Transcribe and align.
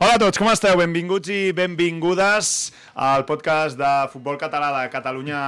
Hola 0.00 0.14
a 0.16 0.18
tots, 0.22 0.38
com 0.40 0.48
esteu? 0.48 0.78
Benvinguts 0.80 1.28
i 1.28 1.50
benvingudes 1.52 2.70
al 2.96 3.26
podcast 3.28 3.76
de 3.76 3.88
futbol 4.08 4.38
català 4.40 4.70
de 4.72 4.86
Catalunya 4.88 5.40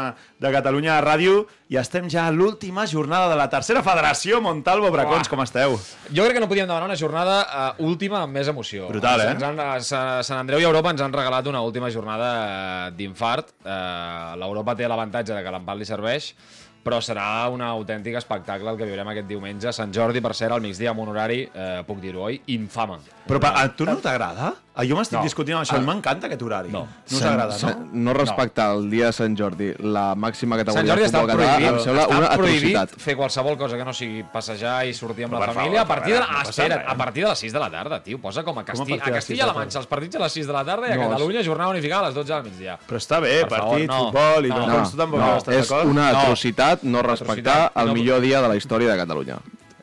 de 0.44 0.50
Catalunya 0.52 0.98
Ràdio 1.00 1.38
i 1.72 1.78
estem 1.80 2.04
ja 2.12 2.26
a 2.28 2.34
l'última 2.36 2.84
jornada 2.90 3.30
de 3.32 3.38
la 3.40 3.46
tercera 3.48 3.80
federació 3.86 4.42
Montalvo 4.44 4.90
Bracons, 4.92 5.30
com 5.32 5.40
esteu? 5.40 5.78
Jo 6.12 6.26
crec 6.26 6.36
que 6.36 6.42
no 6.44 6.50
podíem 6.50 6.68
demanar 6.68 6.84
una 6.90 6.98
jornada 7.00 7.38
uh, 7.48 7.80
última 7.88 8.20
amb 8.26 8.36
més 8.36 8.50
emoció. 8.52 8.90
Brutal, 8.92 9.24
eh? 9.24 9.30
Ens 9.32 9.46
han, 9.48 9.62
Sa- 9.88 10.20
Sant 10.20 10.42
Andreu 10.42 10.60
i 10.60 10.68
Europa 10.68 10.92
ens 10.92 11.00
han 11.00 11.16
regalat 11.16 11.48
una 11.48 11.64
última 11.64 11.88
jornada 11.88 12.28
eh, 12.42 12.90
d'infart. 13.00 13.54
Uh, 13.64 14.36
L'Europa 14.36 14.76
té 14.76 14.84
l'avantatge 14.84 15.32
de 15.32 15.40
que 15.48 15.56
l'empat 15.56 15.80
li 15.80 15.88
serveix, 15.88 16.34
però 16.82 16.98
serà 17.00 17.46
un 17.52 17.62
autèntic 17.62 18.16
espectacle 18.18 18.70
el 18.72 18.78
que 18.80 18.88
viurem 18.88 19.12
aquest 19.12 19.28
diumenge. 19.30 19.72
Sant 19.72 19.92
Jordi, 19.94 20.20
per 20.20 20.34
cert, 20.34 20.56
al 20.56 20.64
migdia 20.64 20.90
amb 20.90 21.04
un 21.04 21.12
horari, 21.14 21.42
eh, 21.46 21.82
puc 21.86 22.00
dir-ho, 22.02 22.26
oi? 22.28 22.40
Infame. 22.56 22.98
Però 23.28 23.38
a 23.48 23.68
tu 23.70 23.86
no 23.86 23.96
t'agrada? 24.02 24.52
Ah, 24.74 24.84
Jo 24.88 24.96
m'estic 24.96 25.18
No. 25.18 25.22
discutint 25.22 25.56
amb 25.58 25.66
això, 25.66 25.76
i 25.76 25.84
m'encanta 25.84 26.26
aquest 26.26 26.40
horari. 26.42 26.70
No. 26.72 26.86
No 27.10 27.16
us 27.18 27.22
agrada, 27.22 27.56
no? 27.60 27.88
no 27.92 28.14
respectar 28.14 28.72
el 28.72 28.88
dia 28.88 29.06
de 29.06 29.12
Sant 29.12 29.36
Jordi, 29.36 29.74
la 29.80 30.14
màxima 30.14 30.56
Sant 30.56 30.64
categoria 30.64 30.88
Jordi 30.88 31.02
de 31.02 31.08
està 31.08 31.20
futbol 31.20 31.36
català, 31.36 31.68
em 31.68 31.78
sembla 31.80 32.06
una 32.08 32.26
atrocitat. 32.32 32.90
fer 32.96 33.16
qualsevol 33.16 33.58
cosa 33.58 33.76
que 33.76 33.84
no 33.84 33.92
sigui 33.92 34.22
passejar 34.32 34.86
i 34.86 34.94
sortir 34.94 35.24
amb 35.24 35.34
Però 35.34 35.40
la 35.40 35.52
família 35.52 35.80
favor, 35.84 35.92
a 35.92 35.94
partir 35.94 36.14
de, 36.14 36.20
no 36.20 36.24
ah, 36.24 36.38
passa 36.38 36.50
espera, 36.50 36.76
res. 36.78 36.86
a 36.88 36.94
partir 36.96 37.22
de 37.24 37.28
les 37.28 37.38
6 37.38 37.52
de 37.52 37.58
la 37.58 37.70
tarda, 37.70 38.02
tio. 38.02 38.18
Posa 38.18 38.42
com 38.44 38.58
a, 38.58 38.64
Com 38.64 38.80
a 38.80 38.94
a 38.94 39.10
Castilla-La 39.12 39.52
la 39.52 39.58
Manxa 39.58 39.78
els 39.78 39.86
partits 39.86 40.16
a 40.16 40.18
les 40.20 40.32
6 40.32 40.46
de 40.46 40.52
la 40.52 40.64
tarda 40.64 40.88
i 40.88 40.92
a 40.92 40.96
No, 40.96 41.10
Catalunya 41.10 41.42
jornada 41.44 41.70
unificada 41.70 42.02
a 42.02 42.06
les 42.06 42.14
12 42.14 42.32
del 42.32 42.42
migdia. 42.44 42.78
Però 42.88 42.96
està 42.96 43.20
bé, 43.20 43.42
Per 43.44 43.50
favor, 43.58 43.70
partit, 43.76 43.88
no. 43.88 43.98
futbol 44.06 44.46
i 44.46 44.48
No. 44.48 44.66
No, 44.66 44.90
tampoc 44.96 45.20
no, 45.20 45.36
estàs 45.36 45.54
és 45.54 45.70
una 45.70 46.12
No. 46.12 46.18
atrocitat 46.18 46.82
no 46.82 47.02
respectar 47.02 47.72
el 47.76 47.86
no. 47.88 47.94
millor 47.94 48.20
dia 48.20 48.40
de 48.40 48.48
la 48.48 48.56
història 48.56 48.88
de 48.90 48.96
Catalunya. 48.96 49.36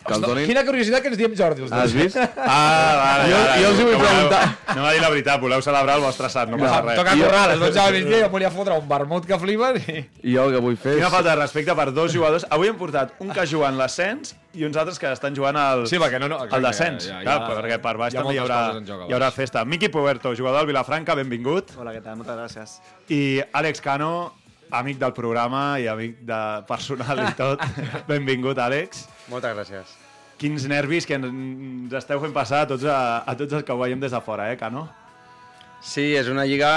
Que 0.09 0.15
el 0.17 0.23
Ostres, 0.23 0.33
donin... 0.33 0.47
Quina 0.49 0.63
curiositat 0.67 1.03
que 1.05 1.11
ens 1.13 1.17
diem 1.21 1.35
Jordi, 1.37 1.61
els 1.65 1.71
dos. 1.71 1.79
Has 1.79 1.93
vist? 1.93 2.17
Ah, 2.49 2.93
vale, 2.99 3.29
Jo- 3.29 3.39
vale, 3.39 3.61
jo 3.63 3.69
els 3.69 3.79
hi 3.79 3.85
vull 3.87 3.97
preguntar. 4.01 4.41
No 4.75 4.81
va 4.83 4.91
dir 4.95 5.01
la 5.03 5.09
veritat, 5.13 5.39
voleu 5.43 5.61
celebrar 5.61 5.95
el 5.99 6.03
vostre 6.03 6.29
sant, 6.33 6.49
no 6.51 6.57
No, 6.57 6.63
passa 6.65 6.81
res. 6.87 6.97
toca 6.99 7.13
currar 7.21 7.43
a 7.43 7.47
les 7.53 7.59
12 7.63 7.79
del 7.79 7.97
migdia 7.99 8.21
jo 8.25 8.29
volia 8.33 8.51
fotre 8.51 8.77
un 8.81 8.87
vermut 8.89 9.25
que 9.29 9.39
flipen 9.39 9.79
i... 9.85 9.97
I 10.23 10.33
jo 10.35 10.47
el 10.49 10.55
que 10.57 10.61
vull 10.65 10.77
fer 10.81 10.95
Quina 10.97 11.11
falta 11.13 11.29
de 11.35 11.37
respecte 11.43 11.75
per 11.77 11.87
dos 11.93 12.11
jugadors. 12.15 12.47
Avui 12.49 12.67
hem 12.73 12.77
portat 12.81 13.13
un 13.21 13.29
que 13.35 13.45
juga 13.47 13.69
en 13.69 13.77
l'ascens 13.77 14.33
i 14.57 14.65
uns 14.65 14.75
altres 14.81 14.97
que 14.99 15.11
estan 15.13 15.35
jugant 15.37 15.55
al, 15.61 15.85
Sí, 15.87 16.01
perquè 16.01 16.19
no- 16.19 16.27
no, 16.33 16.41
al 16.49 16.65
descens. 16.65 17.05
ja- 17.07 17.19
ja- 17.19 17.23
Clar, 17.27 17.37
ja- 17.45 17.61
perquè 17.61 17.77
per 17.85 17.95
baix 18.01 18.13
hi 18.13 18.17
també 18.17 18.33
hi 18.33 18.39
moltes 18.41 18.55
haurà, 18.57 18.83
joc 18.89 19.05
hi 19.09 19.13
haurà 19.13 19.31
festa. 19.31 19.63
Miqui 19.65 19.89
Puerto, 19.93 20.33
jugador 20.35 20.63
del 20.63 20.71
Vilafranca, 20.73 21.13
benvingut. 21.15 21.75
Hola, 21.77 21.93
¿qué 21.93 22.01
tal? 22.01 22.15
Muchas 22.17 22.35
gracias. 22.35 22.81
I 23.09 23.41
Àlex 23.53 23.81
Cano, 23.81 24.33
amic 24.71 24.97
del 25.01 25.13
programa 25.13 25.79
i 25.81 25.87
amic 25.87 26.19
de 26.25 26.41
personal 26.67 27.23
i 27.27 27.31
tot. 27.37 27.61
benvingut, 28.07 28.57
Àlex. 28.57 29.05
Moltes 29.29 29.53
gràcies. 29.55 29.98
Quins 30.39 30.65
nervis 30.71 31.05
que 31.07 31.17
ens 31.19 31.93
esteu 31.99 32.21
fent 32.23 32.33
passar 32.35 32.63
a 32.63 32.69
tots, 32.69 32.85
a, 32.87 33.21
a 33.27 33.35
tots 33.35 33.57
els 33.57 33.65
que 33.67 33.75
ho 33.75 33.81
veiem 33.81 33.99
des 33.99 34.13
de 34.15 34.21
fora, 34.23 34.47
eh, 34.53 34.57
Cano? 34.59 34.87
Sí, 35.83 36.13
és 36.15 36.27
una 36.31 36.45
lliga... 36.47 36.69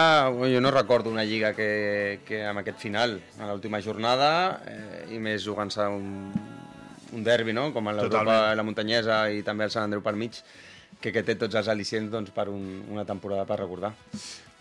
Jo 0.50 0.60
no 0.62 0.70
recordo 0.70 1.10
una 1.10 1.24
lliga 1.26 1.52
que, 1.54 2.20
que 2.26 2.42
amb 2.46 2.62
aquest 2.62 2.78
final, 2.82 3.16
a 3.38 3.50
l'última 3.50 3.80
jornada, 3.82 4.32
eh, 4.66 5.06
i 5.14 5.22
més 5.22 5.42
jugant-se 5.46 5.86
un, 5.90 6.34
un 7.12 7.24
derbi, 7.26 7.54
no? 7.54 7.70
com 7.74 7.88
a 7.88 7.96
l'Europa, 7.96 8.54
la 8.54 8.66
Muntanyesa 8.66 9.24
i 9.34 9.42
també 9.46 9.66
el 9.66 9.74
Sant 9.74 9.88
Andreu 9.88 10.02
pel 10.02 10.18
mig, 10.18 10.38
que, 11.02 11.10
que 11.10 11.24
té 11.26 11.34
tots 11.38 11.58
els 11.58 11.70
al·licients 11.70 12.10
doncs, 12.12 12.30
per 12.34 12.46
un, 12.52 12.62
una 12.94 13.06
temporada 13.06 13.46
per 13.48 13.58
recordar. 13.62 13.92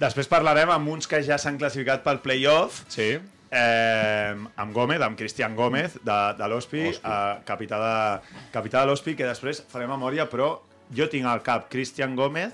Després 0.01 0.29
parlarem 0.29 0.73
amb 0.73 0.89
uns 0.89 1.09
que 1.09 1.21
ja 1.25 1.37
s'han 1.41 1.61
classificat 1.61 2.01
pel 2.05 2.21
play-off. 2.25 2.81
Sí. 2.89 3.13
Eh, 3.51 4.35
amb 4.55 4.71
Gómez, 4.71 5.01
amb 5.03 5.17
Cristian 5.19 5.55
Gómez, 5.55 5.97
de, 6.07 6.19
de 6.39 6.47
l'Hospi, 6.47 6.85
eh, 6.95 7.39
capità, 7.43 7.79
de, 7.83 8.37
capità 8.53 8.85
de 8.85 9.15
que 9.15 9.27
després 9.27 9.59
faré 9.67 9.87
memòria, 9.91 10.29
però 10.31 10.53
jo 10.95 11.07
tinc 11.11 11.27
al 11.27 11.43
cap 11.43 11.67
Cristian 11.69 12.15
Gómez, 12.15 12.53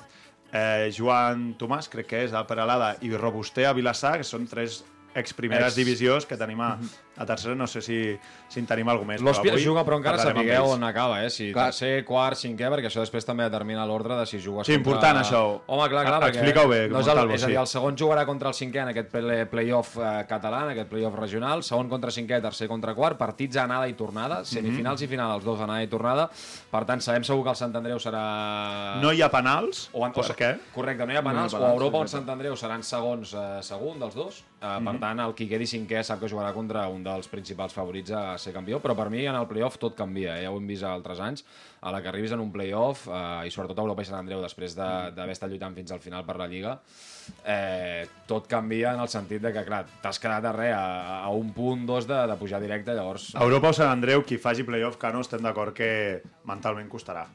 eh, 0.51 0.89
Joan 0.89 1.53
Tomàs, 1.59 1.89
crec 1.93 2.07
que 2.07 2.23
és, 2.25 2.33
a 2.33 2.41
Peralada, 2.49 2.95
i 3.05 3.13
Robuster 3.13 3.67
a 3.69 3.75
Vilassar, 3.77 4.17
que 4.17 4.25
són 4.25 4.47
tres 4.49 4.83
ex 5.17 5.33
primeres 5.33 5.73
Ex. 5.73 5.75
divisions 5.81 6.25
que 6.29 6.37
tenim 6.37 6.59
a, 6.61 6.77
a 7.17 7.25
tercera, 7.25 7.55
no 7.57 7.65
sé 7.67 7.81
si, 7.81 7.97
si 8.47 8.59
en 8.61 8.67
tenim 8.69 8.87
algú 8.93 9.03
més. 9.09 9.21
L'Hòspia 9.25 9.51
avui 9.55 9.63
juga, 9.65 9.83
però 9.87 9.97
encara 9.97 10.19
sapigueu 10.21 10.69
on 10.75 10.83
acaba, 10.85 11.23
eh? 11.25 11.29
Si 11.33 11.49
Clar. 11.51 11.71
tercer, 11.71 12.03
quart, 12.05 12.37
cinquè, 12.37 12.69
perquè 12.69 12.91
això 12.91 13.01
després 13.01 13.25
també 13.25 13.47
determina 13.49 13.85
l'ordre 13.89 14.15
de 14.19 14.25
si 14.29 14.37
jugues 14.39 14.67
Sí, 14.67 14.75
contra... 14.75 14.77
important, 14.77 15.21
això. 15.23 15.41
Home, 15.65 15.89
clar, 15.89 16.05
clar, 16.05 16.19
Ah, 16.21 16.25
perquè... 16.27 16.37
explica-ho 16.41 16.69
bé, 16.69 16.81
No 16.87 16.99
és, 17.01 17.07
el, 17.07 17.17
és 17.33 17.43
a 17.43 17.47
dir, 17.47 17.55
sí. 17.55 17.59
el 17.61 17.67
segon 17.67 17.97
jugarà 17.97 18.25
contra 18.29 18.49
el 18.49 18.55
cinquè 18.55 18.83
en 18.85 18.93
aquest 18.93 19.09
play- 19.11 19.45
play-off 19.49 19.97
eh, 19.97 20.25
català, 20.29 20.61
en 20.67 20.75
aquest 20.75 20.89
play-off 20.93 21.15
regional, 21.17 21.63
segon 21.63 21.89
contra 21.89 22.11
cinquè, 22.13 22.39
tercer 22.41 22.67
contra 22.69 22.93
quart, 22.93 23.17
partits 23.17 23.57
anada 23.57 23.87
i 23.89 23.93
tornada, 23.97 24.39
Mhm. 24.43 24.45
semifinals 24.53 25.01
i 25.01 25.07
final, 25.07 25.35
els 25.35 25.43
dos 25.43 25.59
anada 25.59 25.81
i 25.83 25.87
tornada. 25.87 26.29
Per 26.71 26.85
tant, 26.85 27.01
sabem 27.01 27.23
segur 27.23 27.43
que 27.43 27.49
el 27.49 27.55
Sant 27.55 27.75
Andreu 27.75 27.97
serà... 27.99 28.99
No 29.01 29.11
hi 29.13 29.21
ha 29.21 29.29
penals? 29.31 29.89
o, 29.93 30.05
en, 30.05 30.13
per 30.13 30.35
què? 30.37 30.51
Correcte, 30.75 31.05
no 31.07 31.13
hi 31.13 31.17
ha 31.17 31.23
penals. 31.23 31.53
No 31.53 31.59
hi 31.59 31.63
ha 31.63 31.65
o 31.65 31.65
a 31.65 31.69
penals, 31.71 31.81
Europa 31.81 31.97
o 31.97 32.01
en 32.05 32.07
Sant 32.13 32.29
Andreu 32.29 32.55
seran 32.59 32.83
segons 32.83 33.33
eh, 33.33 33.59
segon 33.65 33.99
dels 33.99 34.15
dos. 34.15 34.43
Mhm. 34.59 34.85
Per 34.87 34.99
tant, 34.99 35.19
el 35.19 35.33
qui 35.37 35.45
quedi 35.47 35.65
cinquè 35.69 36.01
sap 36.03 36.19
que 36.19 36.27
jugarà 36.27 36.51
contra 36.51 36.87
un 36.89 37.03
dels 37.03 37.27
principals 37.29 37.73
favorits 37.73 38.09
a 38.11 38.37
ser 38.41 38.53
campió, 38.53 38.79
però 38.81 38.95
per 38.95 39.09
mi 39.11 39.23
en 39.27 39.35
el 39.35 39.45
playoff 39.45 39.77
tot 39.77 39.93
canvia, 39.95 40.39
eh? 40.39 40.43
ja 40.45 40.49
ho 40.51 40.57
hem 40.57 40.65
vist 40.67 40.81
altres 40.83 41.19
anys. 41.19 41.45
A 41.81 41.91
la 41.91 42.01
que 42.01 42.07
arribis 42.09 42.31
en 42.31 42.39
un 42.39 42.51
playoff, 42.51 43.07
eh, 43.07 43.45
i 43.45 43.51
sobretot 43.51 43.77
a 43.77 43.81
Europa 43.83 44.01
i 44.01 44.05
Sant 44.05 44.17
Andreu, 44.17 44.41
després 44.41 44.73
de- 44.75 45.11
d'haver 45.13 45.31
estat 45.31 45.49
lluitant 45.51 45.75
fins 45.75 45.91
al 45.91 45.99
final 45.99 46.25
per 46.25 46.37
la 46.37 46.47
Lliga, 46.47 46.79
eh, 47.45 48.07
tot 48.25 48.47
canvia 48.47 48.93
en 48.95 48.99
el 48.99 49.07
sentit 49.07 49.41
de 49.43 49.53
que, 49.53 49.63
clar, 49.63 49.85
t'has 50.01 50.17
quedat 50.19 50.43
a 50.45 50.51
res, 50.51 50.73
a, 50.73 51.23
a 51.23 51.29
un 51.29 51.53
punt, 51.53 51.85
dos 51.85 52.07
de, 52.07 52.25
de 52.27 52.35
pujar 52.35 52.59
directe, 52.59 52.95
llavors... 52.95 53.35
A 53.35 53.43
Europa 53.43 53.69
o 53.69 53.73
Sant 53.73 53.91
Andreu, 53.91 54.23
qui 54.25 54.37
faci 54.41 54.63
play-off, 54.63 54.97
que 54.97 55.11
no 55.13 55.21
estem 55.21 55.41
d'acord 55.45 55.73
que 55.77 56.23
mentalment 56.45 56.89
costarà. 56.89 57.27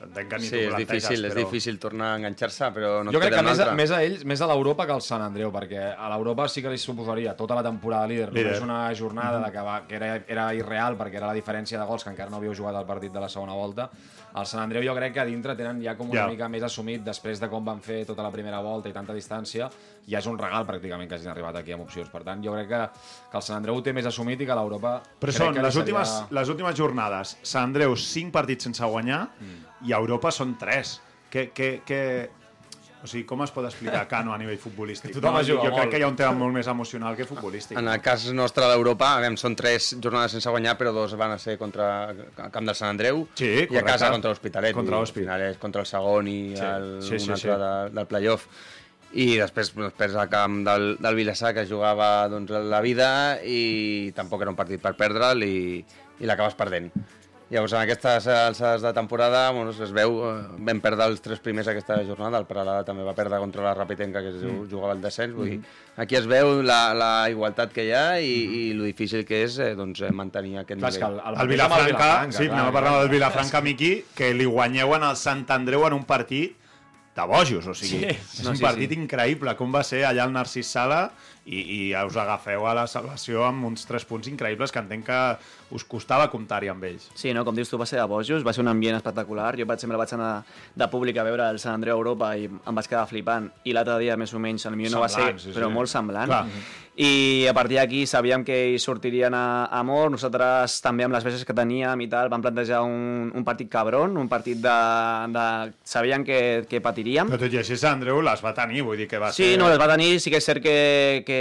Entenc 0.00 0.30
que 0.32 0.38
ni 0.40 0.46
Sí, 0.46 0.50
tu 0.50 0.56
és 0.56 0.68
planteges, 0.70 0.88
difícil, 0.88 1.24
és 1.26 1.32
però... 1.34 1.42
difícil 1.44 1.78
tornar 1.78 2.06
a 2.14 2.16
enganxar-se, 2.16 2.70
però 2.72 2.90
no 3.04 3.12
jo 3.12 3.20
crec 3.20 3.34
que 3.34 3.42
més 3.44 3.58
a, 3.60 3.66
més 3.76 3.90
a 3.92 3.98
ells, 4.02 4.22
més 4.24 4.40
a 4.40 4.46
l'Europa 4.48 4.86
que 4.88 4.92
al 4.94 5.02
Sant 5.04 5.20
Andreu, 5.22 5.50
perquè 5.52 5.82
a 5.92 6.08
l'Europa 6.14 6.46
sí 6.48 6.62
que 6.64 6.70
li 6.72 6.78
suposaria 6.80 7.34
tota 7.36 7.54
la 7.58 7.62
temporada 7.66 8.06
líder, 8.08 8.30
Líder. 8.32 8.54
només 8.56 8.62
una 8.64 8.94
jornada 8.96 9.42
de 9.44 9.50
que, 9.52 9.60
va, 9.66 9.74
que 9.86 9.96
era, 9.98 10.08
era 10.26 10.46
irreal 10.56 10.96
perquè 10.96 11.20
era 11.20 11.26
la 11.28 11.34
diferència 11.36 11.78
de 11.78 11.84
gols 11.84 12.04
que 12.04 12.10
encara 12.14 12.30
no 12.30 12.38
havíeu 12.40 12.54
jugat 12.56 12.76
el 12.80 12.86
partit 12.88 13.12
de 13.12 13.20
la 13.20 13.28
segona 13.28 13.52
volta. 13.52 13.90
Al 14.32 14.46
Sant 14.46 14.62
Andreu 14.62 14.82
jo 14.86 14.94
crec 14.94 15.12
que 15.12 15.20
a 15.20 15.24
dintre 15.26 15.54
tenen 15.58 15.82
ja 15.84 15.96
com 15.98 16.08
una 16.08 16.20
Ja. 16.22 16.26
mica 16.28 16.48
més 16.48 16.62
assumit 16.62 17.02
després 17.04 17.40
de 17.40 17.48
com 17.50 17.64
van 17.64 17.80
fer 17.82 18.04
tota 18.06 18.22
la 18.22 18.30
primera 18.30 18.60
volta 18.60 18.88
i 18.88 18.92
tanta 18.92 19.12
distància, 19.12 19.68
ja 20.06 20.18
és 20.18 20.26
un 20.26 20.38
regal 20.38 20.64
pràcticament 20.66 21.08
que 21.08 21.14
hagin 21.16 21.28
arribat 21.34 21.56
aquí 21.56 21.72
amb 21.72 21.82
opcions. 21.82 22.08
Per 22.08 22.22
tant, 22.24 22.40
jo 22.42 22.52
crec 22.54 22.68
que, 22.68 22.82
que 23.30 23.36
el 23.36 23.42
Sant 23.42 23.56
Andreu 23.58 23.76
ho 23.76 23.82
té 23.82 23.92
més 23.92 24.06
assumit 24.06 24.40
i 24.40 24.46
que 24.46 24.54
l'Europa... 24.54 25.00
Però 25.20 25.32
són 25.34 25.60
les 25.60 25.76
últimes, 25.76 26.08
seria- 26.08 26.40
les 26.40 26.48
últimes 26.48 26.74
jornades. 26.78 27.36
Sant 27.42 27.64
Andreu, 27.68 27.96
5 27.96 28.30
partits 28.32 28.64
sense 28.70 28.84
guanyar, 28.86 29.26
Mm. 29.40 29.66
I 29.86 29.92
a 29.94 29.98
Europa 30.02 30.30
són 30.34 30.56
3. 30.60 31.00
Que, 31.30 31.50
que, 31.54 31.80
que... 31.86 32.02
O 33.00 33.08
sigui, 33.08 33.22
com 33.24 33.40
es 33.40 33.48
pot 33.48 33.64
explicar 33.64 34.02
Cano 34.10 34.34
a 34.34 34.36
nivell 34.36 34.58
futbolístic? 34.60 35.14
no? 35.16 35.30
juga 35.40 35.44
jo 35.46 35.60
crec 35.62 35.72
molt. 35.78 35.90
que 35.94 35.98
hi 35.98 36.02
ha 36.04 36.08
un 36.10 36.16
tema 36.18 36.34
molt 36.36 36.52
més 36.52 36.66
emocional 36.68 37.14
que 37.16 37.24
futbolístic. 37.24 37.78
En 37.80 37.86
el 37.88 38.00
cas 38.04 38.26
nostre 38.36 38.66
de 38.66 38.74
l'Europa, 38.74 39.14
aviam, 39.16 39.38
són 39.40 39.54
tres 39.56 39.94
jornades 40.04 40.34
sense 40.36 40.50
guanyar, 40.52 40.74
però 40.76 40.92
dos 40.92 41.14
van 41.16 41.32
a 41.32 41.38
ser 41.40 41.54
contra 41.56 42.10
el 42.10 42.50
camp 42.52 42.66
del 42.68 42.76
Sant 42.76 42.90
Andreu 42.92 43.22
Sí, 43.38 43.46
i 43.46 43.62
a 43.62 43.66
correcte. 43.70 43.86
casa 43.88 44.10
contra 44.12 44.34
l'Hospitalet. 44.34 44.74
Contra 44.76 44.98
Vull 44.98 45.06
dir, 45.06 45.14
l'Hospi. 45.14 45.20
Al 45.22 45.24
final 45.30 45.46
és 45.48 45.56
contra 45.62 45.80
el 45.80 45.88
segon 45.88 46.28
i 46.28 46.36
Sí, 46.58 46.66
el, 46.66 46.90
sí, 47.00 47.14
sí, 47.16 47.30
un 47.30 47.40
sí. 47.40 47.48
altre 47.48 47.56
de, 47.64 47.94
del 47.96 48.10
playoff. 48.10 48.44
I 49.16 49.30
després, 49.40 49.72
després 49.74 50.14
al 50.20 50.28
camp 50.30 50.60
del, 50.68 50.90
del 51.00 51.16
Vilassar, 51.22 51.54
que 51.56 51.64
jugava 51.66 52.28
doncs, 52.28 52.52
la 52.52 52.82
vida 52.84 53.08
i 53.42 54.12
tampoc 54.14 54.44
era 54.44 54.52
un 54.52 54.60
partit 54.60 54.82
per 54.84 54.92
perdre'l 55.00 55.40
i, 55.48 55.80
i 56.20 56.28
l'acabes 56.28 56.54
perdent. 56.54 56.92
Llavors, 57.50 57.72
en 57.74 57.80
aquestes 57.82 58.28
alçades 58.30 58.82
de 58.82 58.92
temporada, 58.94 59.50
bueno, 59.50 59.72
es 59.74 59.90
veu, 59.90 60.12
eh, 60.22 60.34
vam 60.68 60.78
perdre 60.80 61.08
els 61.10 61.18
tres 61.20 61.40
primers 61.42 61.66
aquesta 61.66 61.96
jornada, 62.06 62.38
el 62.38 62.46
Peralada 62.46 62.84
també 62.86 63.02
va 63.02 63.14
perdre 63.18 63.40
contra 63.42 63.64
la 63.64 63.72
Rapitenca, 63.74 64.22
que 64.22 64.30
es 64.30 64.36
mm. 64.44 64.68
jugava 64.70 64.92
al 64.94 65.02
descens, 65.02 65.34
vull 65.34 65.50
dir, 65.56 65.58
aquí 65.98 66.14
es 66.14 66.28
veu 66.30 66.60
la, 66.62 66.94
la 66.94 67.10
igualtat 67.32 67.72
que 67.74 67.88
hi 67.88 67.90
ha 67.90 68.20
i, 68.22 68.30
i 68.60 68.62
lo 68.78 68.86
difícil 68.86 69.24
que 69.26 69.42
és 69.48 69.58
eh, 69.58 69.72
doncs, 69.74 70.04
eh, 70.06 70.12
mantenir 70.14 70.60
aquest 70.62 70.78
Clar, 70.78 70.92
és 70.94 71.00
que 71.02 71.08
el, 71.08 71.18
nivell. 71.18 71.26
el, 71.26 71.34
El 71.34 71.42
amb 71.42 71.54
Vilafranca, 71.56 72.12
sí, 72.38 72.46
anem 72.46 72.70
a 72.70 72.76
parlar 72.78 72.94
del 73.00 73.10
Vilafranca, 73.16 73.60
Miqui, 73.66 73.92
que 74.14 74.30
li 74.32 74.46
guanyeu 74.46 74.94
en 75.00 75.10
el 75.10 75.18
Sant 75.18 75.42
Andreu 75.50 75.88
en 75.90 75.98
un 75.98 76.06
partit 76.06 76.54
de 77.16 77.26
bojos, 77.26 77.66
o 77.66 77.74
sigui, 77.74 78.04
Sí. 78.06 78.14
és 78.14 78.44
No, 78.44 78.52
un 78.54 78.56
sí, 78.56 78.62
partit 78.62 78.94
sí. 78.94 78.96
increïble, 79.02 79.56
com 79.58 79.74
va 79.74 79.82
ser 79.82 80.04
allà 80.06 80.22
al 80.22 80.32
Narcís 80.32 80.70
Sala 80.70 81.08
i, 81.50 81.60
i 81.76 81.78
us 81.98 82.16
agafeu 82.20 82.64
a 82.70 82.74
la 82.78 82.86
salvació 82.90 83.42
amb 83.48 83.66
uns 83.66 83.82
tres 83.88 84.04
punts 84.06 84.28
increïbles 84.30 84.70
que 84.70 84.78
entenc 84.82 85.06
que 85.08 85.20
us 85.74 85.84
costava 85.86 86.28
comptar-hi 86.30 86.70
amb 86.70 86.84
ells. 86.86 87.08
Sí, 87.18 87.32
no? 87.34 87.44
com 87.46 87.54
dius 87.58 87.70
tu, 87.70 87.78
va 87.80 87.86
ser 87.90 87.98
de 88.00 88.06
bojos, 88.10 88.46
va 88.46 88.54
ser 88.54 88.62
un 88.62 88.70
ambient 88.70 88.96
espectacular. 88.98 89.52
Jo, 89.58 89.66
per 89.66 89.76
exemple, 89.78 89.98
vaig 89.98 90.14
anar 90.14 90.32
de 90.74 90.90
públic 90.92 91.18
a 91.18 91.26
veure 91.26 91.48
el 91.50 91.58
Sant 91.62 91.74
Andreu 91.78 91.98
Europa 91.98 92.32
i 92.38 92.46
em 92.50 92.78
vaig 92.78 92.86
quedar 92.90 93.06
flipant. 93.10 93.50
I 93.66 93.74
l'altre 93.74 93.98
dia, 94.02 94.16
més 94.20 94.34
o 94.34 94.42
menys, 94.42 94.66
el 94.70 94.78
millor 94.78 94.96
no 94.98 95.02
va 95.06 95.10
ser, 95.10 95.32
sí, 95.38 95.48
sí. 95.50 95.56
però 95.58 95.70
molt 95.74 95.90
semblant. 95.90 96.30
Clar. 96.30 96.46
I 97.00 97.46
a 97.48 97.54
partir 97.56 97.78
d'aquí 97.78 98.02
sabíem 98.04 98.42
que 98.44 98.56
hi 98.74 98.78
sortirien 98.82 99.32
a, 99.32 99.70
a 99.72 99.78
mort. 99.86 100.10
Nosaltres 100.12 100.74
també 100.84 101.06
amb 101.06 101.14
les 101.14 101.24
bases 101.24 101.46
que 101.48 101.54
teníem 101.56 102.02
i 102.04 102.08
tal 102.12 102.28
vam 102.28 102.42
plantejar 102.44 102.82
un, 102.84 103.30
un 103.32 103.44
partit 103.46 103.70
cabron, 103.72 104.18
un 104.20 104.28
partit 104.28 104.58
de... 104.60 104.74
de... 105.32 105.44
Sabíem 105.86 106.26
que, 106.26 106.40
que 106.68 106.82
patiríem. 106.84 107.30
Però 107.30 107.40
tot 107.40 107.54
i 107.56 107.60
així, 107.62 107.78
Sant 107.80 107.96
Andreu 108.00 108.20
les 108.26 108.42
va 108.44 108.52
tenir, 108.58 108.82
vull 108.84 109.00
dir 109.00 109.08
que 109.08 109.22
va 109.22 109.30
Sí, 109.32 109.52
ser... 109.52 109.58
no, 109.62 109.70
les 109.70 109.80
va 109.80 109.88
tenir. 109.94 110.10
Sí 110.20 110.34
que 110.34 110.42
és 110.42 110.50
cert 110.50 110.60
que, 110.66 110.76
que 111.24 111.39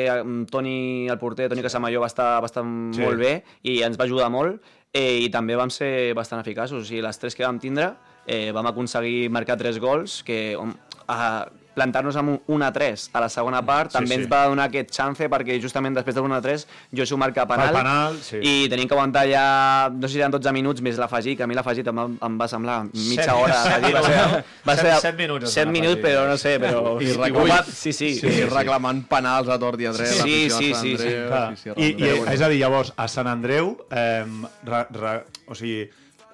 Toni, 0.52 1.08
el 1.10 1.18
porter, 1.22 1.50
Toni 1.52 1.62
Casamalló, 1.66 2.02
va 2.04 2.08
estar, 2.12 2.42
va 2.42 2.48
estar 2.50 2.64
Sí. 2.64 3.00
sí. 3.00 3.02
molt 3.06 3.20
bé 3.20 3.34
i 3.64 3.82
ens 3.86 3.98
va 4.00 4.06
ajudar 4.08 4.30
molt 4.34 4.62
eh, 4.94 5.20
i 5.26 5.30
també 5.30 5.56
vam 5.60 5.70
ser 5.70 6.14
bastant 6.18 6.42
eficaços. 6.42 6.82
O 6.82 6.86
sigui, 6.86 7.02
les 7.06 7.20
tres 7.20 7.36
que 7.36 7.46
vam 7.46 7.60
tindre 7.60 7.92
eh, 8.26 8.52
vam 8.56 8.66
aconseguir 8.72 9.30
marcar 9.30 9.58
tres 9.58 9.80
gols 9.80 10.22
que 10.24 10.56
on, 10.58 10.74
a, 11.08 11.46
plantar-nos 11.80 12.20
amb 12.20 12.36
un 12.36 12.40
1 12.60 12.66
a 12.68 12.72
3 12.76 13.08
a 13.16 13.24
la 13.24 13.30
segona 13.32 13.64
part 13.66 13.90
Sí, 13.94 13.98
també 13.98 14.16
sí. 14.18 14.20
ens 14.22 14.30
va 14.32 14.44
donar 14.52 14.68
aquest 14.70 14.92
chance 14.92 15.30
perquè 15.32 15.56
justament 15.64 15.96
després 15.96 16.16
del 16.20 16.28
1 16.28 16.36
a 16.36 16.42
3 16.44 16.68
Josu 17.00 17.18
marca 17.18 17.48
penal, 17.48 17.74
penal, 17.74 18.18
sí. 18.22 18.38
i 18.44 18.68
tenim 18.70 18.88
que 18.90 18.98
aguantar 18.98 19.24
ja, 19.32 19.46
no 19.94 20.08
sé 20.08 20.14
si 20.18 20.20
eren 20.22 20.32
12 20.36 20.52
minuts 20.56 20.84
més 20.86 21.00
l'afegit, 21.00 21.38
que 21.40 21.44
a 21.46 21.48
mi 21.48 21.56
l'afegit 21.58 21.88
em, 21.88 22.00
em 22.20 22.38
va 22.40 22.48
semblar 22.52 22.82
mitja 22.92 23.24
Set- 23.24 23.34
hora 23.38 23.58
set 23.64 23.82
d'afegit, 23.82 23.96
va 23.96 24.04
ser, 24.04 24.18
minuts. 24.20 24.54
va 24.68 24.76
Set- 24.76 24.86
ser, 24.86 25.00
set 25.06 25.18
minuts 25.24 25.46
es 25.50 25.54
set 25.56 25.66
van 25.70 25.74
minuts, 25.74 25.94
afegir. 25.96 26.10
però 26.10 26.28
no 26.28 26.38
sé, 26.38 26.56
però... 26.60 26.84
I 27.02 27.14
reclamat- 27.16 27.72
sí, 27.72 27.94
sí, 27.94 28.10
Sí, 28.20 28.32
sí, 28.32 28.44
reclamant 28.52 29.04
penals 29.08 29.48
a 29.50 29.58
tort 29.62 29.80
i 29.80 29.86
a 29.88 29.94
dret. 29.96 30.08
Sí, 30.12 30.18
l'afició 30.20 30.58
sí, 30.58 30.68
de 30.68 30.74
Sant 30.76 30.84
sí, 30.84 30.98
sí. 30.98 31.08
Andreu, 31.08 31.28
Clar. 31.30 31.48
sí, 31.56 31.64
sí, 31.64 31.70
I, 31.78 31.90
i, 31.90 32.10
arreu. 32.10 32.26
és 32.34 32.42
a 32.42 32.50
dir, 32.50 32.60
llavors, 32.60 32.94
a 32.98 33.08
Sant 33.08 33.28
Andreu, 33.32 33.72
eh, 33.92 34.26
re, 34.66 34.82
re, 35.00 35.14
o 35.48 35.56
sigui, 35.56 35.88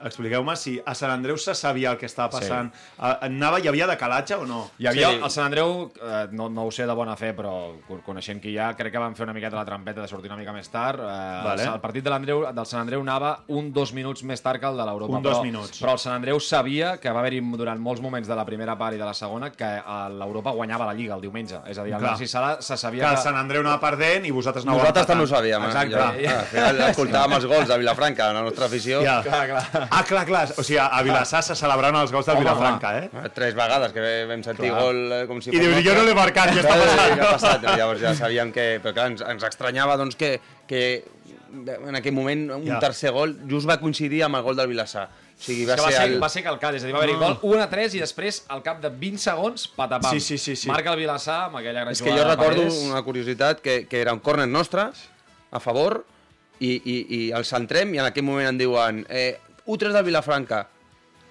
expliqueu-me 0.05 0.55
si 0.55 0.75
a 0.85 0.93
Sant 0.95 1.11
Andreu 1.11 1.37
se 1.37 1.55
sabia 1.55 1.91
el 1.91 1.97
que 1.97 2.05
estava 2.05 2.29
passant. 2.37 2.71
Sí. 2.73 2.95
Anava, 3.27 3.59
hi 3.59 3.67
havia 3.67 3.87
decalatge 3.87 4.35
o 4.35 4.45
no? 4.45 4.71
Hi 4.79 4.87
havia 4.87 5.09
Sí. 5.11 5.19
el 5.23 5.31
Sant 5.31 5.45
Andreu, 5.47 5.91
eh, 6.01 6.27
no, 6.31 6.49
no 6.49 6.65
ho 6.65 6.71
sé 6.71 6.85
de 6.85 6.93
bona 6.93 7.15
fe, 7.15 7.33
però 7.35 7.73
con- 7.87 8.01
coneixent 8.01 8.41
qui 8.41 8.53
hi 8.53 8.57
ha, 8.57 8.73
crec 8.75 8.91
que 8.93 8.99
van 8.99 9.15
fer 9.15 9.23
una 9.25 9.33
miqueta 9.33 9.55
la 9.55 9.65
trampeta 9.65 10.01
de 10.01 10.07
sortir 10.07 10.29
una 10.31 10.37
mica 10.39 10.53
més 10.53 10.69
tard. 10.69 10.99
Eh, 10.99 11.43
Vale. 11.45 11.63
el, 11.63 11.79
partit 11.81 12.03
de 12.03 12.09
l'Andreu 12.09 12.45
del 12.53 12.65
Sant 12.65 12.81
Andreu 12.81 13.01
anava 13.01 13.43
un 13.47 13.71
dos 13.73 13.93
minuts 13.93 14.23
més 14.23 14.41
tard 14.41 14.59
que 14.59 14.67
el 14.67 14.77
de 14.77 14.85
l'Europa. 14.85 15.17
Un 15.17 15.23
dos 15.23 15.37
però, 15.37 15.43
minuts. 15.43 15.81
Però 15.81 15.93
el 15.93 15.99
Sant 15.99 16.15
Andreu 16.15 16.39
sabia 16.39 16.97
que 16.97 17.11
va 17.11 17.19
haver-hi 17.19 17.41
durant 17.57 17.79
molts 17.79 18.01
moments 18.01 18.27
de 18.27 18.35
la 18.35 18.45
primera 18.45 18.77
part 18.77 18.95
i 18.95 18.97
de 18.97 19.05
la 19.05 19.13
segona 19.13 19.51
que 19.51 19.65
eh, 19.77 20.09
l'Europa 20.09 20.51
guanyava 20.51 20.85
la 20.85 20.93
Lliga 20.93 21.15
el 21.15 21.21
diumenge. 21.21 21.59
És 21.67 21.77
a 21.77 21.83
dir, 21.83 21.93
el 21.93 21.99
Clar. 21.99 22.11
Narcís 22.11 22.31
Sala 22.31 22.61
se 22.61 22.73
Que 22.75 22.77
sabia 22.77 23.11
el 23.11 23.17
Sant 23.17 23.35
Andreu 23.35 23.61
anava 23.61 23.79
perdent 23.79 24.25
i 24.25 24.31
vosaltres 24.31 24.65
anàveu 24.65 24.79
Nosaltres 24.79 25.07
també 25.07 25.23
ho 25.23 25.27
sabíem. 25.27 25.63
Exacte. 25.63 25.95
Eh? 25.95 26.27
Jo, 26.27 26.35
al 26.35 26.45
final 26.51 26.81
escoltàvem 26.89 27.35
els 27.37 27.45
gols 27.45 27.67
de 27.67 27.77
Vilafranca, 27.77 28.31
la 28.33 28.41
nostra 28.41 28.65
afició. 28.65 29.01
Ja. 29.03 29.21
Clar, 29.23 29.47
clar. 29.49 29.87
Ah, 29.95 30.03
clar, 30.03 30.25
clar. 30.27 30.43
O 30.57 30.63
sigui, 30.63 30.77
a 30.81 31.01
Vilassar 31.05 31.41
se 31.47 31.55
celebraven 31.55 32.01
els 32.01 32.11
gols 32.11 32.25
del 32.27 32.35
Home, 32.37 32.43
Vilafranca, 32.45 32.91
eh? 32.99 33.09
Eh, 33.23 33.29
Tres 33.33 33.55
vegades 33.55 33.93
que 33.95 34.05
vam 34.29 34.43
sentir 34.43 34.69
Clar. 34.69 34.81
gol 34.83 34.99
eh, 35.15 35.25
com 35.29 35.41
si 35.41 35.53
I 35.55 35.59
dius, 35.63 35.77
jo 35.85 35.93
no 35.95 36.03
l'he 36.07 36.15
marcat, 36.17 36.51
què 36.53 36.61
està 36.63 36.75
Clar, 36.75 36.87
passant? 36.87 37.13
Què 37.19 37.25
ha 37.25 37.33
passat? 37.33 37.67
Llavors 37.79 38.01
ja 38.03 38.15
sabíem 38.17 38.51
que... 38.55 38.65
Però 38.83 38.93
clar, 38.97 39.09
ens, 39.13 39.21
ens 39.25 39.45
estranyava 39.47 39.95
doncs, 40.01 40.17
que, 40.19 40.33
que 40.67 40.81
en 41.55 41.95
aquell 41.95 42.13
moment 42.17 42.49
un 42.57 42.65
Ja. 42.67 42.79
tercer 42.83 43.11
gol 43.15 43.37
just 43.47 43.69
va 43.69 43.77
coincidir 43.79 44.23
amb 44.27 44.35
el 44.35 44.43
gol 44.43 44.57
del 44.59 44.67
Vilassar. 44.73 45.05
O 45.35 45.43
sigui, 45.43 45.65
va, 45.67 45.75
Va, 45.75 45.83
va, 45.83 45.91
ser, 45.91 46.03
el... 46.09 46.17
va 46.23 46.29
ser 46.31 46.43
calcat, 46.45 46.75
és 46.79 46.83
a 46.83 46.87
dir, 46.87 46.93
va 46.95 46.99
haver-hi 47.03 47.15
gol 47.19 47.37
1 47.43 47.61
a 47.63 47.69
3 47.71 47.95
i 47.95 48.03
després, 48.03 48.41
al 48.55 48.61
cap 48.63 48.81
de 48.83 48.89
20 48.89 49.19
segons, 49.19 49.65
patapam. 49.75 50.11
Sí, 50.15 50.19
sí, 50.23 50.37
sí, 50.37 50.55
sí. 50.55 50.69
Marca 50.71 50.93
el 50.93 50.99
Vilassar 51.01 51.45
amb 51.49 51.57
aquella 51.59 51.81
gran 51.83 51.91
És 51.91 52.01
que 52.01 52.09
jugada 52.11 52.23
jo 52.23 52.29
de 52.29 52.35
recordo 52.35 52.61
Paredes. 52.67 52.83
una 52.91 53.01
curiositat, 53.03 53.59
que, 53.61 53.85
que 53.87 53.99
era 54.01 54.13
un 54.15 54.19
córner 54.23 54.47
nostre, 54.47 54.87
a 55.51 55.59
favor, 55.59 56.05
i, 56.59 56.71
i, 56.83 56.95
i 57.17 57.19
el 57.35 57.43
centrem, 57.43 57.91
i 57.95 57.99
en 57.99 58.07
aquell 58.07 58.23
moment 58.23 58.47
em 58.53 58.57
diuen 58.63 59.01
eh, 59.09 59.37
U3 59.65 59.91
del 59.91 60.03
Vilafranca. 60.03 60.74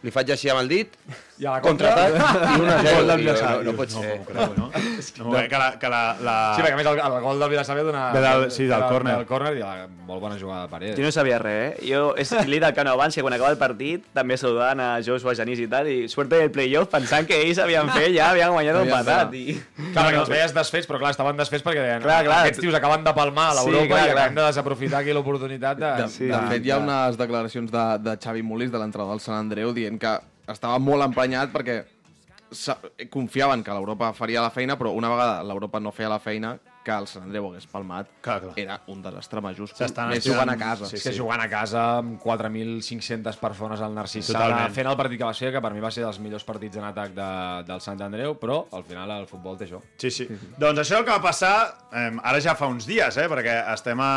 Li 0.05 0.13
faig 0.13 0.29
així 0.35 0.51
amb 0.53 0.61
el 0.61 0.69
dit, 0.69 0.97
I 1.41 1.47
a 1.49 1.55
la 1.57 1.61
contraatac, 1.65 2.13
i 2.59 2.61
una 2.61 2.75
Gol 2.85 3.07
del 3.09 3.23
Vilassar. 3.23 3.53
No, 3.57 3.63
no 3.71 3.73
pot 3.79 3.91
no, 3.95 4.03
ser. 4.03 4.17
m'ho 4.19 4.27
creu, 4.29 4.51
no? 4.59 4.67
no 5.25 5.31
crec, 5.33 5.47
que 5.51 5.59
la, 5.63 5.69
que 5.81 5.89
la, 5.89 6.01
la... 6.21 6.35
Sí, 6.55 6.63
perquè 6.63 6.75
a 6.75 6.79
més 6.79 6.91
el, 6.91 7.01
el 7.01 7.15
gol 7.25 7.41
del 7.41 7.51
Vilassar 7.55 7.77
ve 7.79 7.85
d'una... 7.87 8.03
Ve 8.13 8.21
del- 8.21 8.45
sí, 8.53 8.67
del 8.69 8.85
córner. 8.91 9.15
Del 9.17 9.27
córner 9.31 9.53
i 9.57 9.63
la 9.63 9.87
molt 10.05 10.21
bona 10.21 10.37
jugada 10.39 10.67
de 10.67 10.71
Paredes. 10.75 10.99
Jo 11.01 11.07
no 11.09 11.13
sabia 11.17 11.39
res, 11.41 11.81
eh? 11.81 11.89
Jo 11.89 12.03
és 12.21 12.35
l'he 12.47 12.61
del 12.61 12.75
Cano 12.77 12.93
abans, 12.93 13.17
que 13.17 13.25
quan 13.25 13.33
acaba 13.39 13.51
el 13.55 13.59
partit 13.59 14.05
també 14.15 14.37
saludant 14.37 14.83
a 14.85 14.91
Joshua, 15.07 15.33
Genís 15.39 15.63
i 15.65 15.67
tal, 15.73 15.89
i 15.89 16.05
suerte 16.13 16.37
del 16.43 16.53
playoff 16.53 16.93
pensant 16.93 17.25
que 17.27 17.41
ells 17.47 17.63
havien 17.65 17.89
fet, 17.97 18.11
ja 18.19 18.29
havien 18.35 18.53
guanyat 18.53 18.79
un 18.83 18.93
patat. 18.93 19.33
I... 19.41 19.57
Clar, 19.95 20.05
perquè 20.11 20.21
els 20.21 20.33
veies 20.35 20.55
desfets, 20.61 20.87
però 20.91 21.01
clar, 21.01 21.15
estaven 21.17 21.41
desfets 21.41 21.65
perquè 21.65 21.81
deien 21.83 22.05
Clar, 22.05 22.21
clar. 22.29 22.43
aquests 22.45 22.61
tios 22.63 22.77
acaben 22.77 23.09
de 23.09 23.17
palmar 23.17 23.49
a 23.55 23.57
Sí, 23.57 23.65
l'Europa 23.73 23.89
clar, 23.95 24.05
i 24.05 24.13
clar. 24.13 24.21
acabem 24.21 24.39
de 24.43 24.47
desaprofitar 24.51 25.01
aquí 25.01 25.17
l'oportunitat 25.17 25.81
de... 25.81 25.93
De, 26.05 26.09
Sí, 26.15 26.29
de 26.29 26.37
sí, 26.37 26.53
fet, 26.53 26.69
hi 26.69 26.71
ha 26.77 26.79
unes 26.85 27.17
declaracions 27.19 27.73
de, 27.73 27.85
de 28.05 28.17
Xavi 28.21 28.43
Molís, 28.45 28.71
de 28.75 28.79
l'entrenador 28.85 29.17
del 29.17 29.25
Sant 29.25 29.39
Andreu, 29.41 29.73
dient 29.75 29.94
que 29.99 30.13
estava 30.53 30.79
molt 30.83 31.05
emprenyat 31.07 31.53
perquè 31.55 31.83
confiaven 33.11 33.65
que 33.65 33.75
l'Europa 33.75 34.13
faria 34.15 34.43
la 34.45 34.53
feina, 34.55 34.77
però 34.79 34.93
una 34.95 35.11
vegada 35.11 35.43
l'Europa 35.47 35.81
no 35.81 35.93
feia 35.95 36.13
la 36.13 36.21
feina, 36.23 36.55
que 36.85 36.93
el 36.93 37.07
Sant 37.09 37.25
Andreu 37.25 37.47
hagués 37.49 37.67
palmat, 37.67 38.09
Clar, 38.21 38.41
clar. 38.43 38.53
era 38.61 38.81
un 38.93 39.01
desastre 39.03 39.41
majúscul. 39.41 39.79
S'estan 39.79 40.11
Més 40.13 40.25
jugant 40.27 40.51
a 40.53 40.57
casa. 40.61 40.87
sí, 40.87 40.97
És 40.97 41.03
que 41.09 41.13
jugant 41.17 41.41
a 41.41 41.49
casa 41.49 41.85
amb 41.99 42.19
4.500 42.23 43.39
persones 43.41 43.81
al 43.81 43.95
Narcís 43.95 44.27
Sala, 44.27 44.45
Totalment. 44.51 44.75
fent 44.75 44.91
el 44.91 44.97
partit 44.97 45.19
que 45.21 45.25
va 45.25 45.35
ser, 45.35 45.51
que 45.55 45.61
per 45.65 45.73
mi 45.75 45.81
va 45.81 45.91
ser 45.91 46.05
dels 46.05 46.19
millors 46.21 46.45
partits 46.45 46.77
en 46.77 46.85
atac 46.85 47.15
de, 47.17 47.29
del 47.69 47.81
Sant 47.85 48.01
Andreu, 48.05 48.35
però 48.41 48.61
al 48.77 48.85
final 48.85 49.11
el 49.17 49.27
futbol 49.31 49.57
té 49.59 49.67
això. 49.69 49.81
Sí, 50.01 50.11
sí. 50.11 50.27
Doncs 50.61 50.83
això 50.85 50.99
el 51.01 51.05
que 51.07 51.15
va 51.15 51.23
passar 51.25 51.55
eh, 51.93 52.11
ara 52.23 52.41
ja 52.45 52.55
fa 52.59 52.69
uns 52.71 52.87
dies, 52.87 53.17
eh, 53.17 53.29
perquè 53.33 53.57
estem 53.75 54.01
a... 54.05 54.11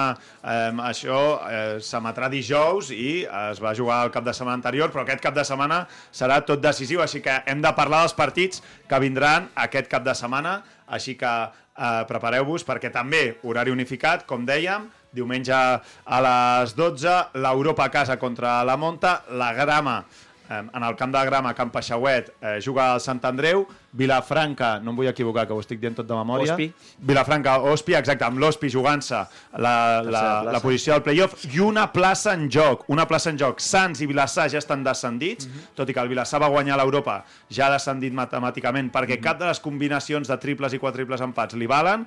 Eh, 0.43 0.71
això 0.87 1.19
eh, 1.49 1.77
s'emetrà 1.83 2.29
dijous 2.31 2.91
i 2.91 3.23
es 3.51 3.61
va 3.63 3.73
jugar 3.77 4.03
el 4.07 4.11
cap 4.11 4.25
de 4.27 4.33
setmana 4.35 4.57
anterior, 4.59 4.91
però 4.91 5.05
aquest 5.05 5.23
cap 5.23 5.35
de 5.37 5.45
setmana 5.47 5.85
serà 6.11 6.41
tot 6.45 6.61
decisiu, 6.63 7.01
així 7.03 7.21
que 7.23 7.39
hem 7.47 7.61
de 7.63 7.71
parlar 7.77 8.03
dels 8.05 8.13
partits 8.17 8.63
que 8.87 8.99
vindran 8.99 9.49
aquest 9.55 9.87
cap 9.91 10.03
de 10.03 10.15
setmana, 10.17 10.59
així 10.87 11.15
que 11.19 11.31
eh, 11.77 12.03
prepareu-vos 12.09 12.65
perquè 12.67 12.91
també 12.93 13.37
horari 13.43 13.71
unificat, 13.71 14.25
com 14.27 14.45
dèiem, 14.45 14.89
diumenge 15.13 15.53
a 15.55 16.21
les 16.25 16.73
12, 16.75 17.17
l'Europa 17.39 17.87
a 17.87 17.93
casa 17.93 18.17
contra 18.19 18.59
la 18.67 18.77
Monta, 18.77 19.21
la 19.31 19.53
Grama 19.53 20.01
eh, 20.49 20.63
en 20.73 20.83
el 20.83 20.95
camp 20.95 21.13
de 21.13 21.25
Grama, 21.25 21.53
Camp 21.53 21.71
Peixauet, 21.73 22.33
eh, 22.41 22.57
juga 22.63 22.93
al 22.93 23.01
Sant 23.03 23.23
Andreu, 23.25 23.65
Vilafranca, 23.97 24.77
no 24.83 24.91
em 24.93 24.97
vull 24.99 25.09
equivocar, 25.09 25.47
que 25.49 25.55
ho 25.55 25.59
estic 25.63 25.79
dient 25.81 25.95
tot 25.97 26.07
de 26.07 26.15
memòria. 26.17 26.53
Ospi. 26.53 26.69
Vilafranca, 27.09 27.57
Ospi, 27.71 27.95
exacte, 27.97 28.25
amb 28.27 28.39
l'Ospi 28.41 28.69
jugant-se 28.73 29.23
la, 29.57 29.73
la, 30.05 30.23
la 30.53 30.61
posició 30.63 30.93
del 30.97 31.03
playoff 31.07 31.45
i 31.49 31.59
una 31.65 31.87
plaça 31.93 32.33
en 32.37 32.47
joc, 32.53 32.85
una 32.93 33.07
plaça 33.09 33.31
en 33.33 33.41
joc. 33.41 33.59
Sants 33.63 34.01
i 34.05 34.09
Vilassar 34.09 34.47
ja 34.53 34.61
estan 34.61 34.85
descendits, 34.85 35.49
tot 35.75 35.89
i 35.89 35.97
que 35.97 36.03
el 36.05 36.11
Vilassar 36.13 36.41
va 36.43 36.51
guanyar 36.53 36.77
l'Europa, 36.79 37.19
ja 37.49 37.67
ha 37.67 37.73
descendit 37.75 38.13
matemàticament, 38.13 38.91
perquè 38.93 39.19
cap 39.21 39.39
de 39.41 39.49
les 39.49 39.59
combinacions 39.63 40.27
de 40.29 40.37
triples 40.41 40.73
i 40.77 40.81
quadriples 40.81 41.21
empats 41.25 41.57
li 41.57 41.67
valen, 41.67 42.05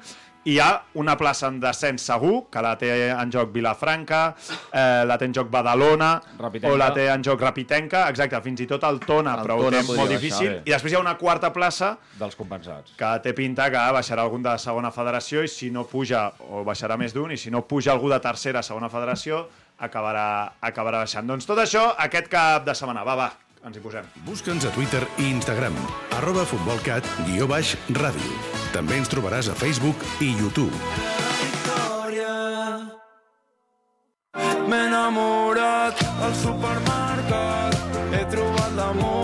hi 0.48 0.54
ha 0.56 0.70
una 0.96 1.18
plaça 1.20 1.50
en 1.52 1.58
descens 1.60 2.00
segur, 2.08 2.46
que 2.48 2.62
la 2.64 2.70
té 2.80 2.88
en 3.12 3.28
joc 3.32 3.50
Vilafranca, 3.52 4.20
eh, 4.72 5.02
la 5.04 5.18
té 5.20 5.26
en 5.28 5.34
joc 5.36 5.50
Badalona, 5.52 6.14
Rapitenca. 6.38 6.72
o 6.72 6.78
la 6.80 6.88
té 6.96 7.08
en 7.12 7.22
joc 7.26 7.42
Rapitenca, 7.44 8.06
exacte, 8.08 8.40
fins 8.46 8.62
i 8.64 8.66
tot 8.70 8.86
el 8.88 9.02
Tona, 9.04 9.34
El 9.36 9.44
però 9.44 9.58
ho 9.58 9.66
Tona 9.66 9.82
té 9.82 9.84
podria 9.84 10.00
molt 10.00 10.08
baixar, 10.14 10.22
difícil. 10.22 10.48
bé. 10.54 10.62
I 10.64 10.72
després 10.72 10.94
hi 10.94 10.96
ha 10.96 11.02
una 11.04 11.16
quarta 11.20 11.50
plaça 11.52 11.79
Dels 12.18 12.36
compensats. 12.38 12.92
que 12.98 13.10
té 13.24 13.32
pinta 13.36 13.70
que 13.72 13.82
baixarà 13.96 14.22
algun 14.26 14.42
de 14.44 14.56
segona 14.58 14.90
federació 14.94 15.42
i 15.44 15.48
si 15.48 15.70
no 15.70 15.84
puja, 15.88 16.26
o 16.50 16.64
baixarà 16.66 16.96
més 17.00 17.14
d'un, 17.16 17.32
i 17.32 17.38
si 17.40 17.50
no 17.50 17.62
puja 17.66 17.92
algú 17.92 18.10
de 18.12 18.20
tercera 18.20 18.60
a 18.60 18.66
segona 18.66 18.88
federació, 18.92 19.46
acabarà, 19.78 20.52
acabarà 20.60 21.04
baixant. 21.04 21.26
Doncs 21.26 21.46
tot 21.48 21.58
això 21.58 21.94
aquest 21.98 22.28
cap 22.28 22.66
de 22.66 22.74
setmana. 22.76 23.04
Va, 23.04 23.16
va, 23.16 23.30
ens 23.64 23.76
hi 23.76 23.82
posem. 23.84 24.06
Busca'ns 24.26 24.64
a 24.68 24.74
Twitter 24.76 25.02
i 25.18 25.30
Instagram, 25.30 25.76
arroba 26.18 26.44
futbolcat, 26.48 27.06
guió 27.28 27.48
baix, 27.50 27.76
ràdio. 27.96 28.36
També 28.74 29.00
ens 29.00 29.10
trobaràs 29.12 29.50
a 29.50 29.56
Facebook 29.58 29.96
i 30.20 30.32
YouTube. 30.36 30.76
M'he 34.70 34.84
enamorat 34.86 35.98
al 36.22 36.34
supermercat, 36.38 37.74
he 38.14 38.22
trobat 38.30 38.76
l'amor 38.78 39.19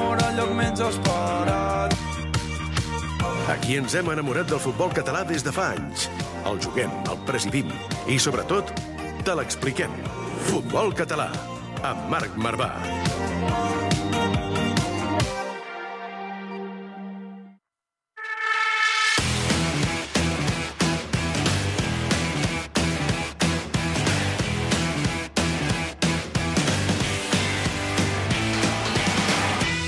Aquí 3.46 3.76
ens 3.78 3.94
hem 3.94 4.08
enamorat 4.10 4.48
del 4.50 4.58
futbol 4.58 4.90
català 4.90 5.20
des 5.22 5.44
de 5.46 5.52
fa 5.54 5.68
anys. 5.76 6.08
El 6.50 6.58
juguem, 6.64 6.90
el 7.06 7.20
presidim 7.28 7.70
i, 8.10 8.18
sobretot, 8.18 8.72
te 9.22 9.36
l'expliquem. 9.38 9.94
Futbol 10.48 10.90
català, 10.98 11.28
amb 11.86 12.10
Marc 12.10 12.34
Marvà. 12.42 12.72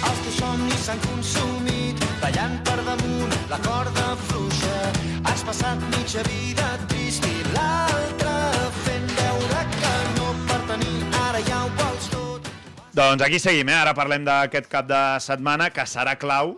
Els 0.06 0.22
teus 0.22 0.38
somnis 0.38 0.86
s'han 0.86 1.06
consumit, 1.10 2.08
ballant 2.22 2.58
per 2.62 2.82
damunt 2.84 3.07
la 3.48 3.58
corda 3.64 4.14
fluixa. 4.28 4.78
Has 5.24 5.42
passat 5.44 5.80
mitja 5.94 6.22
vida 6.28 6.68
trist 6.90 7.24
i 7.26 7.36
l'altra 7.54 8.36
fent 8.84 9.08
veure 9.18 9.64
que 9.74 9.92
no 10.18 10.30
per 10.48 10.60
tenir 10.70 10.96
ara 11.24 11.42
ja 11.48 11.64
ho 11.64 11.70
vols 11.80 12.08
tot. 12.12 12.48
Doncs 12.98 13.24
aquí 13.24 13.38
seguim, 13.40 13.68
eh? 13.70 13.76
Ara 13.78 13.94
parlem 13.96 14.24
d'aquest 14.26 14.68
cap 14.70 14.88
de 14.88 15.02
setmana, 15.24 15.70
que 15.70 15.84
serà 15.86 16.16
clau. 16.18 16.56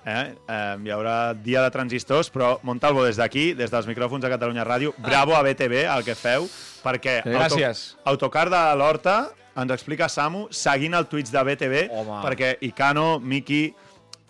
Eh? 0.00 0.32
Eh, 0.32 0.76
hi 0.86 0.92
haurà 0.94 1.34
dia 1.36 1.60
de 1.60 1.70
transistors, 1.74 2.30
però 2.32 2.54
Montalvo, 2.64 3.04
des 3.04 3.18
d'aquí, 3.20 3.50
des 3.52 3.70
dels 3.70 3.88
micròfons 3.90 4.22
de 4.24 4.30
Catalunya 4.32 4.64
Ràdio, 4.64 4.94
bravo 4.96 5.34
a 5.36 5.42
BTV, 5.44 5.84
el 5.92 6.06
que 6.06 6.16
feu, 6.16 6.48
perquè 6.80 7.20
Gràcies. 7.26 7.98
Autocar 8.08 8.48
de 8.48 8.62
l'Horta 8.80 9.18
ens 9.60 9.74
explica 9.74 10.08
Samu, 10.08 10.46
seguint 10.50 10.96
el 10.96 11.04
tuits 11.10 11.30
de 11.30 11.42
BTV, 11.44 11.84
Home. 11.92 12.22
perquè 12.24 12.54
Icano, 12.64 13.18
Miki, 13.20 13.74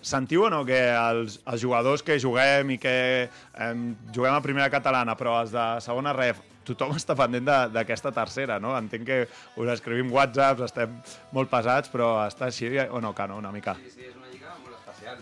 sentiu 0.00 0.45
o 0.47 0.50
no 0.50 0.64
que 0.64 0.78
els, 0.97 1.40
els 1.47 1.61
jugadors 1.61 2.02
que 2.02 2.19
juguem 2.21 2.71
i 2.76 2.78
que 2.80 2.95
eh, 3.28 3.75
juguem 4.14 4.35
a 4.35 4.40
primera 4.45 4.71
catalana, 4.73 5.16
però 5.16 5.40
els 5.42 5.52
de 5.52 5.64
segona 5.85 6.12
ref, 6.16 6.40
tothom 6.64 6.92
està 6.97 7.16
pendent 7.19 7.45
de- 7.47 7.69
d'aquesta 7.75 8.12
tercera, 8.14 8.59
no? 8.62 8.76
Entenc 8.78 9.04
que 9.07 9.21
us 9.57 9.69
escrivim 9.75 10.12
whatsapps, 10.12 10.62
estem 10.69 10.92
molt 11.33 11.50
pesats, 11.50 11.90
però 11.92 12.12
està 12.26 12.47
així 12.47 12.71
o 12.88 13.00
no, 13.00 13.12
Cano, 13.14 13.37
una 13.38 13.50
mica? 13.52 13.75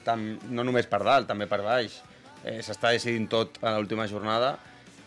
Tam, 0.04 0.24
no 0.50 0.64
només 0.64 0.86
per 0.90 1.02
dalt, 1.06 1.26
també 1.30 1.46
per 1.48 1.62
baix. 1.64 2.00
Eh, 2.44 2.60
S'està 2.62 2.90
decidint 2.94 3.26
tot 3.30 3.58
a 3.62 3.76
l'última 3.78 4.06
jornada 4.06 4.56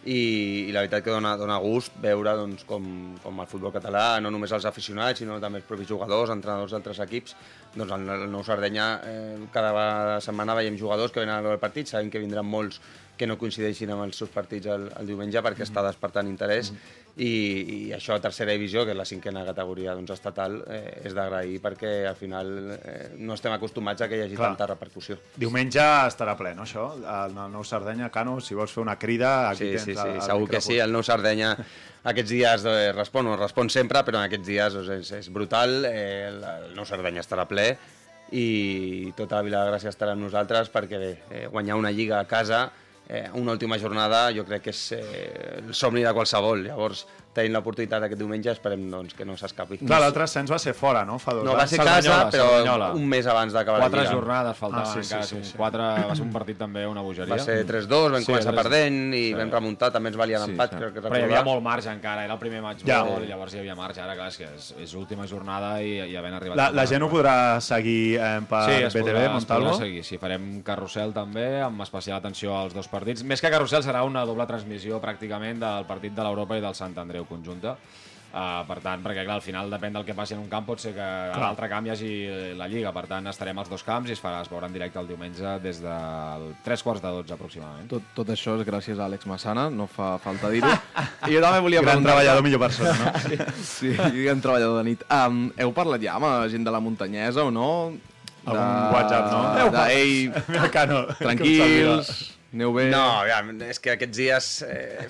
i, 0.05 0.67
i 0.67 0.71
la 0.73 0.81
veritat 0.81 1.03
que 1.05 1.13
dona, 1.13 1.35
dona 1.37 1.59
gust 1.61 1.93
veure 2.01 2.33
doncs, 2.39 2.63
com, 2.69 2.85
com 3.21 3.41
el 3.43 3.49
futbol 3.49 3.73
català, 3.75 4.05
no 4.23 4.31
només 4.33 4.53
els 4.55 4.65
aficionats, 4.65 5.21
sinó 5.21 5.37
també 5.43 5.61
els 5.61 5.67
propis 5.67 5.89
jugadors, 5.89 6.33
entrenadors 6.33 6.73
d'altres 6.73 7.03
equips, 7.05 7.35
doncs 7.75 7.93
el, 7.93 8.09
el 8.15 8.25
Nou 8.33 8.43
Sardenya 8.47 8.87
eh, 9.05 9.37
cada 9.53 10.19
setmana 10.25 10.57
veiem 10.57 10.79
jugadors 10.79 11.13
que 11.13 11.21
venen 11.21 11.35
a 11.37 11.45
veure 11.45 11.59
el 11.59 11.63
partit, 11.63 11.91
sabem 11.91 12.09
que 12.09 12.23
vindran 12.23 12.49
molts 12.49 12.81
que 13.21 13.27
no 13.29 13.37
coincideixin 13.37 13.91
amb 13.93 14.07
els 14.07 14.17
seus 14.17 14.31
partits 14.33 14.71
el, 14.73 14.87
el 14.97 15.09
diumenge 15.11 15.43
perquè 15.45 15.67
està 15.67 15.83
despertant 15.85 16.25
interès 16.25 16.71
i, 17.17 17.27
i 17.27 17.77
això 17.95 18.15
a 18.15 18.21
tercera 18.23 18.53
divisió, 18.55 18.85
que 18.85 18.93
és 18.93 18.97
la 18.97 19.05
cinquena 19.07 19.43
categoria 19.47 19.95
doncs, 19.97 20.13
estatal, 20.15 20.61
eh, 20.71 21.01
és 21.07 21.15
d'agrair 21.15 21.59
perquè 21.63 21.91
al 22.07 22.15
final 22.15 22.51
eh, 22.77 23.11
no 23.19 23.35
estem 23.35 23.53
acostumats 23.55 24.01
a 24.01 24.07
que 24.07 24.19
hi 24.19 24.25
hagi 24.25 24.39
Clar. 24.39 24.53
tanta 24.53 24.69
repercussió. 24.71 25.17
Diumenge 25.35 25.83
estarà 26.07 26.37
ple, 26.39 26.55
no, 26.55 26.63
això? 26.67 26.87
El 26.97 27.35
el 27.35 27.51
Nou 27.51 27.63
Sardenya, 27.67 28.09
Cano, 28.13 28.39
si 28.39 28.55
vols 28.55 28.71
fer 28.71 28.83
una 28.83 28.97
crida, 28.99 29.49
aquí 29.49 29.65
Sí, 29.65 29.71
tens 29.75 29.87
sí, 29.89 29.95
sí, 29.95 30.07
el, 30.07 30.19
el 30.19 30.27
segur 30.27 30.49
que 30.49 30.61
sí. 30.63 30.77
El 30.79 30.93
Nou 30.95 31.03
Sardenya 31.03 31.55
aquests 32.03 32.31
dies 32.31 32.65
eh, 32.65 32.91
respon, 32.95 33.27
o 33.27 33.37
respon 33.37 33.69
sempre, 33.69 34.05
però 34.07 34.21
en 34.21 34.29
aquests 34.29 34.47
dies 34.47 34.77
doncs, 34.79 34.93
és, 34.95 35.11
és 35.19 35.31
brutal. 35.33 35.81
Eh, 35.89 36.29
el, 36.29 36.43
el 36.43 36.77
Nou 36.77 36.87
Sardenya 36.87 37.25
estarà 37.25 37.47
ple 37.49 37.73
i 38.31 39.11
tota 39.17 39.41
la 39.41 39.43
Vila 39.43 39.65
de 39.65 39.73
Gràcia 39.73 39.91
estarà 39.91 40.15
amb 40.15 40.23
nosaltres 40.23 40.71
perquè 40.71 40.99
bé, 41.01 41.11
eh, 41.35 41.47
guanyar 41.51 41.75
una 41.75 41.91
lliga 41.91 42.21
a 42.21 42.27
casa 42.29 42.69
eh, 43.07 43.29
una 43.33 43.51
última 43.51 43.79
jornada 43.79 44.29
jo 44.35 44.45
crec 44.47 44.67
que 44.67 44.73
és 44.75 44.83
eh, 44.97 45.61
el 45.61 45.73
somni 45.73 46.03
de 46.05 46.13
qualsevol. 46.13 46.65
Llavors, 46.67 47.05
tenint 47.33 47.53
l'oportunitat 47.53 48.03
aquest 48.03 48.19
diumenge, 48.19 48.51
esperem 48.51 48.89
doncs, 48.91 49.13
que 49.13 49.23
no 49.25 49.37
s'escapi. 49.37 49.77
Clar, 49.79 49.99
l'altre 50.03 50.23
ascens 50.23 50.51
va 50.51 50.59
ser 50.59 50.73
fora, 50.73 51.05
no? 51.05 51.17
Fa 51.17 51.33
dos 51.33 51.43
No, 51.45 51.53
va 51.55 51.65
ser 51.67 51.77
casa, 51.79 52.01
Cerdanyola, 52.01 52.31
però 52.31 52.47
Cerdanyola. 52.49 52.89
un 52.93 53.07
mes 53.07 53.27
abans 53.27 53.53
d'acabar 53.53 53.79
la 53.79 53.85
Quatre 53.85 54.01
lliga. 54.01 54.13
jornades 54.13 54.57
faltaven 54.57 54.85
Ah, 54.85 54.93
sí, 54.93 54.99
sí, 55.03 55.13
encara. 55.13 55.23
sí, 55.27 55.35
Sí, 55.41 55.51
sí. 55.51 55.57
Quatre, 55.57 55.79
va 55.81 56.15
ser 56.15 56.25
un 56.25 56.31
partit 56.33 56.57
també 56.57 56.85
una 56.87 57.01
bogeria. 57.01 57.33
Va 57.33 57.39
ser 57.39 57.65
3-2, 57.65 58.11
vam 58.11 58.21
Sí, 58.21 58.31
començar 58.31 58.51
3-2. 58.51 58.61
perdent 58.63 59.13
i 59.13 59.23
Sí. 59.29 59.33
vam 59.33 59.49
remuntar, 59.51 59.91
també 59.91 60.09
ens 60.09 60.17
valia 60.17 60.39
l'empat, 60.39 60.71
sí. 60.71 60.75
crec 60.77 60.93
que 60.93 61.01
Però 61.01 61.17
hi 61.17 61.23
havia 61.23 61.43
molt 61.43 61.63
marge 61.63 61.89
encara, 61.89 62.23
era 62.25 62.33
el 62.33 62.39
primer 62.39 62.61
maig 62.61 62.77
Ja. 62.83 63.05
ja. 63.05 63.19
i 63.23 63.27
llavors 63.27 63.53
hi 63.53 63.59
havia 63.59 63.75
marge. 63.75 64.01
Ara, 64.01 64.15
clar, 64.15 64.27
és 64.27 64.37
que 64.37 64.43
és, 64.55 64.73
és 64.79 64.93
l'última 64.93 65.25
jornada 65.25 65.81
i, 65.81 65.99
i 66.11 66.15
havent 66.15 66.33
arribat... 66.35 66.57
La, 66.57 66.69
la 66.71 66.85
gent 66.85 67.01
ho 67.03 67.09
podrà 67.09 67.59
seguir 67.61 68.17
eh, 68.19 68.41
per 68.49 68.63
Sí, 68.65 68.83
es 68.83 68.93
BTV, 68.93 69.07
podrà, 69.07 69.31
Montalvo? 69.33 69.69
podrà 69.71 69.77
seguir. 69.85 70.03
Sí, 70.03 70.17
farem 70.17 70.61
carrusel 70.63 71.13
també, 71.13 71.61
amb 71.61 71.81
especial 71.81 72.17
atenció 72.17 72.57
als 72.57 72.73
dos 72.73 72.87
partits. 72.87 73.23
Més 73.23 73.39
que 73.39 73.49
carrusel 73.49 73.83
serà 73.83 74.03
una 74.03 74.25
doble 74.25 74.45
transmissió 74.47 74.99
pràcticament 75.01 75.59
del 75.59 75.85
partit 75.85 76.13
de 76.13 76.23
l'Europa 76.23 76.57
i 76.57 76.61
del 76.61 76.75
Sant 76.75 76.97
Andreu 76.97 77.20
conjunta. 77.29 77.77
Uh, 78.31 78.61
per 78.63 78.77
tant, 78.79 79.01
perquè 79.03 79.25
clar, 79.25 79.35
al 79.41 79.43
final 79.43 79.67
depèn 79.67 79.91
del 79.91 80.05
que 80.07 80.13
passi 80.15 80.31
en 80.31 80.39
un 80.39 80.47
camp, 80.47 80.63
pot 80.63 80.79
ser 80.79 80.93
que 80.95 81.03
a 81.03 81.35
l'altre 81.35 81.67
camp 81.67 81.83
hi 81.83 81.89
hagi 81.91 82.11
la 82.55 82.69
Lliga, 82.71 82.93
per 82.95 83.01
tant 83.09 83.25
estarem 83.27 83.57
als 83.59 83.67
dos 83.67 83.83
camps 83.83 84.07
i 84.07 84.13
es, 84.15 84.21
farà, 84.23 84.37
es 84.39 84.47
veurà 84.47 84.69
en 84.69 84.75
directe 84.77 85.01
el 85.01 85.09
diumenge 85.09 85.57
des 85.59 85.81
del 85.83 86.45
3 86.63 86.83
quarts 86.85 87.03
de 87.03 87.11
12 87.17 87.33
aproximadament. 87.35 87.89
Tot, 87.91 88.05
tot 88.15 88.31
això 88.31 88.53
és 88.55 88.63
gràcies 88.63 89.01
a 89.01 89.09
Àlex 89.09 89.27
Massana, 89.27 89.65
no 89.69 89.83
fa 89.91 90.13
falta 90.23 90.47
dir-ho. 90.53 90.71
I 91.27 91.33
jo 91.35 91.41
també 91.43 91.59
volia 91.65 91.81
Gran 91.83 91.99
preguntar... 91.99 92.13
treballador, 92.13 92.45
millor 92.47 92.61
persona, 92.63 92.93
no? 93.01 93.49
Sí, 93.73 93.91
gran 93.97 94.39
treballador 94.39 94.79
de 94.79 94.85
nit. 94.93 95.03
Um, 95.11 95.41
heu 95.59 95.73
parlat 95.75 95.99
ja 96.07 96.15
amb 96.15 96.29
la 96.29 96.47
gent 96.53 96.63
de 96.63 96.71
la 96.71 96.79
muntanyesa 96.79 97.43
o 97.43 97.51
no? 97.51 97.67
Algun 98.45 98.95
WhatsApp, 98.95 99.27
no? 99.27 99.41
De, 99.57 99.65
de, 99.75 99.83
ei, 99.91 100.15
Mira, 100.55 100.69
Cano. 100.71 101.01
tranquils, 101.19 102.13
aneu 102.55 102.71
bé... 102.79 102.87
No, 102.95 103.03
aviam, 103.25 103.51
és 103.67 103.83
que 103.83 103.91
aquests 103.97 104.17
dies 104.23 104.49
eh, 104.71 105.09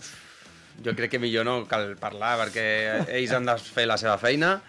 jo 0.85 0.95
crec 0.97 1.11
que 1.11 1.19
millor 1.19 1.45
no 1.45 1.59
cal 1.69 1.95
parlar 2.00 2.38
perquè 2.45 2.65
ells 3.17 3.33
han 3.38 3.45
de 3.50 3.57
fer 3.61 3.85
la 3.89 3.97
seva 4.01 4.17
feina 4.21 4.59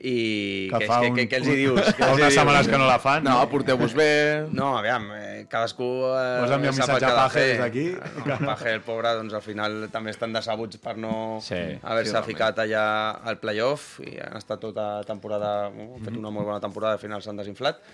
i 0.00 0.70
Que 0.72 0.78
que, 0.78 0.86
que, 0.86 1.08
un- 1.10 1.16
que, 1.16 1.24
que 1.28 1.36
els 1.36 1.48
hi 1.52 1.56
dius? 1.58 1.80
Que 1.92 2.06
Fa 2.06 2.14
unes 2.16 2.32
setmanes 2.32 2.68
que 2.72 2.78
no 2.80 2.86
la 2.88 2.96
fan. 2.98 3.20
No, 3.26 3.34
porteu-vos 3.52 3.92
bé... 3.92 4.46
No, 4.56 4.70
aviam, 4.78 5.10
eh, 5.12 5.42
cadascú 5.52 5.84
eh, 6.08 6.38
Vols 6.40 6.54
enviar 6.56 6.72
un 6.72 6.78
sap 6.78 6.88
el 6.88 6.94
missatge 6.94 7.04
que 7.04 7.04
a 7.04 7.10
ha 7.10 7.12
de 7.12 7.20
Paje 7.20 7.34
fer. 7.34 7.50
des 7.50 7.60
d'aquí? 7.60 8.24
No, 8.30 8.38
Paje, 8.46 8.72
el 8.78 8.80
pobre, 8.86 9.12
doncs 9.18 9.36
al 9.36 9.44
final 9.44 9.76
també 9.92 10.14
estan 10.14 10.32
decebuts 10.32 10.80
per 10.80 10.96
no 10.96 11.12
Sí, 11.44 11.60
haver-se 11.82 12.16
sí, 12.16 12.24
ficat 12.30 12.62
allà 12.64 12.84
al 13.28 13.36
playoff 13.44 13.98
i 14.06 14.16
han 14.24 14.40
estat 14.40 14.62
tota 14.64 14.88
temporada, 15.04 15.66
han 15.68 16.00
fet 16.00 16.16
una 16.16 16.32
molt 16.32 16.48
bona 16.48 16.60
temporada, 16.64 16.96
al 16.96 17.04
final 17.04 17.20
s'han 17.20 17.36
desinflat. 17.44 17.84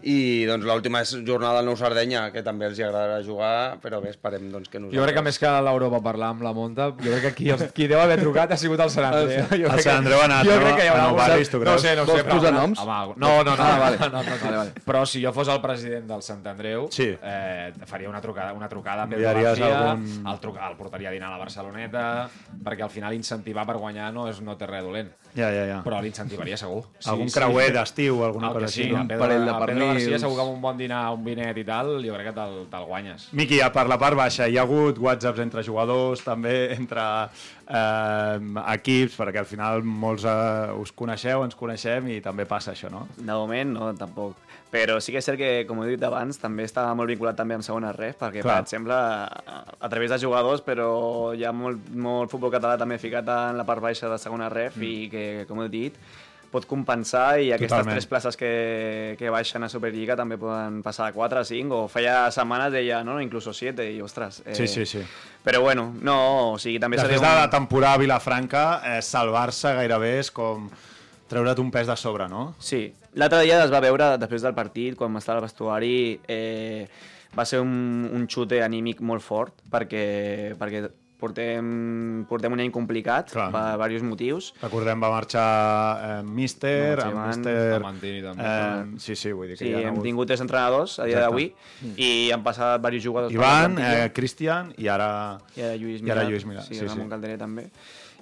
I 0.00 0.44
doncs 0.46 0.62
l'última 0.62 1.00
és 1.02 1.10
jornada 1.26 1.56
del 1.58 1.66
Nou 1.66 1.74
Sardenya, 1.76 2.28
que 2.30 2.38
també 2.46 2.68
els 2.68 2.78
hi 2.78 2.84
agradarà 2.86 3.16
jugar, 3.26 3.80
però 3.82 3.98
bé, 4.00 4.12
esperem 4.12 4.44
doncs, 4.52 4.68
que 4.70 4.78
nosaltres... 4.78 4.94
Jo 4.94 5.02
crec 5.08 5.16
que 5.18 5.24
més 5.26 5.38
que 5.42 5.50
l'Europa 5.66 5.98
parlar 6.04 6.28
amb 6.36 6.44
la 6.46 6.52
Monta, 6.54 6.86
jo 7.02 7.10
crec 7.16 7.24
que 7.24 7.32
qui, 7.34 7.48
els, 7.50 7.64
qui 7.74 7.88
deu 7.90 7.98
haver 7.98 8.20
trucat 8.20 8.52
ha 8.54 8.58
sigut 8.60 8.78
el 8.84 8.92
Sant 8.94 9.08
Andreu. 9.08 9.42
Jo 9.50 9.56
El 9.66 9.72
crec 9.72 9.82
Sant 9.88 9.98
Andreu 10.04 10.20
ha 10.22 10.28
anat, 10.28 10.46
jo 10.46 10.54
no? 10.54 10.60
crec 10.62 10.76
que 10.78 10.84
hi 10.86 10.92
haurà 10.92 11.00
A 11.02 11.08
Nou 11.08 11.16
algun- 11.18 11.32
Barris, 11.34 11.50
tu 11.50 11.58
No 11.66 11.74
sé, 11.82 11.96
no 11.98 12.04
Vols 12.06 12.20
sé. 12.20 12.24
però 12.28 12.36
posar 12.38 12.52
noms? 12.54 12.78
Home, 12.84 13.14
no, 13.16 13.32
no, 13.42 13.56
no, 13.56 13.56
Ah, 13.58 13.72
no, 13.74 13.80
vale. 13.82 13.98
no, 13.98 14.08
no, 14.08 14.22
no, 14.22 14.36
Vale, 14.44 14.56
vale. 14.60 14.72
Però 14.86 15.02
si 15.04 15.24
jo 15.24 15.32
fos 15.34 15.48
el 15.50 15.60
president 15.66 16.06
del 16.14 16.22
Sant 16.22 16.46
Andreu, 16.46 16.86
Sí. 16.94 17.08
eh, 17.20 17.72
faria 17.90 18.08
una 18.08 18.20
trucada, 18.22 18.52
una 18.52 18.68
trucada 18.68 19.02
a 19.02 19.08
Pedro 19.08 19.34
García, 19.42 19.66
algun- 19.82 20.30
el, 20.30 20.38
truca, 20.38 20.68
el 20.70 20.76
portaria 20.76 21.08
a 21.08 21.12
dinar 21.18 21.32
a 21.32 21.32
la 21.32 21.38
Barceloneta, 21.42 22.30
perquè 22.62 22.82
al 22.86 22.90
final 22.94 23.14
incentivar 23.18 23.66
per 23.66 23.76
guanyar 23.82 24.12
no, 24.14 24.28
és, 24.30 24.40
no 24.40 24.54
té 24.56 24.70
res 24.70 24.84
dolent. 24.86 25.10
Ja, 25.34 25.50
ja, 25.52 25.64
ja. 25.68 25.78
Però 25.84 26.00
l'incentivaria 26.02 26.56
segur. 26.58 26.84
Algun 27.10 27.28
creuer 27.32 27.68
d'estiu, 27.74 28.22
alguna 28.24 28.48
El 28.48 28.56
cosa 28.56 28.70
sí, 28.72 28.82
així, 28.82 28.92
no? 28.92 29.02
a 29.02 29.04
Pedro, 29.10 29.20
parell 29.24 29.44
de 29.44 29.50
a 29.50 29.58
Pedro 29.58 29.66
pernils. 29.66 29.92
García 30.00 30.18
segur 30.24 30.38
que 30.38 30.44
amb 30.46 30.54
un 30.54 30.62
bon 30.64 30.80
dinar, 30.80 31.02
un 31.14 31.22
vinet 31.26 31.60
i 31.60 31.64
tal, 31.68 31.92
jo 32.04 32.16
crec 32.16 32.30
que 32.30 32.34
te'l 32.38 32.56
te 32.72 32.82
guanyes. 32.88 33.28
Miqui, 33.38 33.60
ja 33.60 33.70
per 33.74 33.86
la 33.90 34.00
part 34.00 34.18
baixa, 34.18 34.48
hi 34.48 34.58
ha 34.58 34.64
hagut 34.66 34.98
whatsapps 35.02 35.44
entre 35.44 35.64
jugadors, 35.66 36.24
també 36.26 36.56
entre 36.78 37.04
eh, 37.68 38.64
equips, 38.74 39.18
perquè 39.20 39.44
al 39.44 39.50
final 39.50 39.84
molts 39.84 40.26
eh, 40.28 40.72
us 40.80 40.92
coneixeu, 40.96 41.44
ens 41.46 41.58
coneixem 41.58 42.12
i 42.16 42.20
també 42.24 42.48
passa 42.48 42.72
això, 42.74 42.90
no? 42.92 43.06
De 43.16 43.30
moment, 43.32 43.74
no, 43.78 43.92
tampoc. 43.98 44.47
Però 44.68 44.98
sí 45.00 45.14
que 45.14 45.22
és 45.22 45.24
cert 45.24 45.40
que, 45.40 45.64
com 45.68 45.80
he 45.80 45.88
dit 45.94 46.02
abans, 46.04 46.36
també 46.36 46.66
està 46.68 46.84
molt 46.96 47.08
vinculat 47.08 47.38
també 47.38 47.56
amb 47.56 47.64
segona 47.64 47.92
ref, 47.96 48.18
perquè, 48.20 48.42
Clar. 48.44 48.58
per 48.58 48.66
exemple, 48.66 48.94
a, 48.94 49.62
a 49.80 49.88
través 49.88 50.12
de 50.12 50.18
jugadors, 50.20 50.60
però 50.66 50.88
hi 51.32 51.46
ha 51.48 51.52
molt, 51.56 51.88
molt 51.96 52.28
futbol 52.32 52.52
català 52.52 52.76
també 52.76 53.00
ficat 53.00 53.28
en 53.32 53.56
la 53.56 53.64
part 53.68 53.80
baixa 53.80 54.10
de 54.12 54.18
segona 54.20 54.50
ref 54.52 54.76
mm. 54.76 54.84
i 54.84 55.08
que, 55.12 55.24
com 55.48 55.62
he 55.64 55.70
dit, 55.72 55.96
pot 56.52 56.64
compensar 56.68 57.40
i 57.40 57.50
aquestes 57.52 57.74
Totalment. 57.74 57.96
tres 57.96 58.06
places 58.08 58.36
que, 58.40 59.16
que 59.20 59.32
baixen 59.32 59.64
a 59.64 59.68
Superliga 59.72 60.16
també 60.16 60.38
poden 60.40 60.80
passar 60.84 61.08
a 61.08 61.14
4, 61.16 61.44
5, 61.48 61.80
o 61.84 61.88
feia 61.92 62.28
setmanes 62.34 62.72
deia, 62.72 63.02
no, 63.04 63.18
incluso 63.24 63.52
7, 63.56 63.84
i 63.92 64.00
ostres... 64.04 64.42
Eh, 64.46 64.56
Sí, 64.56 64.68
sí, 64.68 64.86
sí. 64.88 65.02
Però 65.44 65.60
bueno, 65.62 65.90
no, 66.02 66.18
o 66.54 66.58
sigui, 66.60 66.80
també 66.80 66.98
Després 66.98 67.20
de 67.20 67.24
seria 67.24 67.44
la 67.44 67.50
temporada 67.52 67.96
a 67.96 68.02
Vilafranca, 68.02 68.64
eh, 68.84 69.02
salvar-se 69.04 69.74
gairebé 69.76 70.18
és 70.22 70.32
com 70.34 70.68
treure't 71.28 71.60
un 71.60 71.70
pes 71.70 71.88
de 71.88 71.96
sobre, 72.00 72.28
no? 72.28 72.54
Sí, 72.58 72.88
l'altre 73.18 73.42
dia 73.44 73.60
es 73.64 73.72
va 73.74 73.82
veure 73.84 74.12
després 74.22 74.44
del 74.46 74.54
partit, 74.56 74.94
quan 74.98 75.16
estava 75.18 75.42
al 75.42 75.46
vestuari, 75.48 76.20
eh, 76.30 76.86
va 77.36 77.44
ser 77.44 77.60
un, 77.60 78.06
un 78.14 78.24
xute 78.30 78.62
anímic 78.64 79.02
molt 79.04 79.20
fort, 79.26 79.58
perquè, 79.70 80.54
perquè 80.58 80.86
portem, 81.18 82.22
portem 82.30 82.54
un 82.54 82.60
any 82.62 82.70
complicat 82.70 83.32
Clar. 83.34 83.48
per 83.50 83.62
diversos 83.74 84.04
motius. 84.06 84.52
Recordem, 84.62 85.00
va 85.02 85.10
marxar 85.10 85.46
eh, 86.06 86.22
Mister, 86.22 86.94
Ivan, 87.02 87.26
Mister... 87.32 87.80
Mantini 87.82 88.22
també. 88.22 88.46
Eh, 88.46 89.00
sí, 89.02 89.16
sí, 89.18 89.32
vull 89.34 89.50
dir 89.50 89.56
que 89.58 89.64
Sí, 89.66 89.72
ha 89.74 89.80
hem 89.82 89.90
hagut... 89.96 90.06
tingut 90.06 90.30
tres 90.30 90.44
entrenadors 90.46 90.94
a 91.02 91.08
dia 91.10 91.24
d'avui 91.24 91.48
i 91.98 92.30
han 92.34 92.44
passat 92.46 92.78
diversos 92.78 93.02
jugadors 93.10 93.34
Ivan, 93.34 93.76
eh, 93.82 94.10
Cristian 94.14 94.70
i 94.78 94.86
ara... 94.94 95.10
I 95.58 95.66
ara 95.66 95.74
Lluís 95.82 95.98
i 96.00 96.06
Milà. 96.06 96.20
ara 96.20 96.28
Lluís 96.30 96.46
Milà, 96.46 96.62
Sí, 96.68 96.78
sí, 96.78 96.86
Ramon 96.86 97.08
sí. 97.08 97.12
Calderer 97.16 97.38
també. 97.42 97.66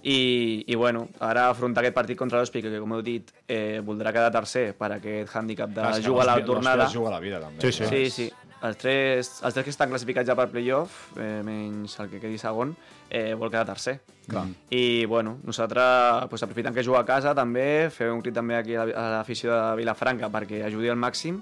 I, 0.07 0.63
i 0.71 0.75
bueno, 0.79 1.09
ara 1.19 1.49
afrontar 1.51 1.83
aquest 1.83 1.97
partit 1.97 2.19
contra 2.19 2.39
l'Hospi, 2.39 2.61
que 2.63 2.79
com 2.79 2.93
heu 2.95 3.01
dit, 3.03 3.33
eh, 3.51 3.81
voldrà 3.83 4.13
quedar 4.15 4.31
tercer 4.31 4.69
per 4.79 4.93
aquest 5.01 5.33
hàndicap 5.35 5.73
de 5.75 5.81
Clar, 5.83 5.95
que 5.97 6.05
jugar 6.07 6.29
a 6.29 6.37
la 6.37 6.45
tornada. 6.47 6.87
juga 6.93 7.11
la 7.11 7.19
vida, 7.19 7.41
també. 7.43 7.61
Sí, 7.65 7.73
sí. 7.73 7.89
Sí, 7.91 8.11
sí. 8.11 8.27
Els 8.63 8.79
tres, 8.79 9.33
els 9.43 9.55
tres 9.55 9.67
que 9.67 9.73
estan 9.75 9.91
classificats 9.91 10.31
ja 10.31 10.37
per 10.39 10.47
playoff, 10.53 11.11
eh, 11.19 11.43
menys 11.45 11.99
el 12.01 12.09
que 12.09 12.21
quedi 12.23 12.39
segon, 12.39 12.77
eh, 13.11 13.35
vol 13.35 13.51
quedar 13.51 13.67
tercer. 13.67 14.01
Clar. 14.27 14.47
I, 14.71 15.05
bueno, 15.07 15.37
nosaltres 15.47 16.27
pues, 16.29 16.43
aprofitant 16.43 16.75
que 16.75 16.83
juga 16.83 17.01
a 17.01 17.07
casa 17.07 17.33
també, 17.33 17.89
fer 17.95 18.09
un 18.11 18.21
crit 18.21 18.35
també 18.35 18.57
aquí 18.57 18.75
a 18.75 18.85
la- 18.85 18.97
a 18.99 19.11
l'afició 19.19 19.53
de 19.55 19.77
Vilafranca 19.79 20.29
perquè 20.29 20.65
ajudi 20.67 20.89
al 20.91 20.97
màxim 20.99 21.41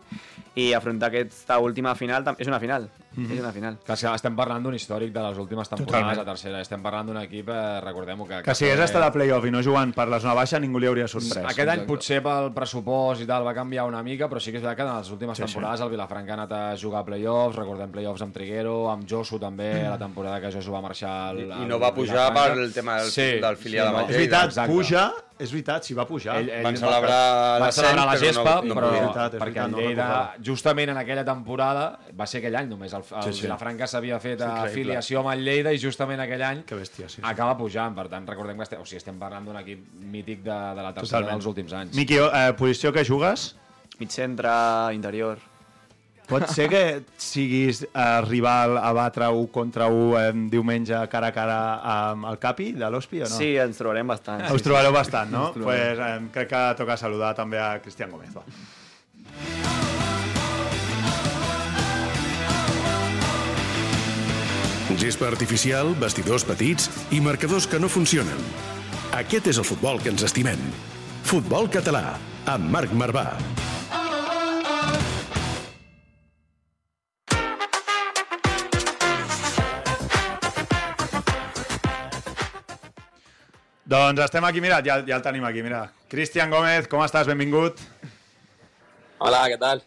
i 0.54 0.72
afrontar 0.76 1.08
aquesta 1.08 1.58
última 1.58 1.94
final, 1.94 2.22
és 2.38 2.46
una 2.46 2.60
final, 2.60 2.90
és 3.16 3.40
una 3.40 3.52
final. 3.52 3.78
Clar, 3.86 3.96
que 3.98 4.12
estem 4.14 4.36
parlant 4.36 4.62
d'un 4.62 4.74
històric 4.76 5.12
de 5.14 5.22
les 5.22 5.38
últimes 5.38 5.66
temporades 5.68 6.04
Totalment. 6.04 6.20
a 6.20 6.30
tercera. 6.30 6.60
Estem 6.60 6.82
parlant 6.82 7.06
d'un 7.08 7.16
equip, 7.22 7.48
eh, 7.48 7.80
recordem-ho, 7.80 8.26
que... 8.28 8.42
Que 8.42 8.54
si 8.54 8.66
hagués 8.68 8.84
estat 8.84 9.02
a 9.02 9.10
playoff 9.10 9.46
i 9.46 9.50
no 9.50 9.62
jugant 9.62 9.94
per 9.96 10.06
la 10.12 10.20
zona 10.20 10.34
baixa, 10.34 10.60
ningú 10.60 10.78
li 10.78 10.86
hauria 10.86 11.08
sorprès. 11.08 11.40
Aquest 11.54 11.68
any 11.72 11.86
potser 11.88 12.20
pel 12.22 12.52
pressupost 12.52 13.22
i 13.22 13.26
tal 13.26 13.46
va 13.48 13.54
canviar 13.56 13.86
una 13.88 14.02
mica, 14.02 14.28
però 14.28 14.38
sí 14.38 14.52
que 14.52 14.58
és 14.58 14.62
veritat 14.62 14.84
que 14.84 14.90
en 14.92 14.98
les 14.98 15.10
últimes 15.10 15.38
Sí, 15.38 15.42
sí. 15.42 15.54
temporades 15.54 15.80
el 15.80 15.88
Vilafranca 15.90 16.32
ha 16.32 16.34
anat 16.42 16.52
a 16.52 16.76
jugar 16.76 17.00
a 17.00 17.04
playoffs, 17.08 17.56
recordem 17.56 17.90
playoffs 17.90 18.22
amb 18.22 18.34
Triguero, 18.34 18.90
amb 18.90 19.08
Josu 19.08 19.38
també, 19.40 19.72
Mm. 19.86 19.88
la 19.90 19.98
temporada 19.98 20.40
que 20.40 20.52
Josu 20.52 20.70
va 20.70 20.82
marxar 20.82 21.30
al, 21.30 21.40
I, 21.62 21.66
no 21.66 21.78
va 21.78 21.92
pujar 21.94 22.30
Vilafranca. 22.30 22.54
pel 22.54 22.72
tema 22.74 22.96
del, 23.00 23.10
Sí, 23.10 23.28
del 23.40 23.56
filial 23.56 23.86
sí, 23.88 23.92
no. 23.92 23.98
el 23.98 24.04
És 24.04 24.08
Lleida. 24.10 24.18
veritat, 24.18 24.44
Exacte. 24.50 24.72
puja, 24.72 25.12
és 25.38 25.50
veritat, 25.52 25.82
si 25.84 25.94
va 25.94 26.06
pujar. 26.06 26.36
Ell, 26.40 26.48
ell 26.50 26.62
Van 26.62 26.76
celebrar 26.76 27.58
van 27.58 27.60
l'ascens, 27.60 27.86
celebrar 27.86 28.06
la 28.06 28.12
però 28.12 28.20
no- 28.20 28.26
gespa, 28.26 28.54
no 28.64 28.74
però. 28.74 28.86
És 28.94 29.00
veritat, 29.00 29.34
és 29.34 29.40
perquè 29.40 29.44
veritat, 29.44 29.64
el 29.64 29.70
no 29.70 29.78
Lleida, 29.78 30.02
recordava. 30.06 30.34
justament 30.44 30.90
en 30.90 30.96
aquella 30.96 31.24
temporada, 31.24 31.98
va 32.20 32.26
ser 32.26 32.38
aquell 32.38 32.56
any 32.56 32.68
només, 32.68 32.92
el, 32.92 33.02
el 33.16 33.22
Sí, 33.22 33.32
sí. 33.32 33.42
Vilafranca 33.42 33.86
s'havia 33.86 34.20
fet 34.20 34.40
És 34.40 34.46
increïble. 34.46 34.70
afiliació 34.70 35.20
amb 35.20 35.30
el 35.30 35.44
Lleida 35.44 35.72
i 35.72 35.78
justament 35.78 36.20
aquell 36.20 36.42
any 36.42 36.62
Que 36.64 36.74
bèstia, 36.76 37.08
sí. 37.08 37.16
sí. 37.16 37.22
acaba 37.24 37.56
pujant, 37.56 37.94
per 37.94 38.08
tant, 38.08 38.26
recordem 38.26 38.56
que 38.56 38.62
estem, 38.62 38.80
o 38.80 38.84
sigui, 38.84 38.98
estem 38.98 39.18
parlant 39.18 39.44
d'un 39.44 39.56
equip 39.56 39.84
mític 40.00 40.42
de, 40.42 40.50
de 40.50 40.82
la 40.82 40.92
tercera 40.94 41.20
Totalment. 41.20 41.34
dels 41.34 41.46
últims 41.46 41.72
anys. 41.72 41.94
Miqui, 41.96 42.16
eh, 42.18 42.52
posició 42.56 42.92
que 42.92 43.04
jugues? 43.04 43.56
Mig 43.98 44.10
centre, 44.10 44.50
interior. 44.92 45.38
Pot 46.24 46.46
ser 46.48 46.70
que 46.72 46.82
siguis 47.20 47.82
eh, 47.84 48.20
rival 48.24 48.78
a 48.80 48.92
batre 48.96 49.28
1 49.28 49.48
contra 49.52 49.90
1 49.92 50.20
eh, 50.20 50.30
diumenge 50.52 51.02
cara 51.12 51.28
a 51.28 51.36
cara 51.36 51.58
amb 51.94 52.30
el 52.30 52.38
Capi 52.40 52.70
de 52.78 52.88
l'Hospi 52.88 53.20
o 53.20 53.28
no? 53.28 53.36
Sí, 53.36 53.52
ens 53.60 53.80
trobarem 53.80 54.08
bastant. 54.08 54.46
Us 54.54 54.64
trobareu 54.64 54.94
bastant, 54.94 55.30
no? 55.30 55.50
Doncs 55.52 55.68
pues, 55.68 56.00
eh, 56.00 56.16
crec 56.32 56.48
que 56.54 56.64
toca 56.80 56.96
saludar 56.96 57.34
també 57.36 57.60
a 57.60 57.74
Cristian 57.84 58.14
Gómez. 58.14 58.32
Va. 58.36 58.44
Gespa 64.94 65.26
artificial, 65.26 65.90
vestidors 66.00 66.46
petits 66.48 66.88
i 67.12 67.20
marcadors 67.20 67.66
que 67.68 67.80
no 67.82 67.90
funcionen. 67.92 68.40
Aquest 69.12 69.50
és 69.52 69.60
el 69.60 69.68
futbol 69.68 70.00
que 70.00 70.14
ens 70.14 70.24
estimem. 70.24 70.62
Futbol 71.28 71.68
català, 71.68 72.14
amb 72.48 72.72
Marc 72.72 72.94
Marvà. 72.96 73.26
Doncs 83.94 84.24
estem 84.24 84.42
aquí, 84.42 84.60
mira, 84.60 84.80
ja, 84.82 84.96
ja 85.06 85.18
el 85.20 85.22
tenim 85.22 85.44
aquí, 85.46 85.62
mira. 85.62 85.84
Cristian 86.10 86.50
Gómez, 86.50 86.88
com 86.90 87.04
estàs? 87.04 87.28
Benvingut. 87.30 87.78
Hola, 89.22 89.44
què 89.52 89.58
tal? 89.60 89.84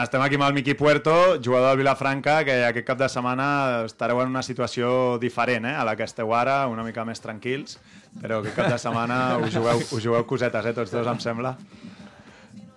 Estem 0.00 0.22
aquí 0.24 0.38
amb 0.38 0.46
el 0.46 0.54
Miqui 0.56 0.72
Puerto, 0.78 1.12
jugador 1.44 1.74
del 1.74 1.82
Vilafranca, 1.82 2.38
que 2.46 2.54
aquest 2.70 2.86
cap 2.88 3.02
de 3.02 3.08
setmana 3.12 3.48
estareu 3.84 4.22
en 4.22 4.32
una 4.32 4.42
situació 4.46 5.18
diferent 5.20 5.68
eh, 5.68 5.74
a 5.76 5.84
la 5.84 5.92
que 5.98 6.06
esteu 6.08 6.32
ara, 6.32 6.62
una 6.72 6.86
mica 6.86 7.04
més 7.04 7.20
tranquils, 7.20 7.76
però 8.22 8.40
aquest 8.40 8.56
cap 8.56 8.72
de 8.72 8.80
setmana 8.80 9.20
us 9.44 9.52
jugueu, 9.52 9.84
us 9.84 10.00
jugueu 10.06 10.24
cosetes, 10.30 10.70
eh, 10.70 10.74
tots 10.80 10.96
dos, 10.96 11.12
em 11.12 11.20
sembla. 11.20 11.52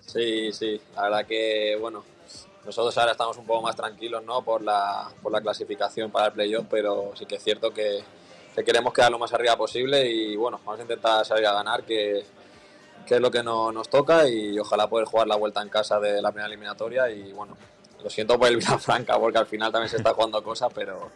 Sí, 0.03 0.51
sí, 0.51 0.75
la 0.97 1.07
verdad 1.07 1.31
que, 1.31 1.77
bueno, 1.79 2.03
nosotros 2.65 2.97
ahora 2.97 3.13
estamos 3.13 3.37
un 3.37 3.47
poco 3.47 3.61
más 3.61 3.77
tranquilos, 3.77 4.25
¿no? 4.25 4.41
Por 4.41 4.67
la, 4.67 5.07
por 5.23 5.31
la 5.31 5.39
clasificación 5.39 6.11
para 6.11 6.27
el 6.27 6.33
playoff, 6.33 6.67
pero 6.69 7.13
sí 7.15 7.25
que 7.25 7.37
es 7.37 7.43
cierto 7.43 7.71
que, 7.73 8.03
que 8.57 8.63
queremos 8.63 8.91
quedar 8.91 9.11
lo 9.11 9.19
más 9.19 9.31
arriba 9.33 9.55
posible 9.55 10.05
y, 10.09 10.35
bueno, 10.35 10.59
vamos 10.65 10.79
a 10.79 10.81
intentar 10.81 11.23
salir 11.25 11.45
a 11.45 11.53
ganar, 11.53 11.83
que, 11.83 12.25
que 13.05 13.15
es 13.15 13.21
lo 13.21 13.29
que 13.29 13.43
no- 13.43 13.71
nos 13.71 13.87
toca 13.87 14.27
y 14.27 14.57
ojalá 14.57 14.87
poder 14.87 15.05
jugar 15.05 15.27
la 15.27 15.35
vuelta 15.35 15.61
en 15.61 15.69
casa 15.69 15.99
de 15.99 16.21
la 16.23 16.31
primera 16.31 16.47
eliminatoria 16.47 17.09
y, 17.11 17.31
bueno, 17.33 17.55
lo 18.03 18.09
siento 18.09 18.37
por 18.39 18.47
el 18.47 18.57
Vilafranca 18.57 19.19
porque 19.19 19.37
al 19.37 19.45
final 19.45 19.71
también 19.71 19.89
se 19.89 19.97
está 19.97 20.13
jugando 20.13 20.43
cosas, 20.43 20.71
pero 20.73 21.09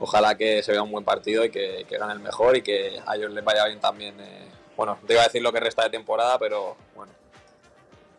ojalá 0.00 0.36
que 0.36 0.60
se 0.62 0.72
vea 0.72 0.82
un 0.82 0.90
buen 0.90 1.04
partido 1.04 1.44
y 1.44 1.50
que, 1.50 1.84
que 1.88 1.98
gane 1.98 2.12
el 2.14 2.20
mejor 2.20 2.56
y 2.56 2.62
que 2.62 3.00
a 3.06 3.14
ellos 3.16 3.30
les 3.32 3.44
vaya 3.44 3.64
bien 3.66 3.78
también. 3.80 4.16
eh, 4.20 4.48
bueno, 4.76 4.98
te 5.06 5.12
iba 5.14 5.22
a 5.22 5.26
decir 5.26 5.40
lo 5.42 5.52
que 5.52 5.60
resta 5.60 5.84
de 5.84 5.90
temporada, 5.90 6.36
pero 6.38 6.76
bueno, 6.96 7.12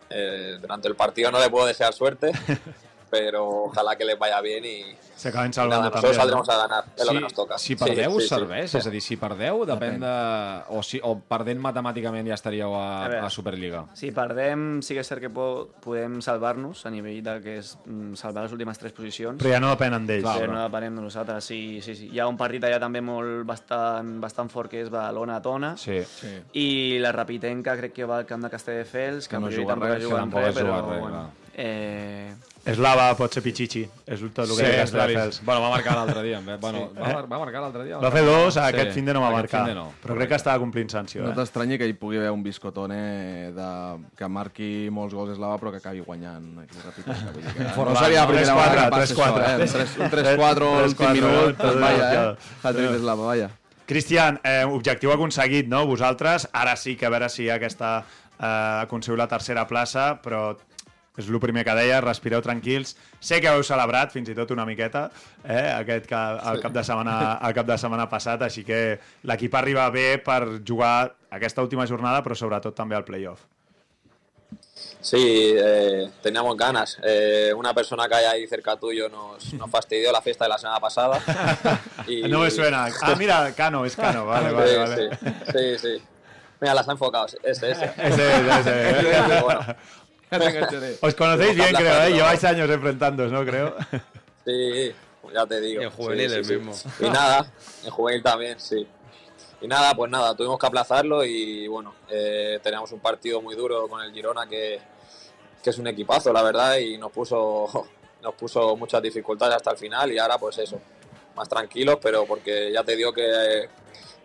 eh, 0.09 0.57
durante 0.59 0.87
el 0.87 0.95
partido 0.95 1.31
no 1.31 1.39
le 1.39 1.49
puedo 1.49 1.65
desear 1.65 1.93
suerte, 1.93 2.31
pero 3.09 3.63
ojalá 3.65 3.95
que 3.95 4.05
les 4.05 4.17
vaya 4.19 4.39
bien 4.41 4.63
y 4.65 4.83
S'acaben 5.19 5.51
nada, 5.51 5.53
salvant 5.53 5.81
nosotros 5.83 6.01
també. 6.03 6.15
saldremos 6.15 6.47
No? 6.47 6.53
a 6.53 6.57
ganar, 6.67 6.85
es 6.95 7.05
lo 7.05 7.11
que 7.13 7.19
nos 7.19 7.33
toca. 7.33 7.57
Si 7.57 7.67
Sí, 7.67 7.75
perdeu, 7.75 8.11
sí, 8.13 8.21
sí. 8.21 8.27
serveix? 8.29 8.75
És 8.75 8.87
a 8.87 8.89
dir, 8.89 9.01
si 9.01 9.17
perdeu, 9.17 9.65
depèn 9.65 9.99
de... 9.99 10.63
O, 10.69 10.81
si, 10.81 10.99
o 11.03 11.17
perdent 11.19 11.59
matemàticament 11.59 12.25
ja 12.29 12.35
estaríeu 12.35 12.73
a, 12.75 13.05
A 13.05 13.07
veure. 13.09 13.25
a 13.25 13.29
Superliga. 13.29 13.81
Si 13.93 14.11
perdem, 14.15 14.81
sí 14.81 14.93
que 14.93 15.01
és 15.01 15.07
cert 15.11 15.19
que 15.19 15.29
po 15.29 15.69
podem 15.83 16.21
salvar-nos 16.21 16.85
a 16.85 16.89
nivell 16.93 17.19
de 17.23 17.33
que 17.43 17.57
és 17.59 17.73
mm, 17.85 18.13
salvar 18.15 18.43
les 18.45 18.53
últimes 18.55 18.79
tres 18.79 18.93
posicions. 18.93 19.41
Però 19.41 19.51
ja 19.51 19.59
no 19.59 19.69
depenen 19.73 20.07
d'ells. 20.07 20.23
Però 20.29 20.47
no 20.53 20.63
depenem 20.63 20.95
de 20.95 21.01
nosaltres, 21.01 21.43
sí, 21.43 21.81
sí, 21.81 21.95
sí. 21.95 22.09
Hi 22.13 22.19
ha 22.19 22.27
un 22.27 22.37
partit 22.37 22.63
allà 22.63 22.79
també 22.79 23.01
molt 23.01 23.43
bastant, 23.45 24.19
bastant 24.21 24.47
fort 24.49 24.69
que 24.71 24.81
és 24.85 24.89
Badalona-Tona 24.89 25.75
Sí. 25.77 25.99
Sí. 26.05 26.31
i 26.53 26.97
la 26.99 27.11
Rapitenca 27.11 27.75
crec 27.75 27.91
que 27.93 28.05
va 28.05 28.19
al 28.19 28.25
camp 28.25 28.43
de 28.43 28.49
Castelldefels, 28.49 29.27
que, 29.27 29.35
Que 29.35 29.41
no 29.41 29.51
juga 29.51 29.75
res, 29.75 30.05
que 30.07 30.15
tampoc 30.15 30.41
res, 30.43 30.55
juga 30.55 30.79
però 30.79 30.89
res, 30.91 30.99
bueno, 31.01 31.31
eh, 31.55 32.33
Eslava 32.65 33.05
pot 33.17 33.33
ser 33.33 33.41
Pichichi, 33.41 33.81
és 34.05 34.19
tot 34.19 34.39
el 34.43 34.49
que 34.51 34.55
sí, 34.57 34.63
és. 34.67 34.75
Castelldefels. 34.81 35.39
Bueno, 35.45 35.61
va 35.61 35.69
marcar 35.71 35.93
l'altre 35.95 36.23
dia. 36.23 36.39
eh? 36.39 36.57
Bueno, 36.59 36.89
va, 36.97 37.07
mar- 37.13 37.27
va 37.31 37.39
marcar 37.39 37.61
l'altre 37.61 37.85
dia. 37.85 37.97
Va 37.97 38.11
fer 38.11 38.23
dos, 38.25 38.53
Sí, 38.53 38.59
aquest 38.59 38.91
fin 38.93 39.05
de 39.05 39.13
no 39.13 39.21
va 39.21 39.29
marcar. 39.31 39.63
no. 39.73 39.93
Però 40.03 40.15
crec 40.17 40.29
que 40.29 40.35
estava 40.35 40.59
complint 40.59 40.89
sanció. 40.91 41.23
No 41.23 41.31
Eh? 41.31 41.35
t'estranyi 41.35 41.77
que 41.77 41.87
hi 41.87 41.93
pugui 41.93 42.17
haver 42.17 42.31
un 42.31 42.43
biscotone 42.43 43.51
de... 43.55 43.69
que 44.17 44.27
marqui 44.27 44.89
molts 44.91 45.13
gols 45.15 45.31
eslava 45.31 45.57
però 45.57 45.71
que 45.71 45.77
acabi 45.77 46.01
guanyant 46.01 46.59
dir 46.59 46.67
que 46.67 47.63
no 47.63 47.95
seria 47.95 48.21
la 48.21 48.27
primera 48.27 48.53
3-4, 48.53 48.69
vegada 48.69 48.83
que 48.83 48.89
passa 48.91 49.15
3-4. 49.15 49.43
això, 49.43 49.63
eh? 49.63 49.67
Tres- 49.71 49.97
Un 49.97 50.09
3-4 50.11 50.69
a 50.69 50.81
l'últim 50.83 51.05
3-4, 51.07 51.13
minut, 51.13 51.57
doncs 51.57 51.79
vaya, 51.79 51.97
desgraciado. 51.97 52.31
eh? 52.31 52.37
Hat-trick 52.63 52.91
d'eslava, 52.91 53.25
vaya. 53.25 53.49
Cristian, 53.89 54.39
eh, 54.43 54.65
objectiu 54.65 55.11
aconseguit, 55.11 55.67
no? 55.67 55.85
Vosaltres, 55.87 56.47
ara 56.53 56.75
sí 56.75 56.95
que 56.95 57.07
a 57.07 57.09
veure 57.09 57.29
si 57.29 57.49
aquesta 57.49 58.03
eh, 58.39 58.45
aconseguiu 58.83 59.17
la 59.17 59.27
tercera 59.27 59.65
plaça, 59.67 60.19
però 60.21 60.55
és 61.19 61.27
el 61.27 61.39
primer 61.43 61.65
que 61.67 61.75
deia, 61.75 61.99
respireu 62.01 62.41
tranquils. 62.41 62.95
Sé 63.19 63.41
que 63.43 63.51
heu 63.51 63.63
celebrat 63.67 64.13
fins 64.15 64.31
i 64.31 64.35
tot 64.37 64.51
una 64.55 64.65
miqueta 64.65 65.09
eh, 65.43 65.67
aquest 65.75 66.07
ca, 66.09 66.23
el, 66.53 66.61
cap 66.63 66.73
de 66.73 66.83
setmana, 66.87 67.17
el 67.43 67.53
cap 67.57 67.67
de 67.67 67.77
setmana 67.77 68.07
passat, 68.09 68.41
així 68.47 68.63
que 68.67 68.97
l'equip 69.27 69.55
arriba 69.59 69.89
bé 69.91 70.17
per 70.23 70.41
jugar 70.65 71.11
aquesta 71.35 71.61
última 71.65 71.85
jornada, 71.87 72.23
però 72.23 72.35
sobretot 72.39 72.75
també 72.77 72.95
al 72.95 73.03
playoff. 73.07 73.43
Sí, 75.01 75.53
eh, 75.57 76.09
teníamos 76.21 76.57
ganas. 76.57 76.97
Eh, 77.03 77.53
una 77.55 77.73
persona 77.73 78.07
que 78.09 78.15
hay 78.15 78.25
ahí 78.25 78.47
cerca 78.47 78.75
tuyo 78.75 79.07
nos, 79.07 79.53
nos 79.53 79.69
fastidió 79.71 80.11
la 80.11 80.21
fiesta 80.21 80.43
de 80.45 80.49
la 80.49 80.57
semana 80.57 80.79
pasada. 80.79 81.19
y- 82.07 82.23
No 82.27 82.39
me 82.41 82.51
suena. 82.51 82.87
Ah, 83.01 83.15
mira, 83.17 83.53
Cano, 83.55 83.85
es 83.85 83.95
Cano, 83.95 84.25
vale, 84.25 84.51
vale, 84.51 84.69
sí, 84.71 84.77
vale. 84.77 85.17
sí, 85.17 85.31
sí, 85.51 85.77
sí. 85.77 86.03
Mira, 86.59 86.73
las 86.73 86.89
ha 86.89 86.91
enfocado. 86.91 87.27
Ese, 87.43 87.71
ese. 87.71 87.85
Ese, 87.97 88.59
ese, 88.59 88.89
ese. 88.99 89.41
Bueno, 89.41 89.61
Os 91.01 91.15
conocéis 91.15 91.55
bien, 91.55 91.73
creo, 91.73 92.03
¿eh? 92.03 92.11
Lleváis 92.11 92.43
años 92.43 92.69
enfrentándoos, 92.69 93.31
¿no? 93.31 93.45
Creo. 93.45 93.75
Sí, 94.45 94.91
ya 95.31 95.45
te 95.45 95.61
digo. 95.61 95.83
En 95.83 95.91
Sí, 95.91 96.29
sí, 96.29 96.43
sí. 96.43 96.55
mismo. 96.55 96.73
Y 96.99 97.09
nada, 97.09 97.51
en 97.83 97.91
juvenil 97.91 98.23
también, 98.23 98.59
sí. 98.59 98.87
Y 99.61 99.67
nada, 99.67 99.93
pues 99.93 100.09
nada, 100.09 100.33
tuvimos 100.35 100.57
que 100.57 100.65
aplazarlo 100.65 101.23
y 101.23 101.67
bueno, 101.67 101.93
eh, 102.09 102.59
teníamos 102.63 102.91
un 102.93 102.99
partido 102.99 103.41
muy 103.41 103.55
duro 103.55 103.87
con 103.87 104.01
el 104.01 104.11
Girona 104.13 104.47
que, 104.47 104.79
que 105.61 105.69
es 105.69 105.77
un 105.77 105.85
equipazo, 105.87 106.31
la 106.31 106.41
verdad, 106.41 106.77
y 106.77 106.97
nos 106.97 107.11
puso, 107.11 107.87
nos 108.23 108.33
puso 108.35 108.75
muchas 108.77 109.01
dificultades 109.03 109.57
hasta 109.57 109.71
el 109.71 109.77
final 109.77 110.11
y 110.11 110.17
ahora 110.17 110.37
pues 110.37 110.57
eso, 110.57 110.79
más 111.35 111.47
tranquilos, 111.49 111.97
pero 112.01 112.25
porque 112.25 112.71
ya 112.71 112.83
te 112.83 112.95
digo 112.95 113.11
que 113.13 113.25
eh, 113.29 113.69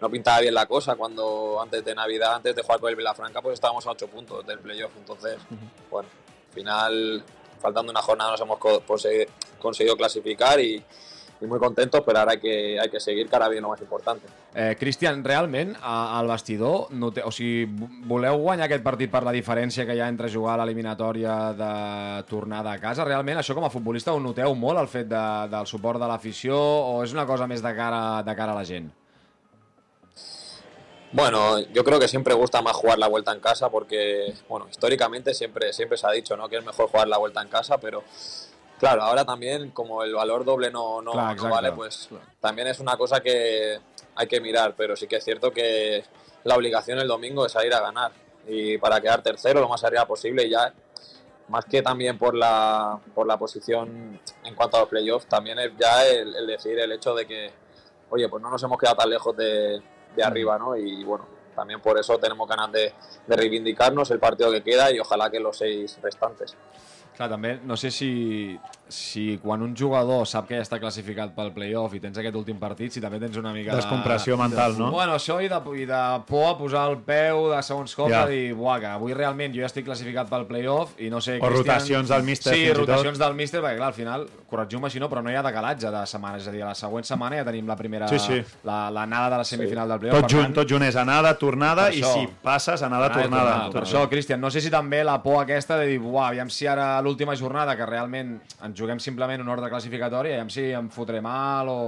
no 0.00 0.10
pintaba 0.10 0.40
bien 0.40 0.54
la 0.54 0.66
cosa 0.66 0.96
cuando 0.96 1.58
antes 1.62 1.84
de 1.84 1.94
Navidad, 1.94 2.34
antes 2.36 2.54
de 2.54 2.62
jugar 2.62 2.80
con 2.80 2.90
el 2.90 2.96
Vilafranca, 2.96 3.40
pues 3.40 3.54
estábamos 3.54 3.86
a 3.86 3.90
8 3.90 4.06
puntos 4.08 4.46
del 4.46 4.58
playoff, 4.58 4.92
entonces, 4.98 5.38
bueno, 5.90 6.08
al 6.48 6.54
final, 6.54 7.24
faltando 7.60 7.90
una 7.90 8.02
jornada 8.02 8.32
nos 8.32 8.40
hemos 8.40 8.58
consegui- 8.58 9.26
conseguido 9.60 9.96
clasificar 9.96 10.60
y, 10.60 10.82
y 11.40 11.46
muy 11.46 11.58
contentos, 11.58 12.02
pero 12.04 12.18
ahora 12.18 12.32
hay 12.32 12.38
que, 12.40 12.78
hay 12.78 12.88
que 12.90 13.00
seguir, 13.00 13.28
que 13.28 13.34
ahora 13.36 13.48
viene 13.48 13.62
lo 13.62 13.70
más 13.70 13.80
importante. 13.80 14.26
Eh, 14.54 14.76
Cristian, 14.78 15.24
realment, 15.24 15.76
al 15.82 16.28
vestidor, 16.28 16.92
note... 16.92 17.22
o 17.24 17.30
sigui, 17.32 17.64
vo- 17.66 17.88
voleu 18.06 18.36
guanyar 18.38 18.68
aquest 18.68 18.84
partit 18.84 19.10
per 19.10 19.24
la 19.26 19.32
diferència 19.34 19.82
que 19.88 19.96
hi 19.96 20.00
ha 20.04 20.06
entre 20.12 20.30
jugar 20.30 20.60
a 20.60 20.64
l'eliminatòria 20.64 21.52
de 21.58 22.22
tornada 22.30 22.70
a 22.72 22.78
casa? 22.78 23.02
Realment, 23.08 23.40
això 23.40 23.56
com 23.56 23.64
a 23.66 23.70
futbolista 23.72 24.12
ho 24.14 24.20
noteu 24.22 24.54
molt, 24.54 24.78
el 24.78 24.86
fet 24.92 25.08
de, 25.10 25.24
del 25.50 25.66
suport 25.66 25.98
de 25.98 26.06
l'afició, 26.12 26.54
o 26.60 27.00
és 27.02 27.12
una 27.16 27.26
cosa 27.26 27.48
més 27.50 27.62
de 27.64 27.74
cara, 27.74 28.22
de 28.22 28.36
cara 28.36 28.52
a 28.54 28.60
la 28.60 28.64
gent? 28.68 28.92
Bueno, 31.14 31.60
yo 31.72 31.84
creo 31.84 32.00
que 32.00 32.08
siempre 32.08 32.34
gusta 32.34 32.60
más 32.60 32.74
jugar 32.74 32.98
la 32.98 33.06
vuelta 33.06 33.30
en 33.30 33.38
casa 33.38 33.70
porque, 33.70 34.34
bueno, 34.48 34.66
históricamente 34.68 35.32
siempre, 35.32 35.72
siempre 35.72 35.96
se 35.96 36.08
ha 36.08 36.10
dicho 36.10 36.36
¿no? 36.36 36.48
que 36.48 36.56
es 36.56 36.64
mejor 36.64 36.88
jugar 36.88 37.06
la 37.06 37.18
vuelta 37.18 37.40
en 37.40 37.46
casa, 37.46 37.78
pero 37.78 38.02
claro, 38.80 39.04
ahora 39.04 39.24
también 39.24 39.70
como 39.70 40.02
el 40.02 40.12
valor 40.12 40.44
doble 40.44 40.72
no, 40.72 41.00
no, 41.02 41.12
Claro, 41.12 41.44
no 41.44 41.50
vale, 41.50 41.70
pues 41.70 42.08
también 42.40 42.66
es 42.66 42.80
una 42.80 42.96
cosa 42.96 43.20
que 43.20 43.78
hay 44.16 44.26
que 44.26 44.40
mirar, 44.40 44.74
pero 44.76 44.96
sí 44.96 45.06
que 45.06 45.14
es 45.14 45.24
cierto 45.24 45.52
que 45.52 46.02
la 46.42 46.56
obligación 46.56 46.98
el 46.98 47.06
domingo 47.06 47.46
es 47.46 47.52
salir 47.52 47.72
a 47.74 47.80
ganar 47.80 48.10
y 48.48 48.76
para 48.78 49.00
quedar 49.00 49.22
tercero 49.22 49.60
lo 49.60 49.68
más 49.68 49.84
arriba 49.84 50.06
posible 50.06 50.44
y 50.44 50.50
ya 50.50 50.74
más 51.46 51.64
que 51.66 51.80
también 51.80 52.18
por 52.18 52.34
la, 52.34 52.98
por 53.14 53.28
la 53.28 53.38
posición 53.38 54.18
en 54.42 54.54
cuanto 54.56 54.78
a 54.78 54.80
los 54.80 54.88
playoffs, 54.88 55.28
también 55.28 55.60
es 55.60 55.70
ya 55.78 56.04
el, 56.08 56.34
el 56.34 56.46
decir 56.48 56.76
el 56.76 56.90
hecho 56.90 57.14
de 57.14 57.24
que, 57.24 57.52
oye, 58.10 58.28
pues 58.28 58.42
no 58.42 58.50
nos 58.50 58.60
hemos 58.64 58.78
quedado 58.78 58.96
tan 58.96 59.10
lejos 59.10 59.36
de, 59.36 59.80
de 60.16 60.22
arriba, 60.22 60.58
¿no? 60.58 60.76
Y 60.76 61.04
bueno, 61.04 61.26
también 61.54 61.80
por 61.80 61.98
eso 61.98 62.18
tenemos 62.18 62.48
ganas 62.48 62.70
de, 62.72 62.92
de 63.26 63.36
reivindicarnos 63.36 64.10
el 64.10 64.18
partido 64.18 64.50
que 64.50 64.62
queda 64.62 64.92
y 64.92 64.98
ojalá 64.98 65.30
que 65.30 65.40
los 65.40 65.56
seis 65.56 65.98
restantes. 66.02 66.56
Clar, 67.14 67.28
també, 67.30 67.60
no 67.62 67.76
sé 67.78 67.92
si, 67.94 68.58
si 68.90 69.38
quan 69.38 69.62
un 69.62 69.76
jugador 69.78 70.24
sap 70.26 70.48
que 70.48 70.56
ja 70.58 70.64
està 70.64 70.80
classificat 70.82 71.30
pel 71.36 71.52
playoff 71.54 71.92
i 71.94 72.00
tens 72.02 72.18
aquest 72.18 72.34
últim 72.34 72.58
partit, 72.58 72.90
si 72.90 72.98
també 72.98 73.20
tens 73.22 73.38
una 73.38 73.52
mica 73.54 73.76
Descompressió 73.78 74.34
de... 74.34 74.40
mental, 74.42 74.74
no? 74.80 74.88
Bueno, 74.90 75.14
això 75.14 75.36
i 75.38 75.46
de, 75.46 75.60
i 75.78 75.86
de 75.86 76.00
por 76.26 76.48
a 76.48 76.56
posar 76.58 76.88
el 76.90 76.98
peu 77.06 77.52
de 77.52 77.60
segons 77.62 77.94
cops 77.94 78.10
Ja. 78.10 78.24
yeah. 78.24 78.32
dir, 78.32 78.56
buah, 78.58 78.80
que 78.82 78.90
avui 78.96 79.14
realment 79.14 79.54
jo 79.54 79.62
ja 79.62 79.70
estic 79.70 79.86
classificat 79.86 80.26
pel 80.26 80.48
playoff 80.50 80.98
i 80.98 81.06
no 81.12 81.22
sé... 81.22 81.38
O 81.38 81.52
rotacions 81.54 82.10
del 82.10 82.26
míster, 82.26 82.50
Sí, 82.50 82.66
tot. 82.72 82.82
rotacions 82.82 83.22
del 83.22 83.38
míster, 83.38 83.62
perquè 83.62 83.78
clar, 83.78 83.92
al 83.94 83.98
final, 84.00 84.26
corregiu-me 84.54 84.88
si 84.90 85.02
no, 85.02 85.10
però 85.10 85.20
no 85.26 85.32
hi 85.32 85.36
ha 85.36 85.42
decalatge 85.44 85.90
de 85.90 86.04
setmana, 86.06 86.38
és 86.38 86.46
a 86.48 86.54
dir, 86.54 86.62
la 86.64 86.74
següent 86.78 87.04
setmana 87.08 87.40
ja 87.42 87.44
tenim 87.50 87.66
la 87.68 87.76
primera... 87.76 88.08
Sí, 88.08 88.18
sí. 88.22 88.38
La, 88.64 88.84
l'anada 88.94 89.32
de 89.34 89.40
la 89.42 89.44
semifinal 89.48 89.90
del 89.90 90.00
playoff. 90.04 90.22
Tot 90.22 90.30
junt, 90.32 90.54
tot 90.56 90.70
junt 90.70 90.86
és 90.86 90.96
anada, 91.00 91.34
tornada, 91.40 91.88
Per 91.90 91.98
i 91.98 92.02
això. 92.04 92.14
si 92.20 92.28
passes, 92.44 92.82
anada, 92.86 93.10
Anada 93.10 93.20
i 93.20 93.24
tornada. 93.28 93.50
tornada. 93.50 93.72
Per 93.74 93.82
això, 93.82 94.04
Cristian, 94.12 94.40
no 94.40 94.50
sé 94.54 94.62
si 94.64 94.70
també 94.72 95.02
la 95.04 95.18
por 95.24 95.40
aquesta 95.42 95.76
de 95.80 95.90
dir, 95.90 95.98
uah, 96.00 96.28
aviam 96.30 96.50
si 96.50 96.66
ara 96.70 97.00
l'última 97.02 97.34
jornada, 97.36 97.74
que 97.76 97.86
realment 97.90 98.36
ens 98.62 98.78
juguem 98.78 99.00
simplement 99.02 99.42
un 99.42 99.48
ordre 99.52 99.68
classificatori, 99.72 100.32
aviam 100.38 100.50
si 100.54 100.70
em 100.72 100.88
fotré 100.94 101.20
mal 101.24 101.68
o... 101.72 101.78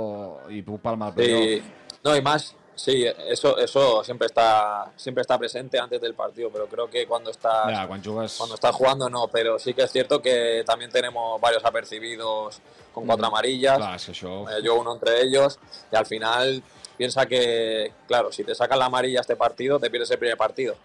i 0.50 0.62
puc 0.66 0.83
palmar 0.83 1.12
el 1.12 1.14
playoff. 1.20 1.44
Sí, 1.46 1.98
no, 2.05 2.16
y 2.16 2.22
más, 2.22 2.55
sí, 2.76 3.04
eso, 3.26 3.58
eso 3.58 4.04
siempre 4.04 4.26
está, 4.26 4.92
siempre 4.94 5.22
está 5.22 5.36
presente 5.36 5.78
antes 5.78 6.00
del 6.00 6.14
partido, 6.14 6.50
pero 6.50 6.66
creo 6.66 6.88
que 6.88 7.06
cuando 7.06 7.30
estás, 7.30 7.88
jugues... 8.04 8.36
cuando 8.36 8.54
estás 8.54 8.74
jugando 8.74 9.10
no, 9.10 9.26
pero 9.28 9.58
sí 9.58 9.74
que 9.74 9.82
es 9.82 9.90
cierto 9.90 10.22
que 10.22 10.62
también 10.64 10.90
tenemos 10.90 11.40
varios 11.40 11.64
apercibidos 11.64 12.60
con 12.92 13.06
cuatro 13.06 13.26
amarillas, 13.26 13.78
que 13.78 14.12
això... 14.12 14.48
eh, 14.50 14.62
yo 14.62 14.76
uno 14.76 14.94
entre 14.94 15.20
ellos, 15.22 15.58
y 15.90 15.96
al 15.96 16.06
final 16.06 16.62
piensa 16.96 17.26
que, 17.26 17.92
claro, 18.06 18.30
si 18.30 18.44
te 18.44 18.54
sacan 18.54 18.78
la 18.78 18.86
amarilla 18.86 19.20
este 19.20 19.36
partido, 19.36 19.80
te 19.80 19.90
pierdes 19.90 20.10
el 20.12 20.18
primer 20.18 20.36
partido. 20.36 20.76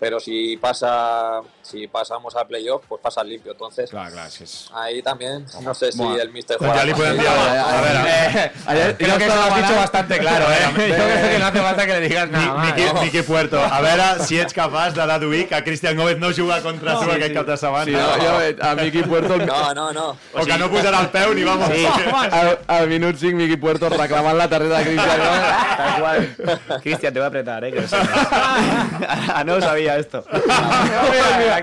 Pero 0.00 0.20
si 0.20 0.56
pasa, 0.56 1.40
si 1.60 1.88
pasamos 1.88 2.34
al 2.36 2.46
playoff, 2.46 2.84
pues 2.88 3.00
pasas 3.02 3.26
limpio. 3.26 3.50
Entonces, 3.50 3.90
Clar, 3.90 4.12
clar, 4.12 4.26
és 4.28 4.38
que 4.38 4.44
és... 4.44 4.70
ahí 4.72 5.02
también, 5.02 5.44
no 5.62 5.74
sé 5.74 5.90
si 5.90 5.98
Bueno, 5.98 6.22
el 6.22 6.30
mister 6.30 6.56
juega 6.56 6.74
podem 6.94 7.12
en- 7.14 7.18
dir... 7.18 7.26
A 7.28 7.80
veure, 7.80 7.98
Eh, 8.08 8.52
Ayer- 8.66 8.96
creo 8.96 9.18
que 9.18 9.26
lo 9.26 9.32
has 9.34 9.56
dicho 9.56 9.74
bastante 9.74 10.18
claro, 10.18 10.44
¿eh? 10.52 10.58
Yo 10.88 10.94
creo 10.94 11.30
que 11.32 11.38
no 11.40 11.46
hace 11.46 11.60
falta 11.60 11.86
que 11.86 11.92
le 11.94 12.00
digas 12.08 12.30
nada 12.30 12.54
más. 12.54 12.66
Miqui, 12.76 12.92
¿no? 12.94 13.02
Miqui 13.02 13.22
Puerto, 13.22 13.58
a 13.60 13.80
veure 13.80 14.24
si 14.24 14.38
ets 14.38 14.52
capaç 14.54 14.94
de 14.94 15.04
deduir 15.06 15.48
que 15.48 15.64
Cristian 15.64 15.96
Gómez 15.96 16.18
no 16.18 16.30
juga 16.32 16.62
contra 16.62 16.94
tu 16.94 17.10
aquest 17.10 17.34
cap 17.34 17.46
de 17.46 17.56
setmana. 17.56 17.84
Sí, 17.84 17.90
no, 17.92 18.08
jo 18.22 18.38
veig 18.38 18.62
a 18.62 18.74
Miqui 18.76 19.02
Puerto 19.02 19.34
al, 19.34 19.46
No, 19.46 19.74
no, 19.74 19.92
no. 19.92 20.16
O 20.32 20.44
que 20.46 20.58
no 20.58 20.70
posarà 20.70 21.00
el 21.00 21.08
peu 21.10 21.34
ni 21.34 21.42
vamos. 21.42 21.68
sí, 21.74 21.84
al, 22.30 22.58
al 22.68 22.88
minut 22.88 23.16
5 23.18 23.36
Miqui 23.36 23.56
Puerto 23.56 23.88
reclamant 23.88 24.36
la 24.38 24.48
tarjeta 24.48 24.78
de 24.78 24.84
Cristian 24.84 25.18
Gómez. 25.18 25.76
Tal 25.76 26.00
cual. 26.00 26.36
Cristian, 26.82 27.12
te 27.14 27.18
voy 27.18 27.24
a 27.24 27.28
apretar, 27.28 27.64
¿eh? 27.64 27.72
Que. 27.72 27.82
Ah, 29.30 29.42
no 29.44 29.56
lo 29.56 29.60
sabía 29.88 29.96
esto. 29.98 30.24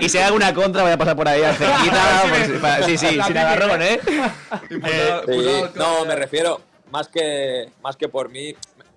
y 0.00 0.08
si 0.08 0.18
hay 0.18 0.24
alguna 0.24 0.52
contra, 0.54 0.82
voy 0.82 0.92
a 0.92 0.98
pasar 0.98 1.16
por 1.16 1.28
ahí 1.28 1.42
al 1.42 1.54
cerquita. 1.56 2.22
por 2.28 2.36
si- 2.46 2.52
para- 2.60 2.82
sí, 2.84 2.98
sí, 2.98 3.08
sin 3.26 3.36
agarrón, 3.38 3.82
¿eh? 3.82 4.00
Eh, 4.70 5.20
Sí, 5.26 5.64
no, 5.74 6.04
me 6.04 6.14
refiero, 6.16 6.60
más 6.90 7.08
que, 7.08 7.68
más 7.82 7.96
que 7.96 8.08
por 8.08 8.28
mí, 8.30 8.54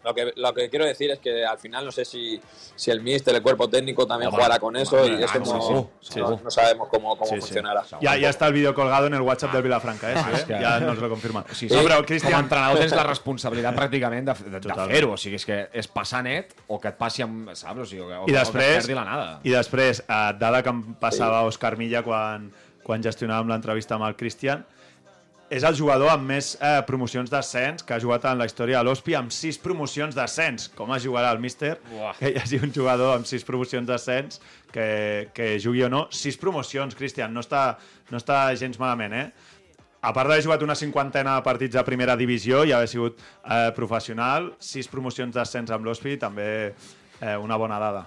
lo 0.10 0.14
que, 0.16 0.34
lo 0.36 0.54
que 0.54 0.70
quiero 0.70 0.86
decir 0.86 1.12
es 1.12 1.20
que 1.20 1.46
al 1.46 1.58
final 1.58 1.86
no 1.86 1.92
sé 1.92 2.04
si, 2.06 2.40
si 2.76 2.92
el 2.92 3.02
míster, 3.02 3.36
el 3.36 3.42
cuerpo 3.42 3.70
técnico 3.70 4.06
también 4.08 4.32
jugará 4.32 4.60
con 4.60 4.76
eso 4.76 5.06
y 5.08 5.24
eso 5.24 5.40
no, 5.40 5.92
no- 6.30 6.42
no 6.44 6.52
sabemos 6.52 6.88
cómo, 6.90 7.16
cómo 7.18 7.26
Sí, 7.30 7.36
sí. 7.36 7.42
funcionará. 7.42 7.84
Ya, 8.02 8.18
ya 8.18 8.30
está 8.30 8.48
el 8.48 8.54
vídeo 8.54 8.74
colgado 8.74 9.08
en 9.08 9.14
el 9.14 9.22
WhatsApp 9.22 9.54
del 9.54 9.64
Vilafranca, 9.64 10.12
¿eh? 10.12 10.16
Sí, 10.46 10.54
eh? 10.54 10.58
Ja 10.62 10.80
nos 10.80 10.98
lo 10.98 11.10
confirman. 11.10 11.44
Sí, 11.54 11.68
No, 11.70 11.80
sí. 11.80 11.86
però, 11.86 11.96
Com 11.96 12.04
a 12.04 12.06
Cristian... 12.08 12.40
entrenador 12.44 12.80
tens 12.80 12.92
la 12.96 13.04
responsabilitat 13.04 13.76
pràcticament 13.76 14.26
de, 14.26 14.34
de, 14.50 14.60
de 14.60 14.88
fer-ho. 14.94 15.14
O 15.14 15.18
sigui, 15.18 15.36
és 15.38 15.46
que 15.46 15.60
és 15.74 15.88
passar 15.88 16.24
net 16.24 16.56
o 16.68 16.80
que 16.80 16.90
et 16.90 16.98
passi 16.98 17.22
amb... 17.26 17.52
Saps? 17.54 17.80
O 17.82 17.86
sigui, 17.86 18.02
o, 18.02 18.10
I 18.10 18.10
que- 18.10 18.22
o 18.22 18.26
que 18.26 18.34
després, 18.40 18.76
perdi 18.82 18.96
la 18.98 19.06
nada. 19.06 19.28
I 19.44 19.54
després, 19.54 20.02
eh, 20.08 20.20
dada 20.40 20.64
que 20.64 20.70
em 20.74 20.82
passava 21.00 21.44
Òscar 21.48 21.76
Milla 21.78 22.02
quan, 22.04 22.50
quan 22.84 23.04
gestionàvem 23.06 23.48
l'entrevista 23.52 23.96
amb 23.96 24.08
el 24.10 24.16
Cristian, 24.18 24.66
és 25.50 25.66
el 25.66 25.76
jugador 25.76 26.12
amb 26.14 26.30
més 26.30 26.52
eh, 26.62 26.80
promocions 26.86 27.30
d'ascens 27.32 27.84
que 27.86 27.96
ha 27.96 28.02
jugat 28.02 28.28
en 28.30 28.38
la 28.38 28.46
història 28.46 28.80
de 28.80 28.86
l'Hospi 28.86 29.16
amb 29.18 29.34
sis 29.34 29.58
promocions 29.62 30.14
d'ascens. 30.16 30.70
Com 30.78 30.94
es 30.94 31.04
jugarà 31.06 31.32
el 31.34 31.42
míster? 31.42 31.76
Que 32.20 32.32
hi 32.32 32.38
hagi 32.38 32.60
un 32.62 32.74
jugador 32.76 33.16
amb 33.18 33.26
sis 33.30 33.46
promocions 33.48 33.90
d'ascens 33.90 34.42
que, 34.72 35.30
que 35.34 35.56
jugui 35.62 35.82
o 35.88 35.90
no. 35.90 36.06
Sis 36.14 36.38
promocions, 36.38 36.94
Cristian, 36.98 37.34
no 37.34 37.42
està, 37.42 37.64
no 38.14 38.22
està 38.22 38.44
gens 38.62 38.78
malament, 38.82 39.18
eh? 39.18 39.56
A 40.00 40.14
part 40.16 40.30
d'haver 40.30 40.46
jugat 40.46 40.62
una 40.64 40.78
cinquantena 40.80 41.34
de 41.36 41.44
partits 41.44 41.76
de 41.76 41.84
primera 41.84 42.16
divisió 42.16 42.62
i 42.64 42.72
haver 42.72 42.88
sigut 42.88 43.18
eh, 43.20 43.74
professional, 43.76 44.54
sis 44.64 44.88
promocions 44.88 45.34
d'ascens 45.36 45.74
amb 45.76 45.84
l'Hospi, 45.90 46.16
també 46.22 46.48
eh, 46.70 47.36
una 47.36 47.58
bona 47.60 47.82
dada. 47.82 48.06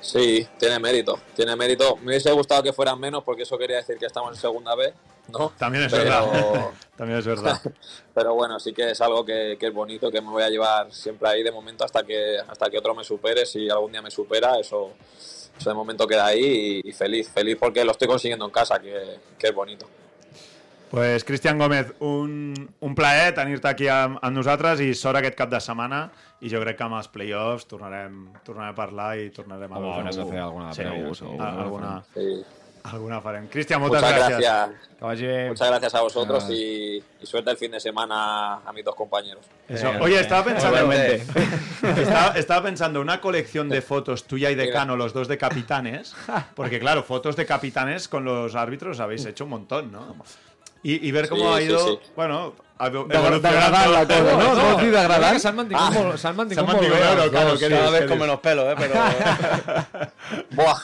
Sí, 0.00 0.46
tiene 0.58 0.78
mérito, 0.78 1.18
tiene 1.34 1.56
mérito. 1.56 1.96
Me 1.96 2.12
hubiese 2.12 2.30
gustado 2.32 2.62
que 2.62 2.72
fueran 2.72 2.98
menos 2.98 3.24
porque 3.24 3.42
eso 3.42 3.58
quería 3.58 3.76
decir 3.78 3.96
que 3.98 4.06
estamos 4.06 4.32
en 4.32 4.40
segunda 4.40 4.74
B, 4.74 4.92
¿no? 5.32 5.52
También 5.58 5.84
es 5.84 5.92
Pero- 5.92 6.04
verdad. 6.04 6.70
También 6.96 7.18
es 7.20 7.26
verdad. 7.26 7.60
Pero 8.14 8.34
bueno, 8.34 8.58
sí 8.60 8.72
que 8.72 8.90
es 8.90 9.00
algo 9.00 9.24
que, 9.24 9.56
que 9.58 9.68
es 9.68 9.72
bonito, 9.72 10.10
que 10.10 10.20
me 10.20 10.28
voy 10.30 10.42
a 10.42 10.48
llevar 10.50 10.92
siempre 10.92 11.28
ahí 11.30 11.42
de 11.42 11.50
momento 11.50 11.84
hasta 11.84 12.02
que, 12.02 12.36
hasta 12.46 12.68
que 12.68 12.76
otro 12.78 12.94
me 12.94 13.04
supere. 13.04 13.46
Si 13.46 13.68
algún 13.70 13.92
día 13.92 14.02
me 14.02 14.10
supera, 14.10 14.58
eso, 14.58 14.92
eso 15.58 15.70
de 15.70 15.74
momento 15.74 16.06
queda 16.06 16.26
ahí 16.26 16.80
y, 16.84 16.88
y 16.88 16.92
feliz, 16.92 17.30
feliz 17.30 17.56
porque 17.58 17.84
lo 17.84 17.92
estoy 17.92 18.06
consiguiendo 18.08 18.44
en 18.44 18.50
casa, 18.50 18.78
que, 18.78 19.18
que 19.38 19.46
es 19.48 19.54
bonito. 19.54 19.86
pues 20.90 21.22
Cristian 21.24 21.56
Gómez, 21.56 21.92
un, 22.00 22.74
un 22.80 22.94
plaer 22.96 23.32
tenir-te 23.32 23.68
aquí 23.70 23.86
amb, 23.86 24.18
amb 24.26 24.34
nosaltres 24.36 24.80
i 24.82 24.88
sort 24.98 25.20
aquest 25.20 25.36
cap 25.38 25.48
de 25.52 25.60
setmana 25.62 26.00
i 26.42 26.50
jo 26.50 26.58
crec 26.64 26.74
que 26.80 26.82
amb 26.82 26.96
els 26.98 27.06
play-offs 27.14 27.68
tornarem, 27.70 28.24
tornarem 28.42 28.72
a 28.72 28.74
parlar 28.74 29.12
i 29.22 29.28
tornarem 29.30 29.70
a 29.70 29.78
hauràs 29.78 30.18
de 30.18 30.24
fer 30.26 30.40
alguna 30.42 30.72
sí, 30.74 30.82
prèvia, 30.82 31.12
sí, 31.14 31.20
segur. 31.22 31.40
alguna, 31.46 31.92
Sí. 32.16 32.26
Alguna 32.84 33.20
farem. 33.20 33.48
Cristian, 33.48 33.80
moltes 33.80 34.00
Muchas 34.02 34.16
gràcies. 34.18 34.38
gracias. 34.40 34.88
Que 34.98 35.04
vagi 35.04 35.26
bé. 35.26 35.48
Muchas 35.48 35.68
gracias 35.68 35.94
a 35.94 36.00
vosotros 36.02 36.46
y, 36.50 37.02
y 37.20 37.26
suerte 37.26 37.50
el 37.50 37.56
fin 37.56 37.70
de 37.72 37.80
semana 37.80 38.56
a 38.64 38.72
mis 38.72 38.84
dos 38.84 38.94
compañeros. 38.94 39.44
Eso. 39.68 39.90
Oye, 40.00 40.20
estaba 40.20 40.44
pensando, 40.44 40.92
estaba, 40.92 42.38
estaba 42.38 42.62
pensando 42.62 43.00
una 43.00 43.20
colección 43.20 43.68
de 43.68 43.82
fotos 43.82 44.24
tuya 44.24 44.50
y 44.50 44.54
de 44.54 44.70
Cano, 44.70 44.96
los 44.96 45.12
dos 45.12 45.28
de 45.28 45.38
capitanes, 45.38 46.14
porque 46.54 46.78
claro, 46.80 47.02
fotos 47.02 47.36
de 47.36 47.46
capitanes 47.46 48.08
con 48.08 48.24
los 48.24 48.54
árbitros 48.54 49.00
habéis 49.00 49.24
hecho 49.26 49.44
un 49.44 49.50
montón, 49.50 49.92
¿no? 49.92 50.16
Y, 50.82 51.06
y 51.06 51.12
ver 51.12 51.28
cómo 51.28 51.42
Sí, 51.56 51.58
ha 51.58 51.62
ido, 51.62 51.86
sí. 51.86 51.98
bueno, 52.16 52.54
Degradant 52.80 53.90
la 53.92 54.06
cosa, 54.06 54.20
no? 54.22 54.54
No, 54.54 54.62
Vols 54.62 54.80
dir 54.82 54.90
degradant? 54.94 55.38
s'han 55.38 55.56
mantingut 55.56 55.82
Ah. 55.84 55.90
molt, 55.90 56.16
s'han 56.18 56.36
mantingut 56.36 56.64
S'han 56.64 56.66
molt 56.66 56.80
mantingut, 56.80 56.98
bé. 56.98 57.30
claro, 57.30 57.58
què 57.58 57.68
Cada 57.68 57.90
vez 57.90 58.06
con 58.08 58.18
menos 58.18 58.40
pelo, 58.40 58.70
¿eh? 58.70 58.74
Pero... 58.78 58.94
Buah. 60.56 60.78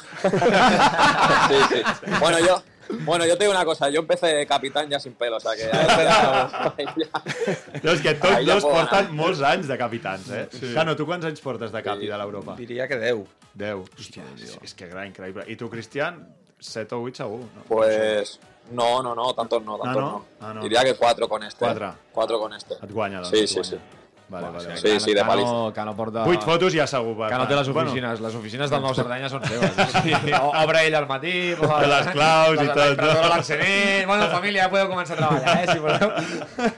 sí, 1.48 1.56
sí. 1.70 1.82
Bueno, 2.20 2.38
yo, 2.40 2.62
bueno, 3.04 3.26
yo 3.26 3.36
te 3.36 3.44
digo 3.44 3.52
una 3.54 3.64
cosa, 3.64 3.88
yo 3.88 4.00
empecé 4.00 4.26
de 4.26 4.46
capitán 4.46 4.88
ya 4.88 4.98
sin 5.00 5.14
pelo, 5.14 5.36
o 5.36 5.40
sea 5.40 5.52
que... 5.56 5.62
ya- 5.62 6.72
No, 7.82 7.92
és 7.92 8.00
que 8.02 8.14
tots 8.14 8.44
ja 8.44 8.54
dos 8.54 8.64
porten 8.64 9.06
ganar. 9.06 9.12
molts 9.12 9.40
anys 9.42 9.68
de 9.68 9.76
capitans, 9.78 10.30
eh? 10.30 10.48
Sí. 10.52 10.72
Cano, 10.74 10.94
tu 10.96 11.06
quants 11.06 11.24
anys 11.26 11.40
portes 11.40 11.72
de 11.72 11.82
capi 11.82 12.06
Sí. 12.06 12.08
de 12.12 12.18
l'Europa? 12.18 12.54
Diria 12.56 12.86
que 12.88 12.96
10. 12.98 13.24
10. 13.54 13.74
Hòstia, 13.98 14.22
és, 14.36 14.58
és 14.62 14.74
que 14.74 14.86
gran, 14.88 15.06
increïble. 15.08 15.44
I 15.48 15.56
tu, 15.56 15.68
Cristian, 15.70 16.26
7 16.60 16.94
o 16.94 17.02
8 17.02 17.16
segur, 17.24 17.40
no? 17.54 17.62
Pues 17.68 18.38
no, 18.42 18.55
no, 18.72 19.14
no, 19.14 19.34
tantos 19.34 19.62
no, 19.62 19.78
tantos 19.78 20.02
no? 20.02 20.10
no. 20.10 20.24
Ah, 20.40 20.54
no. 20.54 20.62
Diría 20.62 20.82
que 20.84 20.94
cuatro 20.94 21.28
con 21.28 21.42
este. 21.42 21.58
Cuatro. 21.64 21.94
Cuatro 22.12 22.38
con 22.40 22.52
este. 22.54 22.74
Et 22.74 22.90
guanya, 22.92 23.20
doncs. 23.20 23.30
Sí, 23.30 23.46
sí, 23.46 23.54
guanya. 23.54 23.70
sí. 23.70 23.78
Vale, 24.28 24.46
vale, 24.50 24.66
vale. 24.66 24.76
Sí, 24.80 24.98
sí, 24.98 25.14
de 25.14 25.20
Cano, 25.20 25.72
Cano 25.72 25.94
porta... 25.94 26.24
8 26.26 26.40
fotos 26.42 26.74
ja 26.74 26.84
segur. 26.84 27.14
va. 27.20 27.28
Cano 27.28 27.46
té 27.46 27.54
les 27.54 27.68
Bueno, 27.68 27.90
oficines, 27.90 28.20
les 28.20 28.34
oficines 28.34 28.70
del 28.70 28.82
Nou 28.82 28.92
Cerdanya 28.92 29.28
són 29.30 29.44
seves. 29.46 29.70
Sí, 30.02 30.32
o- 30.34 30.50
obre 30.64 30.82
ell 30.88 30.96
al 30.98 31.06
matí, 31.06 31.54
posa 31.54 31.78
De 31.78 31.86
les 31.92 32.08
claus 32.10 32.58
i 32.58 32.66
tot, 32.66 32.98
no? 32.98 33.10
a 33.22 33.28
l'encenell... 33.36 34.06
Bueno, 34.10 34.26
família, 34.34 34.64
ja 34.64 34.70
podeu 34.72 34.88
començar 34.90 35.14
a 35.14 35.20
treballar, 35.20 35.54
eh, 35.62 35.66
si 35.70 35.78
voleu. 35.78 36.10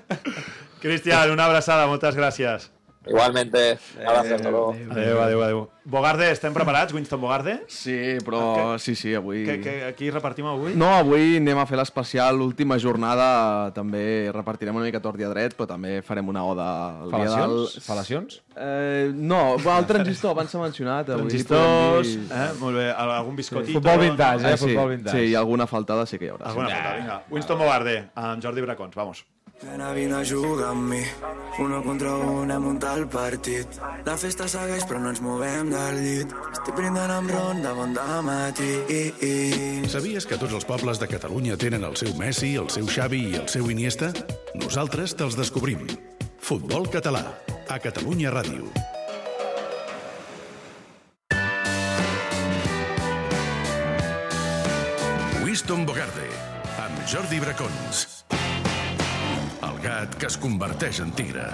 Cristian, 0.83 1.31
una 1.33 1.47
abraçada, 1.49 1.87
moltes 1.89 2.15
gràcies. 2.21 2.69
Igualmente, 3.09 3.79
abrazo, 4.07 4.35
hasta 4.35 4.51
luego. 4.51 4.77
Adéu, 4.91 5.21
adéu, 5.23 5.43
adéu. 5.43 5.69
Bogarde, 5.89 6.31
estem 6.31 6.53
preparats, 6.53 6.93
Winston 6.93 7.19
Bogarde? 7.21 7.63
Sí, 7.67 8.19
però 8.23 8.77
sí, 8.79 8.95
sí, 8.95 9.15
avui... 9.17 9.47
Que, 9.47 9.55
que 9.65 9.85
aquí 9.87 10.11
repartim 10.11 10.45
avui? 10.45 10.75
No, 10.77 10.91
avui 10.99 11.39
anem 11.39 11.57
a 11.57 11.65
fer 11.65 11.79
l'especial, 11.81 12.37
l'última 12.37 12.77
jornada, 12.77 13.71
també 13.73 14.29
repartirem 14.35 14.77
una 14.77 14.85
mica 14.85 15.01
tort 15.01 15.17
i 15.21 15.25
a 15.25 15.31
dret, 15.33 15.55
però 15.57 15.65
també 15.71 16.03
farem 16.05 16.29
una 16.29 16.45
oda 16.45 16.67
al 17.07 17.15
dia 17.15 17.31
del... 17.31 17.57
Fal·lacions? 17.65 17.79
Fal·lacions? 17.89 18.37
Eh, 18.59 19.09
no, 19.15 19.57
bueno, 19.57 19.79
el 19.79 19.87
transistor 19.89 20.37
abans 20.37 20.53
s'ha 20.53 20.61
mencionat. 20.61 21.09
avui 21.17 21.25
Transistors, 21.31 22.13
dir- 22.13 22.37
eh? 22.37 22.51
Molt 22.61 22.77
bé, 22.83 22.91
Al- 22.93 23.15
algun 23.23 23.37
biscotito. 23.41 23.79
Futbol 23.81 23.99
vintage, 24.11 24.45
eh? 24.45 24.53
Ah, 24.53 24.57
sí, 24.61 24.67
Futbol 24.69 24.91
vintage. 24.93 25.17
sí, 25.17 25.33
i 25.33 25.35
alguna 25.41 25.67
faltada 25.67 26.05
sí 26.05 26.19
que 26.21 26.29
hi 26.29 26.35
haurà. 26.35 26.53
Alguna 26.53 26.69
foto, 26.69 26.95
vinga. 27.01 27.23
Winston 27.31 27.59
Bogarde, 27.65 27.97
amb 28.15 28.45
Jordi 28.45 28.61
Bracons, 28.61 28.95
vamos. 28.95 29.25
Nena, 29.59 29.93
vine 29.93 30.15
a 30.15 30.25
jugar 30.25 30.71
amb 30.71 30.93
mi. 30.93 31.03
Uno 31.59 31.83
contra 31.83 32.15
un, 32.15 32.51
hem 32.51 32.67
el 32.79 33.07
partit. 33.11 33.67
La 34.07 34.15
festa 34.17 34.47
segueix, 34.47 34.85
però 34.87 35.01
no 35.03 35.11
ens 35.11 35.21
movem 35.21 35.71
del 35.73 35.99
llit. 35.99 36.35
Estic 36.53 36.77
brindant 36.77 37.11
amb 37.11 37.31
ron 37.31 37.63
de 37.63 37.73
bon 37.75 37.97
matí. 38.23 38.71
Sabies 39.91 40.27
que 40.27 40.39
tots 40.39 40.55
els 40.55 40.65
pobles 40.65 41.01
de 41.01 41.09
Catalunya 41.09 41.57
tenen 41.57 41.83
el 41.83 41.97
seu 41.97 42.15
Messi, 42.15 42.55
el 42.55 42.71
seu 42.71 42.87
Xavi 42.87 43.33
i 43.33 43.35
el 43.41 43.49
seu 43.49 43.69
Iniesta? 43.71 44.13
Nosaltres 44.55 45.17
te'ls 45.19 45.35
descobrim. 45.35 45.89
Futbol 46.39 46.87
català, 46.87 47.25
a 47.69 47.79
Catalunya 47.83 48.31
Ràdio. 48.31 48.71
Winston 55.43 55.85
Bogarde, 55.85 56.31
amb 56.79 57.03
Jordi 57.11 57.41
Bracons. 57.43 58.18
El 59.67 59.81
gat 59.83 60.15
que 60.21 60.29
es 60.31 60.37
converteix 60.39 61.01
en 61.03 61.11
tigre. 61.19 61.49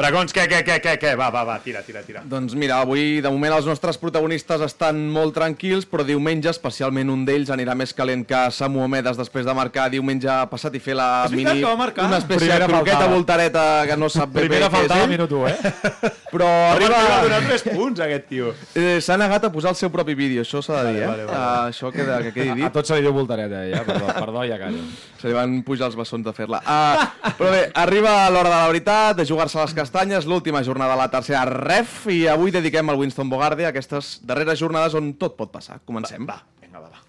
Bracons, 0.00 0.32
què, 0.32 0.46
què, 0.48 0.62
què, 0.64 0.78
què, 0.80 0.94
què? 1.02 1.10
Va, 1.18 1.26
va, 1.34 1.42
va, 1.44 1.58
tira, 1.60 1.82
tira, 1.84 2.00
tira. 2.06 2.22
Doncs 2.24 2.54
mira, 2.56 2.78
avui 2.80 3.18
de 3.20 3.28
moment 3.28 3.52
els 3.58 3.66
nostres 3.68 3.98
protagonistes 4.00 4.62
estan 4.64 5.02
molt 5.12 5.34
tranquils, 5.36 5.84
però 5.84 6.06
diumenge, 6.08 6.48
especialment 6.48 7.10
un 7.12 7.26
d'ells, 7.28 7.50
anirà 7.52 7.74
més 7.76 7.92
calent 7.92 8.22
que 8.24 8.38
Samu 8.56 8.80
Omedes 8.86 9.18
després 9.20 9.44
de 9.44 9.54
marcar 9.58 9.90
diumenge 9.92 10.32
passat 10.48 10.78
i 10.78 10.80
fer 10.80 10.96
la 10.96 11.08
És 11.28 11.34
mini... 11.36 11.58
que 11.60 11.66
va 11.68 11.74
marcar? 11.76 12.06
Una 12.08 12.20
espècie 12.22 12.46
Primera 12.46 12.64
de 12.66 12.72
croqueta 12.72 12.96
faltada. 12.96 13.14
voltareta 13.18 13.64
que 13.90 13.98
no 14.00 14.08
sap 14.08 14.32
ben 14.32 14.46
bé 14.46 14.48
Primera 14.48 14.70
què 14.70 14.70
és 14.70 14.78
faltada, 14.78 15.04
ell, 15.04 15.12
minut 15.12 15.34
1, 15.36 15.48
eh? 15.50 15.74
però 16.32 16.48
Arriba... 16.70 16.96
arriba... 16.96 17.12
Va 17.12 17.20
donar 17.26 17.42
3 17.50 17.66
punts, 17.74 18.00
aquest 18.08 18.26
tio. 18.32 18.54
Eh, 18.80 18.96
S'ha 19.04 19.18
negat 19.20 19.44
a 19.50 19.52
posar 19.52 19.74
el 19.74 19.78
seu 19.82 19.92
propi 19.92 20.16
vídeo, 20.16 20.46
això 20.46 20.62
s'ha 20.64 20.80
de 20.86 20.94
dir, 20.94 21.04
eh? 21.04 21.10
vale, 21.12 21.28
vale. 21.28 21.36
Ah, 21.36 21.68
això 21.68 21.92
queda, 21.92 22.22
que 22.24 22.32
quedi 22.38 22.54
A 22.54 22.58
dit. 22.62 22.72
tot 22.78 22.88
se 22.88 22.96
li 22.96 23.04
diu 23.04 23.12
voltareta, 23.20 23.66
ja. 23.68 23.84
Perdó, 23.84 24.08
perdó, 24.16 24.46
ja 24.48 24.56
callo. 24.64 24.80
Se 25.20 25.28
li 25.28 25.36
van 25.36 25.60
pujar 25.66 25.90
els 25.90 25.98
bessons 26.00 26.24
de 26.24 26.32
fer-la. 26.32 26.62
Uh, 26.64 27.30
però 27.36 27.52
bé, 27.52 27.62
arriba 27.84 28.16
l'hora 28.32 28.48
de 28.48 28.56
la 28.56 28.66
veritat, 28.72 29.18
de 29.20 29.28
jugar-se 29.28 29.60
les 29.60 29.76
castanyes, 29.90 30.24
l'última 30.24 30.62
jornada 30.62 30.94
de 30.94 30.98
la 31.00 31.10
tercera 31.10 31.42
ref, 31.50 32.04
i 32.14 32.28
avui 32.30 32.52
dediquem 32.54 32.92
al 32.92 32.98
Winston 33.00 33.26
Bogarde 33.26 33.64
a 33.66 33.72
aquestes 33.72 34.20
darreres 34.22 34.60
jornades 34.60 34.94
on 34.94 35.16
tot 35.18 35.34
pot 35.34 35.50
passar. 35.50 35.80
Comencem. 35.82 36.22
Va, 36.28 36.36
vinga, 36.62 36.78
va, 36.78 36.92
va. 36.92 37.02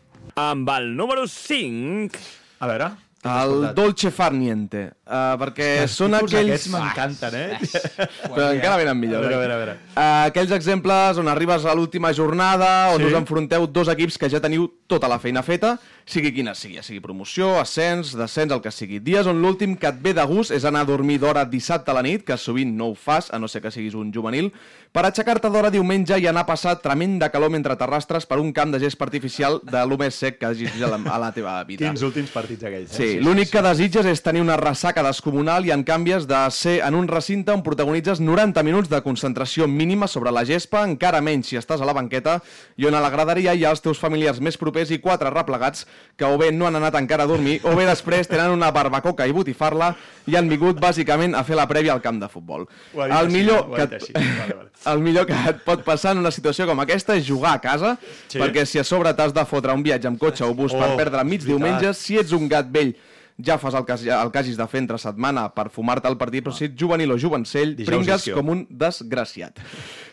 Amb 0.50 0.70
el 0.74 0.89
número 0.98 1.28
5... 1.30 2.24
A 2.58 2.70
veure... 2.72 2.89
El 3.22 3.67
Dolce 3.78 4.10
Far 4.10 4.32
Niente, 4.34 4.80
uh, 5.12 5.36
perquè 5.41 5.69
són 5.91 6.15
aquells... 6.17 6.56
Aquests 6.56 6.69
m'encanten, 6.74 7.36
eh? 7.36 7.60
Però 8.24 8.47
encara 8.56 8.78
venen 8.80 8.95
A 8.95 8.97
millor. 8.97 9.21
veure, 9.28 9.36
a 9.36 9.38
eh? 9.38 9.41
veure, 9.41 9.54
a 9.54 9.62
veure. 9.62 9.78
Uh, 9.91 10.04
aquells 10.32 10.52
exemples 10.56 11.19
on 11.21 11.28
arribes 11.28 11.65
a 11.67 11.76
l'última 11.76 12.13
jornada, 12.15 12.91
on 12.95 13.02
Sí. 13.02 13.10
us 13.12 13.17
enfronteu 13.19 13.67
dos 13.67 13.88
equips 13.91 14.17
que 14.17 14.30
ja 14.30 14.39
teniu 14.41 14.69
tota 14.88 15.08
la 15.12 15.19
feina 15.19 15.41
feta, 15.43 15.78
sigui 16.06 16.32
quina 16.36 16.54
sigui, 16.58 16.76
ja 16.80 16.84
sigui 16.84 17.00
promoció, 17.00 17.54
ascens, 17.62 18.15
descens, 18.17 18.52
el 18.52 18.62
que 18.62 18.71
sigui. 18.74 19.00
Dies 19.00 19.28
on 19.30 19.39
l'últim 19.41 19.76
que 19.80 19.88
et 19.88 20.02
ve 20.04 20.13
de 20.17 20.24
gust 20.28 20.52
és 20.52 20.65
anar 20.67 20.82
a 20.84 20.89
dormir 20.89 21.19
d'hora 21.21 21.45
dissabte 21.45 21.91
a 21.91 21.95
la 21.95 22.02
nit, 22.04 22.26
que 22.28 22.36
sovint 22.38 22.74
no 22.76 22.89
ho 22.91 22.95
fas, 22.95 23.30
a 23.32 23.39
no 23.39 23.47
ser 23.47 23.62
que 23.62 23.71
siguis 23.71 23.93
un 23.95 24.12
juvenil, 24.13 24.52
per 24.91 25.06
aixecar-te 25.08 25.47
d'hora 25.50 25.69
diumenge 25.71 26.17
i 26.19 26.28
anar 26.28 26.43
a 26.43 26.50
passar 26.50 26.74
tremenda 26.84 27.30
calor 27.32 27.50
mentre 27.54 27.78
t'arrastres 27.80 28.26
per 28.28 28.39
un 28.41 28.52
camp 28.52 28.74
de 28.74 28.80
gespa 28.84 29.06
artificial 29.08 29.62
de 29.63 29.86
lo 29.88 29.95
més 29.97 30.17
sec 30.19 30.38
que 30.41 30.50
hagis 30.50 30.74
vist 30.74 30.84
a 30.84 30.89
la, 30.91 31.00
a 31.00 31.19
la 31.21 31.32
teva 31.32 31.54
vida. 31.63 31.86
Quins 31.86 32.04
últims 32.04 32.34
partits 32.34 32.65
aquells. 32.67 32.91
Sí, 32.91 33.13
l'únic 33.24 33.54
que 33.54 33.63
desitges 33.63 34.06
és 34.12 34.21
tenir 34.26 34.41
una 34.43 34.58
ressaca 34.60 35.01
descomunal 35.04 35.66
i 35.66 35.72
en 35.74 35.84
canvi 35.84 36.14
has 36.16 36.28
de 36.30 36.40
ser 36.52 36.78
en 36.86 36.96
un 36.96 37.08
recinte 37.10 37.52
on 37.54 37.64
protagonitzes 37.66 38.20
90 38.22 38.64
minuts 38.64 38.90
de 38.90 39.02
concentració 39.02 39.68
mínima 39.68 40.08
sobre 40.08 40.32
la 40.32 40.44
gespa, 40.46 40.84
encara 40.88 41.22
menys 41.22 41.50
si 41.52 41.58
estàs 41.60 41.82
a 41.82 41.88
la 41.88 41.94
banqueta, 41.98 42.40
i 42.78 42.86
on 42.86 42.96
a 42.96 43.02
la 43.04 43.10
graderia 43.14 43.54
hi 43.56 43.66
ha 43.66 43.72
els 43.74 43.82
teus 43.82 44.00
familiars 44.00 44.40
més 44.40 44.58
propers 44.58 44.92
i 44.92 45.00
quatre 45.04 45.30
replegats 45.34 45.86
que 46.18 46.26
o 46.26 46.38
bé 46.38 46.52
no 46.52 46.68
han 46.68 46.78
anat 46.80 46.96
encara 47.00 47.24
a 47.26 47.32
dormir 47.32 47.60
o 47.64 47.76
bé 47.76 47.86
després 47.90 48.30
tenen 48.30 48.52
una 48.54 48.72
barbacoca 48.72 49.28
i 49.28 49.34
botifarla 49.36 49.94
i 50.28 50.36
han 50.38 50.50
vingut 50.50 50.80
bàsicament 50.80 51.34
a 51.36 51.44
fer 51.44 51.58
la 51.58 51.68
prèvia 51.68 51.94
al 51.96 52.02
camp 52.02 52.20
de 52.22 52.30
futbol. 52.30 52.68
El 52.96 53.12
així, 53.12 53.34
millor, 53.34 53.68
que 53.76 53.84
et... 53.88 53.98
així. 54.00 54.14
Vale, 54.14 54.56
vale. 54.56 54.70
el 54.94 55.00
millor 55.04 55.26
que 55.30 55.38
et 55.50 55.64
pot 55.66 55.84
passar 55.86 56.14
en 56.16 56.22
una 56.22 56.32
situació 56.32 56.68
com 56.70 56.80
aquesta 56.84 57.16
és 57.18 57.26
jugar 57.28 57.56
a 57.58 57.62
casa, 57.64 57.96
Sí. 58.32 58.40
perquè 58.40 58.66
si 58.66 58.80
a 58.80 58.84
sobre 58.88 59.12
t'has 59.18 59.34
de 59.34 59.44
fotre 59.46 59.74
un 59.74 59.84
viatge 59.84 60.08
amb 60.08 60.20
cotxe 60.22 60.46
o 60.46 60.54
bus 60.54 60.72
per 60.74 60.92
Oh, 60.92 60.98
perdre 60.98 61.24
mig 61.24 61.44
diumenge, 61.46 61.94
si 61.94 62.18
ets 62.20 62.32
un 62.36 62.48
gat 62.52 62.68
vell 62.72 62.94
ja 63.45 63.58
fas 63.62 63.73
el 63.77 63.86
que, 63.86 63.93
el 63.93 64.32
que 64.32 64.39
hagis 64.39 64.58
de 64.58 64.67
fer 64.67 64.80
entre 64.84 64.97
setmana 65.01 65.49
per 65.54 65.69
fumar-te 65.69 66.08
el 66.10 66.17
partit, 66.17 66.43
però 66.45 66.54
si 66.56 66.65
ets 66.69 66.77
juvenil 66.80 67.12
o 67.12 67.17
jovencell, 67.19 67.75
Dijous 67.75 67.89
pringues 67.91 68.30
com 68.36 68.49
un 68.54 68.65
desgraciat. 68.69 69.60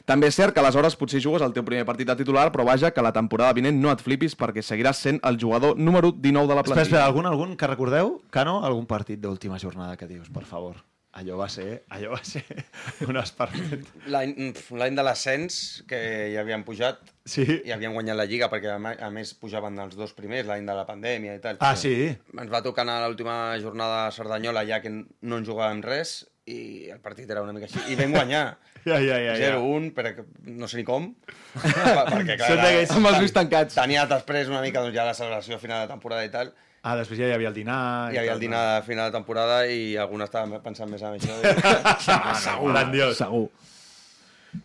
També 0.09 0.29
és 0.31 0.35
cert 0.39 0.55
que 0.57 0.61
aleshores 0.61 0.97
potser 0.97 1.21
jugues 1.21 1.43
el 1.45 1.53
teu 1.53 1.65
primer 1.67 1.85
partit 1.85 2.09
de 2.09 2.17
titular, 2.17 2.49
però 2.53 2.65
vaja, 2.65 2.91
que 2.91 3.03
la 3.05 3.13
temporada 3.13 3.53
vinent 3.53 3.77
no 3.81 3.91
et 3.93 4.01
flipis 4.01 4.35
perquè 4.39 4.63
seguiràs 4.65 4.99
sent 5.05 5.21
el 5.23 5.37
jugador 5.41 5.77
número 5.79 6.13
19 6.13 6.49
de 6.49 6.55
la 6.55 6.61
Espera, 6.63 6.75
plantilla. 6.75 6.83
espera, 6.83 7.05
algun, 7.07 7.27
algun 7.27 7.57
que 7.57 7.67
recordeu? 7.67 8.15
Cano, 8.31 8.63
algun 8.65 8.87
partit 8.87 9.21
d'última 9.21 9.59
jornada 9.59 9.97
que 9.97 10.07
dius, 10.09 10.31
per 10.31 10.45
favor. 10.45 10.77
Allò 11.19 11.35
va 11.41 11.49
ser, 11.51 11.83
allò 11.91 12.13
va 12.15 12.21
ser 12.23 12.45
un 13.11 13.17
esperpent. 13.19 13.87
L'any 14.13 14.95
de 14.99 15.03
l'ascens, 15.05 15.57
que 15.91 15.99
ja 16.35 16.45
havien 16.45 16.63
pujat, 16.67 17.01
Sí. 17.29 17.45
i 17.67 17.73
havien 17.75 17.93
guanyat 17.93 18.17
la 18.17 18.25
Lliga, 18.25 18.47
perquè 18.49 18.71
a 18.73 19.11
més 19.13 19.35
pujaven 19.37 19.77
els 19.83 19.97
dos 19.99 20.15
primers, 20.17 20.47
l'any 20.49 20.65
de 20.69 20.77
la 20.79 20.87
pandèmia 20.89 21.35
i 21.37 21.43
tal. 21.45 21.59
Ah, 21.61 21.75
sí? 21.77 21.93
Ens 22.39 22.51
va 22.53 22.63
tocar 22.65 22.87
anar 22.87 23.01
a 23.03 23.09
l'última 23.11 23.35
jornada 23.61 24.07
a 24.07 24.13
Cerdanyola, 24.15 24.63
ja 24.69 24.79
que 24.81 24.93
no 24.95 25.37
en 25.41 25.45
jugàvem 25.45 25.83
res, 25.85 26.23
i 26.49 26.89
el 26.95 27.03
partit 27.05 27.29
era 27.29 27.43
una 27.45 27.53
mica 27.53 27.67
així. 27.69 27.83
I 27.93 27.99
vam 28.01 28.15
guanyar. 28.17 28.47
Ja, 28.89 28.97
ja, 29.03 29.19
ja. 29.21 29.35
ja. 29.37 29.49
0-1, 29.59 29.91
però 29.93 30.13
no 30.55 30.69
sé 30.71 30.79
ni 30.79 30.85
com. 30.87 31.11
perquè, 31.61 32.37
clar, 32.39 32.55
que- 32.57 32.87
Amb 32.95 33.09
els 33.11 33.19
ulls 33.21 33.35
tancats. 33.37 33.75
Tenia 33.77 34.07
després 34.09 34.49
una 34.49 34.63
mica 34.65 34.81
doncs, 34.81 34.95
ja 34.97 35.05
la 35.05 35.13
celebració 35.19 35.59
final 35.61 35.83
de 35.85 35.91
temporada 35.93 36.25
i 36.25 36.31
tal. 36.33 36.55
Ah, 36.89 36.95
després 36.97 37.19
ja 37.21 37.27
hi 37.29 37.35
havia 37.35 37.51
el 37.51 37.57
dinar... 37.57 37.79
Hi 38.15 38.21
havia 38.23 38.33
el 38.37 38.41
dinar 38.41 38.61
a 38.79 38.83
final 38.87 39.11
de 39.11 39.17
temporada 39.19 39.59
i 39.69 39.97
algun 40.01 40.25
estava 40.25 40.61
pensant 40.65 40.89
més 40.89 41.03
en 41.05 41.19
això. 41.19 41.35
no? 42.63 42.71
Grandiós. 42.71 43.19
Segur. 43.21 43.49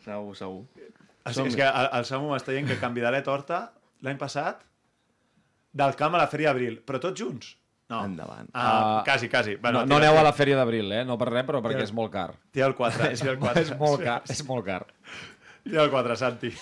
Segur, 0.06 0.36
segur. 0.40 0.62
Sigui, 1.28 1.50
és 1.52 1.58
que 1.60 1.68
el, 1.68 1.90
el 2.00 2.08
Samu 2.08 2.32
m'està 2.32 2.56
dient 2.56 2.70
que 2.70 2.80
canviaré 2.80 3.20
torta 3.26 3.66
l'any 4.06 4.20
passat 4.22 4.64
del 5.74 5.98
camp 6.00 6.16
a 6.16 6.24
la 6.24 6.30
Fèria 6.32 6.52
d'Abril, 6.52 6.80
però 6.88 7.02
tots 7.04 7.20
junts? 7.20 7.54
No. 7.92 8.00
Endavant. 8.08 8.48
Ah, 8.54 8.64
Ah, 8.64 9.04
quasi, 9.06 9.28
quasi. 9.30 9.58
No, 9.62 9.84
no 9.86 10.00
aneu 10.00 10.18
a 10.18 10.24
la 10.26 10.32
fèria 10.34 10.56
d'abril, 10.58 10.92
eh? 10.96 11.04
No 11.06 11.18
per 11.20 11.28
res, 11.30 11.46
però 11.46 11.60
perquè 11.62 11.84
és 11.84 11.92
molt 11.96 12.14
car. 12.14 12.30
Té 12.56 12.64
el 12.66 12.76
4, 12.78 13.12
té 13.20 13.30
el 13.34 13.40
4. 13.42 13.62
És 13.68 13.74
molt 13.80 14.04
car, 14.04 14.20
és 14.32 14.44
molt 14.48 14.66
car. 14.66 14.82
Té 15.68 15.78
el 15.80 15.92
4, 15.92 16.16
Santi. 16.20 16.54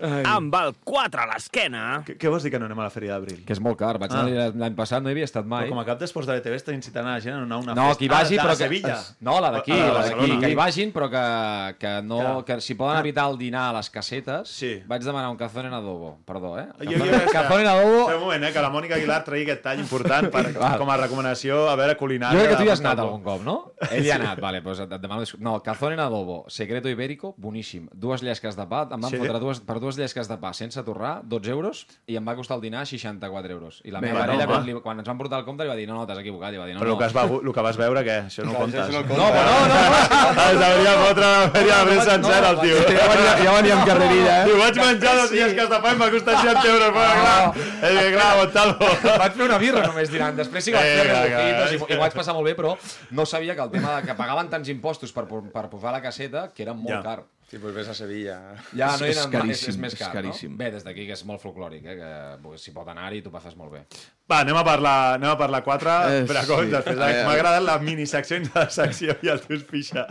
Amb 0.00 0.54
el 0.54 0.74
4 0.84 1.22
a 1.22 1.26
l'esquena... 1.32 1.82
Què, 2.06 2.16
què 2.20 2.30
vols 2.30 2.42
dir 2.46 2.52
que 2.52 2.58
no 2.60 2.66
anem 2.68 2.78
a 2.78 2.84
la 2.86 2.90
Fèria 2.94 3.14
d'Abril? 3.16 3.40
Que 3.46 3.52
és 3.56 3.60
molt 3.60 3.78
car. 3.80 3.96
Vaig 3.98 4.12
Ah. 4.14 4.20
anar 4.24 4.52
l'any 4.54 4.74
passat, 4.78 5.02
no 5.02 5.10
hi 5.10 5.16
havia 5.16 5.24
estat 5.26 5.46
mai. 5.46 5.66
Però 5.66 5.74
com 5.74 5.80
a 5.82 5.84
cap 5.88 5.98
d'esports 6.00 6.28
de 6.28 6.34
l'ETV 6.36 6.54
està 6.56 6.72
incitant 6.74 7.06
a 7.06 7.16
la 7.16 7.20
gent 7.24 7.34
a 7.34 7.42
anar 7.42 7.56
a 7.56 7.58
una 7.64 7.74
No, 7.74 7.86
festa. 7.88 7.98
que 7.98 8.04
hi 8.04 8.08
vagi, 8.08 8.38
ah, 8.38 8.42
però 8.44 8.54
de 8.54 8.56
que... 8.58 8.64
Sevilla. 8.68 8.98
No, 9.20 9.40
la 9.40 9.50
d'aquí, 9.50 9.72
Ah, 9.72 9.76
de 9.76 9.80
la 9.82 10.02
d'aquí. 10.02 10.14
Barcelona. 10.14 10.40
Que 10.40 10.50
hi 10.50 10.54
vagin, 10.54 10.92
però 10.92 11.08
que, 11.10 11.76
que, 11.78 11.92
no, 12.02 12.18
Clar. 12.20 12.44
que 12.44 12.60
si 12.60 12.74
poden 12.74 12.98
evitar 13.00 13.28
el 13.30 13.38
dinar 13.38 13.70
a 13.70 13.72
les 13.78 13.90
casetes, 13.90 14.48
Sí. 14.48 14.82
vaig 14.86 15.02
demanar 15.02 15.30
un 15.30 15.36
cazón 15.36 15.66
en 15.66 15.74
adobo. 15.74 16.18
Perdó, 16.24 16.58
eh? 16.58 16.66
Jo, 16.78 16.90
jo, 16.98 17.04
espera, 17.04 17.32
Cazón 17.32 17.60
en 17.60 17.66
adobo... 17.66 18.06
un 18.06 18.20
moment, 18.20 18.44
eh, 18.44 18.52
que 18.52 18.60
la 18.62 18.70
Mònica 18.70 18.94
Aguilar 18.94 19.24
tregui 19.24 19.44
aquest 19.50 19.62
tall 19.62 19.80
important 19.80 20.30
per, 20.30 20.44
com 20.78 20.90
a 20.90 20.96
recomanació 20.96 21.68
a 21.70 21.74
veure 21.76 21.96
culinària. 21.96 22.38
Jo 22.38 22.44
crec 22.44 22.56
que 22.56 22.62
tu 22.62 22.68
hi 22.68 22.72
has 22.72 22.80
anat 22.84 22.98
algun 23.02 23.22
cop, 23.22 23.42
no? 23.42 23.72
Ell 23.90 24.04
hi 24.04 24.10
ha 24.10 24.16
anat, 24.20 24.40
vale, 24.40 24.60
doncs 24.60 24.80
et, 24.84 24.94
demano... 25.00 25.24
No, 25.38 25.58
cazón 25.62 25.92
en 25.94 26.00
adobo, 26.00 26.44
secreto 26.48 26.88
ibérico, 26.88 27.34
boníssim. 27.36 27.88
Dues 27.92 28.22
llesques 28.22 28.56
de 28.56 28.66
pa, 28.66 28.82
em 28.92 29.00
van 29.00 29.10
Sí? 29.10 29.16
fotre 29.16 29.38
dues, 29.40 29.60
per 29.60 29.78
dues 29.80 29.87
dues 29.88 29.96
llesques 29.96 30.28
de 30.28 30.36
pa 30.40 30.52
sense 30.52 30.82
torrar, 30.84 31.22
12 31.24 31.50
euros, 31.50 31.82
i 32.06 32.16
em 32.18 32.26
va 32.28 32.34
costar 32.36 32.58
el 32.58 32.62
dinar 32.66 32.84
64 32.86 33.52
euros. 33.52 33.80
I 33.84 33.92
la 33.94 34.02
Vinga, 34.02 34.12
meva 34.12 34.24
parella, 34.26 34.44
no, 34.44 34.52
quan, 34.52 34.66
li, 34.66 34.74
quan 34.84 35.00
ens 35.00 35.08
van 35.08 35.20
portar 35.20 35.40
el 35.40 35.46
compte, 35.46 35.64
li 35.64 35.70
va 35.72 35.76
dir, 35.78 35.86
no, 35.88 35.96
no, 35.96 36.06
t'has 36.08 36.20
equivocat. 36.20 36.52
I 36.54 36.60
va 36.60 36.66
dir, 36.68 36.74
no, 36.76 36.82
Però 36.82 36.92
el 36.92 36.94
no. 36.94 36.98
que, 37.00 37.06
has 37.08 37.14
begut, 37.16 37.46
el 37.48 37.54
que 37.56 37.64
vas 37.64 37.78
veure, 37.80 38.02
què? 38.04 38.16
Això 38.28 38.44
no 38.44 38.52
ho 38.52 38.58
comptes. 38.62 38.82
això 38.84 38.92
no 38.92 39.16
no, 39.16 39.28
compta. 39.28 39.44
No, 39.48 39.56
no, 39.72 39.78
no, 39.78 40.26
no, 40.36 40.44
Es 40.48 40.64
hauria 40.68 40.92
de 40.92 41.06
fotre 41.06 41.30
la 41.32 41.48
fèria 41.56 41.78
de 41.78 41.88
premsa 41.88 42.10
sencera, 42.10 42.50
el 42.52 42.60
tio. 42.60 42.82
Ja 42.88 43.06
venia, 43.14 43.32
ja 43.40 43.54
venia 43.56 43.78
amb 43.78 43.88
carrerilla, 43.88 44.34
eh? 44.34 44.44
Diu, 44.50 44.58
vaig 44.60 44.82
menjar 44.82 45.14
dos 45.22 45.32
dies 45.32 45.56
que 45.56 45.68
de 45.72 45.80
pa 45.86 45.94
i 45.94 45.96
em 45.96 46.04
va 46.04 46.10
costar 46.16 46.36
60 46.42 46.74
euros. 46.74 46.92
Però, 46.98 47.08
clar, 47.22 47.38
és 47.78 47.98
que, 47.98 48.12
clar, 48.18 48.28
Montalvo. 48.42 48.92
Vaig 49.24 49.40
fer 49.40 49.48
una 49.48 49.58
birra 49.62 49.86
només 49.86 50.12
dinant. 50.12 50.36
Després 50.38 50.68
sí 50.68 50.74
que 50.74 50.82
vaig 50.84 50.92
fer 51.00 51.74
i, 51.78 51.80
m'ho 51.80 52.02
vaig 52.04 52.20
passar 52.20 52.36
molt 52.36 52.48
bé, 52.50 52.54
però 52.58 52.76
no 53.16 53.26
sabia 53.26 53.56
que 53.56 53.64
el 53.64 53.72
tema 53.72 53.98
de 53.98 54.06
que 54.08 54.18
pagaven 54.18 54.52
tants 54.52 54.68
impostos 54.72 55.14
per, 55.14 55.26
per 55.28 55.66
posar 55.72 55.94
la 55.94 56.02
caseta, 56.04 56.48
que 56.54 56.66
era 56.66 56.76
molt 56.76 57.04
car. 57.04 57.20
Sí, 57.50 57.56
pues 57.56 57.72
ves 57.74 57.88
a 57.88 57.94
Sevilla. 57.94 58.34
Ja 58.76 58.90
És- 58.94 59.00
no 59.00 59.06
és 59.06 59.16
era, 59.16 59.22
és, 59.24 59.30
caríssim, 59.32 59.70
és 59.70 59.76
més 59.78 59.92
és 59.94 59.98
car, 59.98 60.10
caríssim. 60.12 60.50
no? 60.52 60.58
Bé, 60.58 60.70
des 60.70 60.84
d'aquí, 60.84 61.06
que 61.06 61.14
és 61.14 61.24
molt 61.24 61.40
folclòric, 61.40 61.84
eh? 61.86 61.94
que 61.96 62.10
pues, 62.42 62.60
s'hi 62.60 62.72
pot 62.74 62.86
anar-hi 62.92 63.18
i 63.18 63.22
tu 63.22 63.30
passes 63.32 63.56
molt 63.56 63.72
bé. 63.72 63.80
Va, 64.28 64.40
anem 64.42 64.56
a 64.60 64.64
parlar, 64.64 65.14
anem 65.14 65.30
a 65.30 65.38
parlar 65.40 65.62
quatre 65.64 65.88
Eh, 66.18 66.24
bracons. 66.28 66.66
sí. 66.66 66.70
Després, 66.74 66.98
Eh, 66.98 67.24
m'ha 67.24 67.32
agradat 67.32 67.62
la 67.62 67.78
miniseccions 67.78 68.52
de 68.52 68.60
la 68.60 68.68
secció 68.68 69.16
i 69.22 69.28
el 69.32 69.40
teus 69.40 69.62
pixa. 69.64 70.06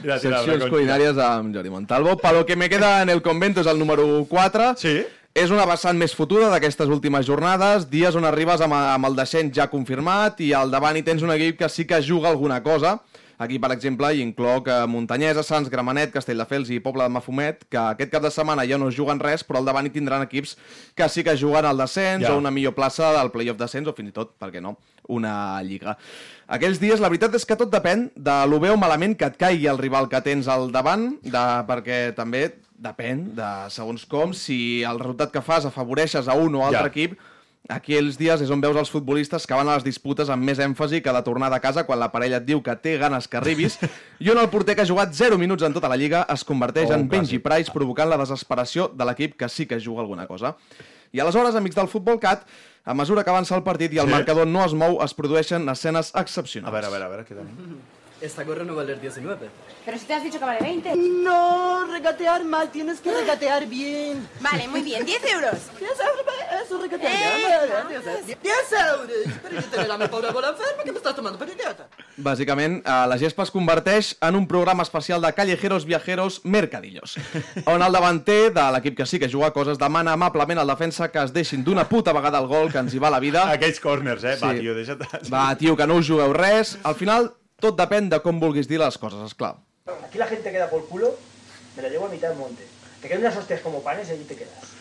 Tira, 0.00 0.20
tira, 0.20 0.38
Seccions 0.44 0.64
culinàries 0.70 1.18
amb 1.18 1.52
Jordi 1.56 1.70
Montalvo. 1.70 2.16
Pa 2.18 2.30
lo 2.32 2.46
que 2.46 2.54
me 2.54 2.68
queda 2.68 3.02
en 3.02 3.08
el 3.10 3.20
convento 3.20 3.60
és 3.62 3.66
el 3.66 3.78
número 3.80 4.24
4. 4.28 4.76
Sí? 4.76 5.04
És 5.34 5.50
una 5.50 5.66
vessant 5.66 5.98
més 5.98 6.14
fotuda 6.14 6.48
d'aquestes 6.48 6.86
últimes 6.88 7.26
jornades, 7.26 7.90
dies 7.90 8.14
on 8.14 8.24
arribes 8.24 8.60
amb, 8.60 8.72
amb 8.72 9.04
el 9.10 9.16
descens 9.16 9.52
ja 9.52 9.66
confirmat 9.68 10.38
i 10.40 10.52
al 10.54 10.70
davant 10.70 10.96
hi 10.96 11.02
tens 11.02 11.20
un 11.22 11.30
equip 11.34 11.58
que 11.58 11.68
sí 11.68 11.84
que 11.84 12.00
juga 12.00 12.28
alguna 12.30 12.62
cosa. 12.62 13.00
Aquí, 13.38 13.58
per 13.60 13.68
exemple, 13.74 14.08
hi 14.16 14.22
incloc 14.24 14.68
eh, 14.72 14.86
Muntanyesa, 14.88 15.42
Sants, 15.44 15.68
Gramenet, 15.68 16.10
Castelldefels 16.14 16.70
i 16.72 16.78
Poble 16.80 17.04
de 17.04 17.12
Mafumet, 17.12 17.66
que 17.68 17.76
aquest 17.76 18.10
cap 18.14 18.22
de 18.24 18.30
setmana 18.32 18.64
ja 18.64 18.78
no 18.80 18.88
es 18.88 18.96
juguen 18.96 19.20
res, 19.20 19.44
però 19.44 19.60
al 19.60 19.68
davant 19.68 19.84
hi 19.86 19.92
tindran 19.92 20.24
equips 20.24 20.56
que 20.96 21.08
sí 21.12 21.24
que 21.26 21.36
juguen 21.36 21.68
al 21.68 21.76
descens 21.76 22.24
Ja. 22.24 22.32
o 22.34 22.38
una 22.40 22.50
millor 22.50 22.72
plaça 22.74 23.12
del 23.18 23.30
playoff 23.34 23.58
descens 23.60 23.88
o 23.88 23.94
fins 23.96 24.08
i 24.08 24.16
tot, 24.16 24.32
per 24.40 24.48
què 24.54 24.62
no, 24.64 24.76
una 25.12 25.60
lliga. 25.62 25.98
Aquells 26.48 26.80
dies, 26.80 27.00
la 27.02 27.08
veritat 27.12 27.34
és 27.36 27.44
que 27.44 27.56
tot 27.60 27.70
depèn 27.72 28.08
de 28.16 28.36
lo 28.48 28.58
bé 28.62 28.70
o 28.72 28.76
malament 28.80 29.16
que 29.18 29.26
et 29.28 29.36
caigui 29.36 29.66
el 29.68 29.78
rival 29.78 30.08
que 30.08 30.20
tens 30.24 30.48
al 30.48 30.70
davant, 30.72 31.18
de, 31.22 31.44
perquè 31.68 32.14
també 32.16 32.46
depèn 32.76 33.34
de 33.36 33.50
segons 33.72 34.04
com, 34.08 34.32
si 34.36 34.82
el 34.84 34.98
resultat 35.00 35.32
que 35.32 35.40
fas 35.44 35.64
afavoreixes 35.68 36.28
a 36.28 36.34
un 36.36 36.54
o 36.56 36.64
altre 36.64 36.84
Ja. 36.88 36.92
equip, 36.92 37.18
Aquí 37.68 37.96
els 37.98 38.14
dies 38.18 38.40
és 38.44 38.50
on 38.54 38.60
veus 38.62 38.76
els 38.78 38.90
futbolistes 38.94 39.42
que 39.46 39.54
van 39.58 39.66
a 39.68 39.74
les 39.74 39.82
disputes 39.82 40.28
amb 40.30 40.44
més 40.46 40.60
èmfasi 40.62 41.00
que 41.02 41.10
de 41.12 41.22
tornar 41.26 41.48
de 41.50 41.58
casa 41.60 41.82
quan 41.86 41.98
la 41.98 42.12
parella 42.12 42.38
et 42.38 42.44
diu 42.46 42.60
que 42.62 42.76
té 42.78 42.96
ganes 43.00 43.26
que 43.26 43.36
arribis 43.40 43.78
i 44.22 44.30
on 44.30 44.38
el 44.38 44.48
porter 44.52 44.76
que 44.76 44.84
ha 44.84 44.86
jugat 44.86 45.10
0 45.12 45.34
minuts 45.36 45.66
en 45.66 45.74
tota 45.74 45.88
la 45.90 45.96
lliga 45.98 46.24
es 46.30 46.44
converteix 46.46 46.90
Oh, 46.90 46.94
en 46.94 47.08
Benji. 47.10 47.40
Price 47.42 47.72
provocant 47.74 48.08
la 48.08 48.20
desesperació 48.22 48.86
de 48.94 49.04
l'equip 49.08 49.34
que 49.36 49.48
sí 49.48 49.66
que 49.66 49.80
juga 49.80 50.02
alguna 50.06 50.28
cosa. 50.30 50.54
I 51.12 51.18
aleshores, 51.22 51.54
amics 51.58 51.74
del 51.76 51.88
Futbol 51.88 52.20
Cat, 52.20 52.46
a 52.84 52.94
mesura 52.94 53.24
que 53.24 53.30
avança 53.30 53.56
el 53.56 53.62
partit 53.66 53.92
i 53.94 53.98
el 53.98 54.06
Sí. 54.06 54.12
marcador 54.12 54.46
no 54.46 54.62
es 54.64 54.72
mou, 54.74 55.00
es 55.02 55.14
produeixen 55.14 55.68
escenes 55.68 56.12
A 56.14 56.20
excepcionals. 56.22 56.72
veure, 56.72 56.86
a 56.86 56.90
veure, 56.90 57.04
a 57.04 57.08
veure, 57.08 57.24
què 57.24 57.34
tenim? 57.34 57.78
Esta 58.18 58.44
gorra 58.44 58.64
no 58.64 58.74
vale 58.74 58.94
19. 58.96 59.50
Pero 59.84 59.98
si 59.98 60.06
te 60.06 60.14
has 60.14 60.22
dicho 60.24 60.38
que 60.38 60.44
vale 60.46 60.58
20. 60.60 60.96
No, 60.96 61.84
regatear 61.86 62.44
mal, 62.44 62.70
tienes 62.70 62.98
que 63.00 63.12
regatear 63.12 63.66
bien. 63.66 64.26
Vale, 64.40 64.66
muy 64.68 64.80
bien, 64.82 65.04
10 65.04 65.22
euros. 65.34 65.52
10 65.78 65.90
euros, 65.90 66.64
eso 66.64 66.78
regatear 66.80 67.12
Eh, 67.12 67.86
bien. 67.90 68.38
10 68.42 68.54
euros. 68.72 69.38
Pero 69.42 69.60
yo 69.60 69.66
tengo 69.68 69.86
la 69.88 69.98
mi 69.98 70.08
pobre 70.08 70.30
bola 70.32 70.48
enferma 70.48 70.82
que 70.82 70.92
me 70.92 70.96
estás 70.98 71.14
tomando 71.14 71.38
por 71.38 71.46
idiota. 71.46 71.88
Bàsicament, 72.16 72.78
eh, 72.86 73.06
la 73.06 73.18
gespa 73.18 73.42
es 73.44 73.50
converteix 73.50 74.16
en 74.22 74.34
un 74.34 74.48
programa 74.48 74.82
especial 74.82 75.20
de 75.20 75.34
callejeros, 75.34 75.84
viajeros, 75.84 76.40
mercadillos, 76.44 77.16
on 77.66 77.82
el 77.82 77.92
davanter 77.92 78.50
de 78.54 78.64
l'equip 78.72 78.96
que 78.96 79.04
sí 79.06 79.18
que 79.20 79.28
juga 79.28 79.48
a 79.48 79.52
coses 79.52 79.76
demana 79.78 80.14
amablement 80.14 80.58
al 80.58 80.66
defensa 80.72 81.10
que 81.12 81.22
es 81.22 81.34
deixin 81.34 81.62
d'una 81.62 81.86
puta 81.86 82.14
vegada 82.16 82.38
el 82.40 82.46
gol 82.46 82.72
que 82.72 82.78
ens 82.78 82.94
hi 82.94 82.98
va 82.98 83.10
la 83.10 83.20
vida. 83.20 83.44
Aquells 83.52 83.78
corners, 83.78 84.24
eh? 84.24 84.38
Va, 84.42 84.54
Sí. 84.54 84.60
tio, 84.60 84.74
deixa't... 84.74 85.02
Va, 85.30 85.50
tio, 85.58 85.76
que 85.76 85.86
no 85.86 85.96
us 86.00 86.08
jugueu 86.08 86.32
res. 86.32 86.78
Al 86.82 86.94
final, 86.94 87.34
tot 87.60 87.76
depèn 87.78 88.08
de 88.12 88.18
com 88.24 88.38
vulguis 88.40 88.68
dir 88.68 88.78
les 88.82 88.98
coses, 88.98 89.20
esclar. 89.26 89.54
Aquí 90.04 90.18
la 90.18 90.26
gente 90.26 90.50
queda 90.52 90.68
por 90.70 90.86
culo, 90.88 91.14
me 91.76 91.82
la 91.82 91.88
llevo 91.88 92.06
a 92.06 92.08
mitad 92.10 92.28
del 92.30 92.38
monte. 92.38 92.66
Te 93.00 93.08
quedan 93.08 93.22
unas 93.22 93.36
hostias 93.36 93.60
como 93.60 93.82
panes 93.82 94.08
y 94.08 94.12
allí 94.12 94.24
te 94.24 94.36
quedas. 94.36 94.72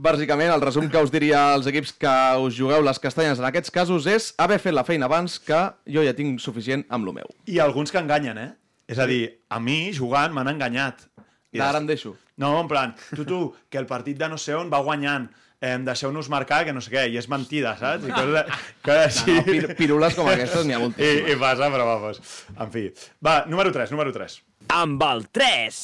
Bàsicament, 0.00 0.48
el 0.54 0.62
resum 0.62 0.86
que 0.88 1.00
us 1.02 1.10
diria 1.12 1.40
als 1.52 1.66
equips 1.68 1.90
que 2.00 2.12
us 2.40 2.54
jugueu 2.56 2.80
les 2.86 2.98
castanyes 3.02 3.40
en 3.42 3.44
aquests 3.44 3.72
casos 3.74 4.06
és 4.08 4.30
haver 4.40 4.56
fet 4.62 4.72
la 4.72 4.84
feina 4.86 5.04
abans 5.10 5.34
que 5.44 5.58
jo 5.92 6.04
ja 6.06 6.14
tinc 6.16 6.40
suficient 6.40 6.86
amb 6.88 7.04
lo 7.04 7.12
meu. 7.12 7.28
I 7.50 7.58
alguns 7.60 7.92
que 7.92 8.00
enganyen, 8.00 8.38
eh? 8.38 8.50
És 8.88 8.98
a 8.98 9.04
dir, 9.06 9.42
a 9.52 9.60
mi, 9.60 9.90
jugant, 9.92 10.32
m'han 10.32 10.48
enganyat. 10.54 11.04
I 11.52 11.58
D'ara 11.60 11.72
des- 11.78 11.82
em 11.82 11.86
deixo. 11.90 12.14
No, 12.40 12.54
en 12.62 12.68
plan, 12.70 12.94
tu, 13.14 13.26
tu, 13.28 13.40
que 13.68 13.76
el 13.78 13.84
partit 13.86 14.16
de 14.16 14.28
no 14.32 14.38
sé 14.40 14.54
on 14.56 14.70
va 14.72 14.80
guanyant, 14.80 15.28
eh, 15.60 15.76
deixeu-nos 15.86 16.28
marcar, 16.32 16.64
que 16.66 16.74
no 16.74 16.82
sé 16.84 16.92
què, 16.92 17.06
i 17.12 17.18
és 17.20 17.28
mentida, 17.30 17.76
saps? 17.80 18.08
I 18.08 18.14
coses, 18.14 18.62
coses 18.86 19.20
així. 19.20 19.36
No, 19.36 19.46
pir 19.46 19.76
pirules 19.78 20.16
com 20.18 20.30
aquestes 20.32 20.66
n'hi 20.66 20.76
ha 20.76 20.82
moltíssimes. 20.82 21.28
I, 21.28 21.36
I 21.36 21.40
passa, 21.40 21.70
però 21.72 21.88
vamos. 21.88 22.22
En 22.56 22.72
fi. 22.72 22.88
Va, 23.24 23.42
número 23.50 23.72
3, 23.74 23.92
número 23.94 24.14
3. 24.16 24.40
Amb 24.80 25.04
el 25.10 25.26
3. 25.34 25.82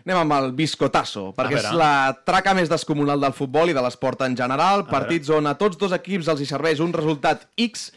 Anem 0.00 0.16
amb 0.16 0.32
el 0.32 0.52
biscotasso, 0.56 1.26
perquè 1.36 1.58
és 1.60 1.66
la 1.76 2.16
traca 2.26 2.54
més 2.56 2.70
descomunal 2.72 3.20
del 3.20 3.34
futbol 3.36 3.68
i 3.68 3.74
de 3.76 3.82
l'esport 3.84 4.22
en 4.24 4.36
general, 4.38 4.86
partits 4.88 5.28
on 5.36 5.46
a 5.50 5.52
tots 5.60 5.76
dos 5.78 5.92
equips 5.92 6.30
els 6.32 6.40
hi 6.40 6.48
serveix 6.48 6.80
un 6.80 6.94
resultat 6.96 7.44
X 7.60 7.90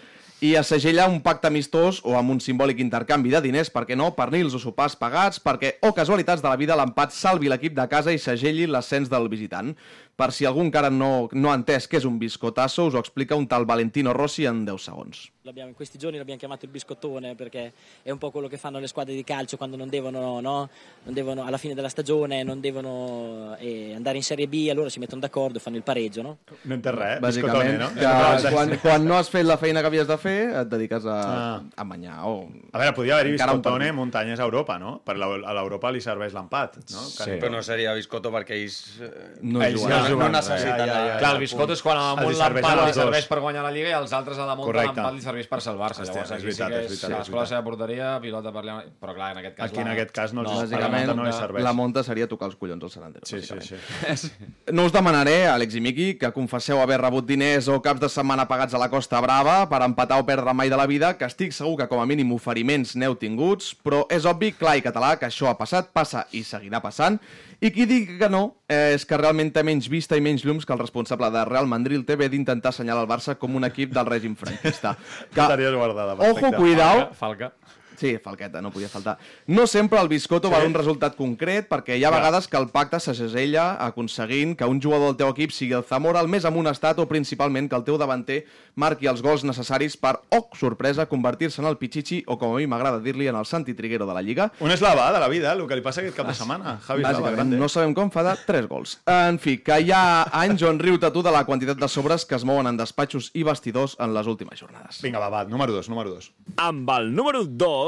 i 0.43 0.57
es 0.59 0.67
segella 0.67 1.05
un 1.07 1.21
pacte 1.23 1.47
amistós 1.47 2.01
o 2.03 2.17
amb 2.19 2.33
un 2.33 2.41
simbòlic 2.43 2.81
intercanvi 2.83 3.31
de 3.31 3.39
diners, 3.45 3.69
perquè 3.71 3.95
no, 3.95 4.09
pernils 4.17 4.57
o 4.57 4.59
sopars 4.59 4.97
pagats, 4.99 5.39
perquè, 5.39 5.77
o 5.87 5.93
casualitats 5.95 6.43
de 6.43 6.49
la 6.49 6.57
vida, 6.59 6.75
l'empat 6.75 7.15
salvi 7.15 7.47
l'equip 7.47 7.77
de 7.77 7.85
casa 7.87 8.11
i 8.11 8.19
segelli 8.19 8.67
l'ascens 8.67 9.07
del 9.11 9.29
visitant. 9.31 9.71
Per 10.15 10.31
si 10.31 10.45
algú 10.45 10.61
encara 10.61 10.89
no, 10.93 11.27
no 11.33 11.49
ha 11.49 11.55
entès 11.57 11.87
què 11.89 11.97
és 11.97 12.05
un 12.05 12.19
biscotasso, 12.21 12.85
us 12.85 12.93
ho 12.93 12.99
explica 13.01 13.33
un 13.35 13.47
tal 13.49 13.65
Valentino 13.65 14.13
Rossi 14.13 14.45
en 14.45 14.63
10 14.65 14.77
segons. 14.77 15.23
L'abbiamo, 15.45 15.69
in 15.69 15.75
questi 15.75 15.97
giorni 15.97 16.17
l'abbiamo 16.17 16.39
chiamato 16.39 16.63
il 16.65 16.71
biscottone 16.71 17.35
perché 17.35 17.73
è 18.03 18.11
un 18.11 18.17
po' 18.17 18.29
quello 18.31 18.47
che 18.47 18.55
fanno 18.57 18.79
le 18.79 18.87
squadre 18.87 19.13
di 19.13 19.23
calcio 19.25 19.57
quando 19.57 19.75
non 19.75 19.89
devono, 19.89 20.39
no? 20.39 20.69
non 21.03 21.13
devono 21.13 21.43
alla 21.43 21.57
fine 21.57 21.73
della 21.73 21.89
stagione 21.89 22.43
non 22.43 22.61
devono 22.61 23.55
eh, 23.59 23.93
andare 23.95 24.17
in 24.17 24.23
Serie 24.23 24.47
B, 24.47 24.67
allora 24.69 24.87
si 24.89 24.99
mettono 24.99 25.19
d'accordo 25.19 25.57
e 25.57 25.61
fanno 25.61 25.75
il 25.77 25.83
pareggio. 25.83 26.21
No? 26.21 26.37
No 26.61 26.73
entes 26.75 26.93
res, 26.93 27.19
Bàsicament, 27.19 27.73
biscotone, 27.73 27.77
no? 27.77 28.39
que 28.39 28.51
quan, 28.53 28.77
quan 28.79 29.03
no 29.05 29.17
has 29.17 29.27
fet 29.33 29.43
la 29.45 29.57
feina 29.57 29.81
que 29.81 29.87
havies 29.91 30.07
de 30.07 30.17
fer, 30.17 30.37
et 30.61 30.69
dediques 30.71 31.05
a, 31.05 31.17
Ah. 31.33 31.61
a 31.75 31.83
banyar. 31.83 32.21
O... 32.29 32.47
A 32.71 32.77
veure, 32.79 32.93
podria 32.95 33.15
haver-hi 33.17 33.31
biscotone 33.35 33.89
partit. 33.89 33.97
muntanyes 33.97 34.39
a 34.39 34.43
Europa, 34.47 34.77
no? 34.77 34.99
Per 35.03 35.17
a 35.17 35.53
l'Europa 35.57 35.89
li 35.91 35.99
serveix 36.01 36.31
l'empat, 36.37 36.77
no? 36.93 37.03
Sí. 37.09 37.35
Però 37.41 37.49
no 37.51 37.61
seria 37.65 37.93
biscotto 37.97 38.31
perquè 38.31 38.55
ells... 38.61 38.79
eh, 39.01 39.11
No 39.41 39.61
Ells 39.61 39.81
juguen. 39.81 40.02
No 40.03 40.09
no, 40.09 40.15
no 40.15 40.19
juguen, 40.19 40.31
necessiten... 40.37 40.77
ja, 40.77 40.85
ja, 40.85 41.05
ja, 41.07 41.17
Clar, 41.19 41.31
el 41.35 41.39
biscotto 41.43 41.73
és 41.73 41.81
quan 41.85 41.97
a 41.97 42.03
Els 42.11 42.19
damunt 42.19 42.37
l'empat 42.41 42.81
li 42.87 42.93
serveix 42.97 43.27
per 43.31 43.39
guanyar 43.43 43.63
la 43.65 43.71
Lliga 43.75 43.89
i 43.89 43.95
als 43.97 44.13
altres 44.13 44.37
a 44.37 44.45
damunt 44.49 44.75
l'empat 44.77 45.13
li 45.17 45.21
serveix 45.25 45.47
per 45.51 45.61
salvar-se. 45.65 46.03
Llavors, 46.07 46.29
és 46.29 46.31
aquí 46.37 46.47
veritat, 46.49 46.67
sí 46.69 46.73
que 46.73 46.93
és 46.93 47.03
és 47.03 47.09
l'escola 47.15 47.45
seva 47.49 47.63
porteria, 47.65 48.11
pilota 48.23 48.51
per 48.55 48.63
allà... 48.63 48.77
Però 49.03 49.15
clar, 49.17 49.31
en 49.33 49.41
aquest 49.43 49.55
cas... 49.57 49.71
Aquí, 49.71 49.81
en 49.81 49.91
aquest 49.93 50.11
cas, 50.15 50.33
no, 50.33 50.43
no, 50.43 50.51
els- 50.59 50.69
Bàsicament, 50.69 51.07
per 51.07 51.15
la 51.15 51.15
monta 51.15 51.15
no 51.21 51.27
li 51.27 51.33
serveix. 51.37 51.63
la 51.69 51.73
monta 51.73 52.03
seria 52.03 52.27
tocar 52.27 52.47
els 52.51 52.55
collons 52.59 52.83
al 52.83 52.93
Sant 52.93 53.07
Andreu. 53.09 53.23
Sí, 53.27 53.41
sí, 53.41 53.59
sí. 53.61 54.31
No 54.77 54.85
us 54.87 54.93
demanaré, 54.95 55.47
Àlex 55.51 55.75
i 55.77 55.81
Miqui, 55.83 56.07
que 56.19 56.31
confesseu 56.35 56.79
haver 56.81 56.99
rebut 57.01 57.25
diners 57.27 57.67
o 57.71 57.79
caps 57.83 57.99
de 58.01 58.09
setmana 58.09 58.47
pagats 58.49 58.73
a 58.73 58.79
la 58.81 58.89
Costa 58.89 59.19
Brava 59.21 59.63
per 59.69 59.81
empatar 59.85 60.19
o 60.21 60.25
perdre 60.27 60.53
mai 60.53 60.69
de 60.71 60.77
la 60.79 60.87
vida, 60.89 61.13
que 61.19 61.25
estic 61.29 61.53
segur 61.53 61.77
que 61.81 61.87
com 61.91 61.99
a 62.01 62.05
mínim 62.09 62.31
oferiments 62.35 62.95
n'heu 62.95 63.15
tinguts, 63.19 63.73
però 63.83 64.03
és 64.09 64.25
obvi, 64.29 64.53
clar 64.57 64.77
i 64.79 64.85
català, 64.85 65.15
que 65.19 65.27
això 65.29 65.49
ha 65.51 65.57
passat, 65.59 65.91
passa 65.93 66.25
i 66.31 66.43
seguirà 66.47 66.79
passant, 66.83 67.19
i 67.61 67.71
qui 67.73 67.85
digui 67.89 68.17
que 68.19 68.29
no 68.31 68.43
eh, 68.67 68.93
és 68.95 69.05
que 69.05 69.19
realment 69.19 69.51
té 69.53 69.63
menys 69.65 69.89
vista 69.91 70.17
i 70.17 70.23
menys 70.23 70.45
llums 70.45 70.65
que 70.65 70.73
el 70.73 70.81
responsable 70.81 71.29
de 71.33 71.45
Real 71.49 71.69
Madrid 71.69 72.05
TV 72.07 72.29
d'intentar 72.31 72.73
assenyalar 72.73 73.05
el 73.05 73.11
Barça 73.11 73.37
com 73.39 73.55
un 73.59 73.67
equip 73.69 73.93
del 73.93 74.09
règim 74.09 74.35
franquista. 74.39 74.95
Que, 75.33 75.45
guardada, 75.75 76.13
ojo, 76.13 76.51
cuidao, 76.57 77.09
Falca. 77.17 77.53
Sí, 77.99 78.17
falqueta, 78.17 78.61
no 78.61 78.71
podia 78.71 78.89
faltar. 78.89 79.17
No 79.47 79.67
sempre 79.67 79.99
el 80.01 80.09
biscotto 80.09 80.49
sí. 80.49 80.53
val 80.53 80.67
un 80.67 80.75
resultat 80.75 81.15
concret, 81.19 81.67
perquè 81.69 81.97
hi 81.97 82.05
ha 82.05 82.11
vegades 82.13 82.47
que 82.47 82.57
el 82.57 82.69
pacte 82.73 82.99
se 83.03 83.15
segella 83.17 83.73
aconseguint 83.85 84.57
que 84.57 84.65
un 84.69 84.81
jugador 84.81 85.11
del 85.11 85.19
teu 85.21 85.33
equip 85.33 85.53
sigui 85.55 85.77
el 85.77 85.85
Zamora 85.87 86.21
el 86.23 86.31
més 86.31 86.45
amonestat 86.49 86.99
o 86.99 87.07
principalment 87.09 87.69
que 87.69 87.77
el 87.77 87.85
teu 87.87 87.97
davanter 88.01 88.43
marqui 88.79 89.07
els 89.09 89.21
gols 89.21 89.43
necessaris 89.45 89.95
per, 89.97 90.15
oh, 90.33 90.47
sorpresa, 90.57 91.05
convertir-se 91.09 91.61
en 91.61 91.69
el 91.69 91.77
Pichichi 91.77 92.23
o, 92.27 92.37
com 92.41 92.55
a 92.55 92.59
mi 92.61 92.67
m'agrada 92.69 93.01
dir-li, 93.03 93.27
en 93.29 93.37
el 93.37 93.45
Santi 93.45 93.75
Triguero 93.77 94.07
de 94.09 94.15
la 94.15 94.23
Lliga. 94.25 94.49
Un 94.63 94.73
eslava 94.73 95.11
de 95.13 95.21
la 95.21 95.29
vida, 95.29 95.53
el 95.53 95.65
que 95.69 95.77
li 95.77 95.85
passa 95.85 96.01
aquest 96.01 96.17
cap 96.17 96.29
de 96.29 96.35
setmana. 96.37 96.77
Javi 96.87 97.05
Bàsicament, 97.05 97.37
grande. 97.37 97.59
no 97.61 97.69
sabem 97.69 97.93
com 97.93 98.09
fa 98.13 98.25
de 98.25 98.35
3 98.47 98.69
gols. 98.71 98.97
En 99.09 99.37
fi, 99.41 99.59
que 99.61 99.79
hi 99.83 99.93
ha 99.93 100.03
anys 100.43 100.65
on 100.65 100.81
riu 100.81 100.97
tu 101.03 101.21
de 101.21 101.31
la 101.33 101.43
quantitat 101.45 101.77
de 101.77 101.87
sobres 101.91 102.25
que 102.25 102.35
es 102.35 102.45
mouen 102.47 102.67
en 102.69 102.77
despatxos 102.79 103.29
i 103.37 103.43
vestidors 103.43 103.97
en 103.99 104.13
les 104.15 104.27
últimes 104.27 104.59
jornades. 104.59 105.01
Vinga, 105.03 105.19
va, 105.21 105.29
va, 105.29 105.43
número 105.45 105.73
2, 105.75 105.89
número 105.91 106.15
2. 106.15 106.31
Amb 106.63 106.89
el 106.97 107.13
número 107.13 107.43
2... 107.45 107.82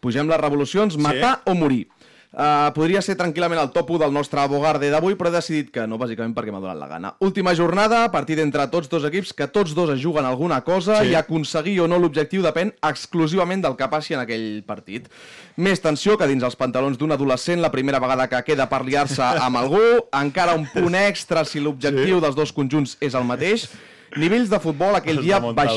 Pugem 0.00 0.28
les 0.30 0.40
revolucions, 0.40 0.96
matar 0.96 1.40
o 1.46 1.54
morir. 1.58 1.88
Uh, 2.28 2.68
podria 2.76 3.00
ser 3.00 3.14
tranquil·lament 3.16 3.56
el 3.58 3.70
top 3.72 3.88
1 3.94 4.02
del 4.02 4.12
nostre 4.12 4.42
Bogarde 4.52 4.90
d'avui, 4.92 5.14
però 5.16 5.30
he 5.30 5.34
decidit 5.38 5.70
que 5.72 5.86
no, 5.88 5.96
bàsicament 5.98 6.34
perquè 6.36 6.52
m'ha 6.52 6.60
donat 6.60 6.76
la 6.76 6.86
gana. 6.90 7.14
Última 7.24 7.54
jornada, 7.56 8.02
partit 8.12 8.38
entre 8.42 8.66
tots 8.68 8.90
dos 8.92 9.06
equips, 9.08 9.32
que 9.32 9.46
tots 9.48 9.72
dos 9.74 9.88
es 9.94 10.02
juguen 10.02 10.28
alguna 10.28 10.60
cosa 10.60 11.00
Sí. 11.02 11.08
i 11.08 11.14
aconseguir 11.16 11.80
o 11.80 11.88
no 11.88 11.98
l'objectiu 11.98 12.44
depèn 12.44 12.74
exclusivament 12.84 13.64
del 13.64 13.78
que 13.80 13.88
passi 13.88 14.12
en 14.14 14.20
aquell 14.20 14.62
partit. 14.68 15.08
Més 15.56 15.80
tensió 15.80 16.18
que 16.18 16.28
dins 16.28 16.44
els 16.44 16.54
pantalons 16.54 16.98
d'un 17.00 17.16
adolescent 17.16 17.64
la 17.64 17.72
primera 17.72 17.98
vegada 17.98 18.28
que 18.28 18.42
queda 18.44 18.68
per 18.68 18.84
liar-se 18.84 19.24
amb 19.48 19.56
algú, 19.56 19.80
encara 20.12 20.54
un 20.54 20.68
punt 20.68 20.94
extra 21.00 21.46
si 21.48 21.64
l'objectiu 21.64 22.20
dels 22.20 22.36
dos 22.36 22.52
conjunts 22.52 22.98
és 23.00 23.16
el 23.16 23.24
mateix, 23.24 23.70
nivells 24.20 24.52
de 24.52 24.60
futbol 24.60 24.94
aquell 25.00 25.22
dia 25.24 25.40
de 25.40 25.48
Montalvo. 25.48 25.72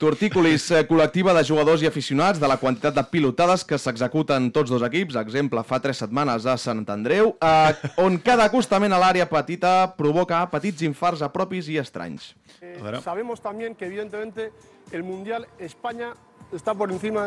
Tortícolis 0.00 0.70
eh, 0.72 0.86
col·lectiva 0.88 1.34
de 1.36 1.42
jugadors 1.44 1.82
i 1.84 1.88
aficionats 1.88 2.38
de 2.40 2.48
la 2.48 2.56
quantitat 2.56 2.94
de 2.96 3.02
pilotades 3.12 3.66
que 3.68 3.76
s'executen 3.76 4.46
tots 4.48 4.72
dos 4.72 4.80
equips, 4.86 5.18
exemple, 5.20 5.60
fa 5.60 5.76
tres 5.84 6.00
setmanes 6.00 6.46
a 6.48 6.54
Sant 6.56 6.86
Andreu, 6.88 7.34
eh, 7.36 7.90
on 8.00 8.16
cada 8.24 8.46
acostament 8.48 8.96
a 8.96 9.00
l'àrea 9.02 9.28
petita 9.28 9.74
provoca 9.98 10.40
petits 10.48 10.86
infarts 10.88 11.20
a 11.20 11.28
propis 11.28 11.68
i 11.68 11.76
estranys. 11.82 12.30
Eh, 12.62 12.80
sabemos 13.04 13.44
también 13.44 13.74
que 13.74 13.92
evidentemente 13.92 14.52
el 14.90 15.04
Mundial 15.04 15.46
España 15.58 16.14
está 16.50 16.72
por 16.72 16.90
encima 16.90 17.26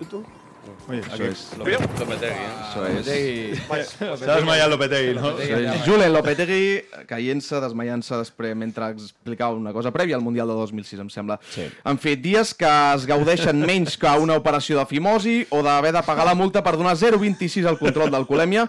de... 0.00 0.37
Ui, 0.88 0.98
Això 1.02 1.14
aquí. 1.14 1.28
és... 1.28 1.40
Lopetegui, 1.58 2.28
eh? 2.32 2.52
Això 2.64 2.84
és... 2.88 3.92
S'ha 3.98 4.36
desmaiat 4.38 4.70
Lopetegui, 4.72 5.14
no? 5.18 5.32
Julen 5.84 6.12
Lopetegui 6.14 7.04
caient-se, 7.10 7.60
desmaiant-se 7.64 8.18
després 8.22 8.56
mentre 8.58 8.90
explicava 8.94 9.56
una 9.58 9.74
cosa 9.76 9.92
prèvia 9.94 10.16
al 10.16 10.24
Mundial 10.24 10.48
de 10.48 10.56
2006, 10.58 11.02
em 11.04 11.10
sembla. 11.12 11.38
Sí. 11.52 11.66
En 11.88 12.00
fi, 12.00 12.16
dies 12.16 12.54
que 12.56 12.72
es 12.94 13.06
gaudeixen 13.08 13.60
menys 13.68 13.98
que 14.00 14.14
una 14.22 14.38
operació 14.40 14.80
de 14.80 14.86
fimosi 14.90 15.38
o 15.54 15.62
d'haver 15.66 15.92
de 15.96 16.04
pagar 16.06 16.26
la 16.28 16.36
multa 16.38 16.64
per 16.64 16.76
donar 16.78 16.96
0,26 16.98 17.68
al 17.68 17.80
control 17.80 18.12
d'alcoholèmia, 18.14 18.68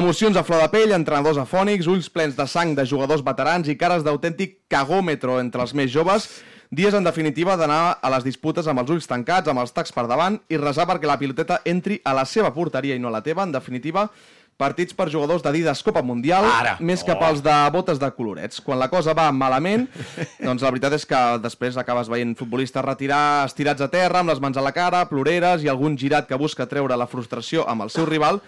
emocions 0.00 0.36
a 0.36 0.44
flor 0.46 0.64
de 0.64 0.72
pell, 0.74 0.96
entrenadors 0.96 1.40
afònics, 1.40 1.88
ulls 1.90 2.10
plens 2.12 2.36
de 2.36 2.48
sang 2.50 2.74
de 2.76 2.86
jugadors 2.88 3.24
veterans 3.24 3.68
i 3.68 3.78
cares 3.80 4.04
d'autèntic 4.06 4.64
cagòmetro 4.72 5.40
entre 5.40 5.64
els 5.64 5.74
més 5.76 5.92
joves, 5.92 6.28
Dies, 6.70 6.94
en 6.94 7.04
definitiva, 7.04 7.56
d'anar 7.60 7.98
a 8.00 8.10
les 8.14 8.24
disputes 8.24 8.66
amb 8.70 8.80
els 8.80 8.90
ulls 8.94 9.08
tancats, 9.10 9.50
amb 9.50 9.60
els 9.60 9.74
tacs 9.74 9.92
per 9.92 10.06
davant 10.10 10.38
i 10.48 10.60
resar 10.60 10.86
perquè 10.88 11.08
la 11.10 11.18
piloteta 11.20 11.60
entri 11.64 12.00
a 12.04 12.14
la 12.16 12.24
seva 12.24 12.54
porteria 12.54 12.96
i 12.96 13.02
no 13.02 13.10
a 13.10 13.16
la 13.18 13.22
teva. 13.22 13.44
En 13.44 13.52
definitiva, 13.52 14.08
partits 14.56 14.94
per 14.94 15.08
jugadors 15.10 15.42
d'Adidas 15.42 15.82
Copa 15.82 16.02
Mundial, 16.02 16.46
Ara. 16.46 16.76
més 16.80 17.02
que 17.04 17.14
pels 17.18 17.42
de 17.44 17.54
botes 17.74 17.98
de 18.00 18.10
colorets. 18.14 18.60
Quan 18.64 18.78
la 18.78 18.88
cosa 18.92 19.14
va 19.16 19.26
malament, 19.34 19.86
doncs 20.46 20.62
la 20.62 20.70
veritat 20.70 20.94
és 20.98 21.06
que 21.08 21.20
després 21.42 21.78
acabes 21.80 22.10
veient 22.12 22.34
futbolistes 22.38 22.84
retirar 22.84 23.44
estirats 23.48 23.84
a 23.84 23.90
terra, 23.92 24.22
amb 24.22 24.32
les 24.32 24.42
mans 24.42 24.56
a 24.56 24.64
la 24.64 24.74
cara, 24.76 25.04
ploreres 25.10 25.64
i 25.64 25.70
algun 25.72 25.98
girat 26.00 26.28
que 26.30 26.38
busca 26.40 26.68
treure 26.70 26.96
la 26.98 27.08
frustració 27.10 27.66
amb 27.70 27.86
el 27.86 27.92
seu 27.94 28.06
rival, 28.08 28.40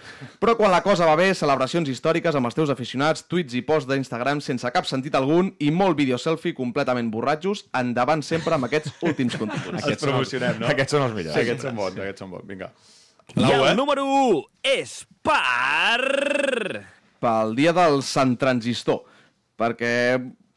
però 0.43 0.57
quan 0.59 0.75
la 0.75 0.83
cosa 0.87 1.09
va 1.09 1.17
bé, 1.19 1.33
celebracions 1.35 1.91
històriques 1.91 2.37
amb 2.39 2.51
els 2.51 2.59
teus 2.59 2.73
aficionats, 2.73 3.27
tuits 3.27 3.57
i 3.59 3.65
posts 3.67 3.91
d'Instagram 3.91 4.43
sense 4.45 4.71
cap 4.75 4.87
sentit 4.89 5.15
algun 5.19 5.53
i 5.59 5.73
molt 5.75 5.99
vídeo 5.99 6.19
selfie 6.23 6.57
completament 6.57 7.11
borratxos, 7.13 7.67
endavant 7.77 8.23
sempre 8.27 8.57
amb 8.57 8.71
aquests 8.71 8.95
últims 9.03 9.37
continguts. 9.41 9.87
Els 9.87 10.03
promocionem, 10.03 10.63
no? 10.63 10.71
Aquests 10.71 10.97
són 10.97 11.09
els 11.09 11.17
millors. 11.17 11.35
Sí, 11.35 11.47
aquests 11.47 11.69
són 11.69 11.83
bons, 11.83 11.99
aquests 11.99 12.25
són 12.25 12.37
bons. 12.37 12.47
Vinga. 12.47 12.71
I 13.35 13.41
La 13.41 13.49
U, 13.49 13.65
el 13.65 13.73
eh? 13.73 13.75
número 13.75 14.05
1 14.07 14.43
és 14.77 14.93
per... 15.27 16.83
pel 17.21 17.55
dia 17.59 17.73
del 17.75 18.03
Sant 18.07 18.37
Transistor, 18.39 19.03
perquè 19.59 19.95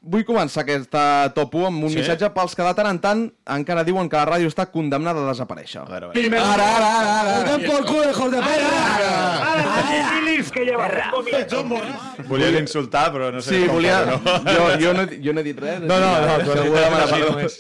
vull 0.02 0.24
començar 0.24 0.62
aquesta 0.64 1.30
top 1.36 1.56
1 1.60 1.66
amb 1.68 1.84
un 1.84 1.90
Sí? 1.92 1.98
missatge 2.00 2.30
pels 2.34 2.56
que 2.56 2.64
de 2.64 2.74
tant 2.74 2.88
en 2.88 3.00
tant 3.04 3.24
encara 3.56 3.84
diuen 3.84 4.08
que 4.10 4.16
la 4.16 4.26
ràdio 4.26 4.48
està 4.48 4.66
condemnada 4.72 5.20
a 5.26 5.32
desaparèixer. 5.34 5.82
A 5.82 5.86
veure, 5.86 6.06
a 6.06 6.10
veure. 6.14 7.68
por 7.68 7.86
culo, 7.86 8.10
hijos 8.10 8.32
de 8.32 8.42
Volies 12.28 12.60
insultar, 12.62 13.12
però 13.14 13.32
no 13.34 13.42
sé 13.42 13.56
Sí, 13.60 13.66
com 13.68 13.76
volia... 13.76 13.98
fer-ho, 14.00 14.20
no? 14.24 14.54
Jo, 14.54 14.66
jo, 14.80 14.94
no, 14.94 15.04
jo 15.24 15.34
no 15.34 15.42
he 15.42 15.44
dit 15.48 15.60
res. 15.60 15.80
No, 15.82 16.00
no, 16.00 16.10
no, 16.22 16.38
demanar 16.46 17.04
així 17.04 17.20
perdó. 17.20 17.32
només. 17.36 17.60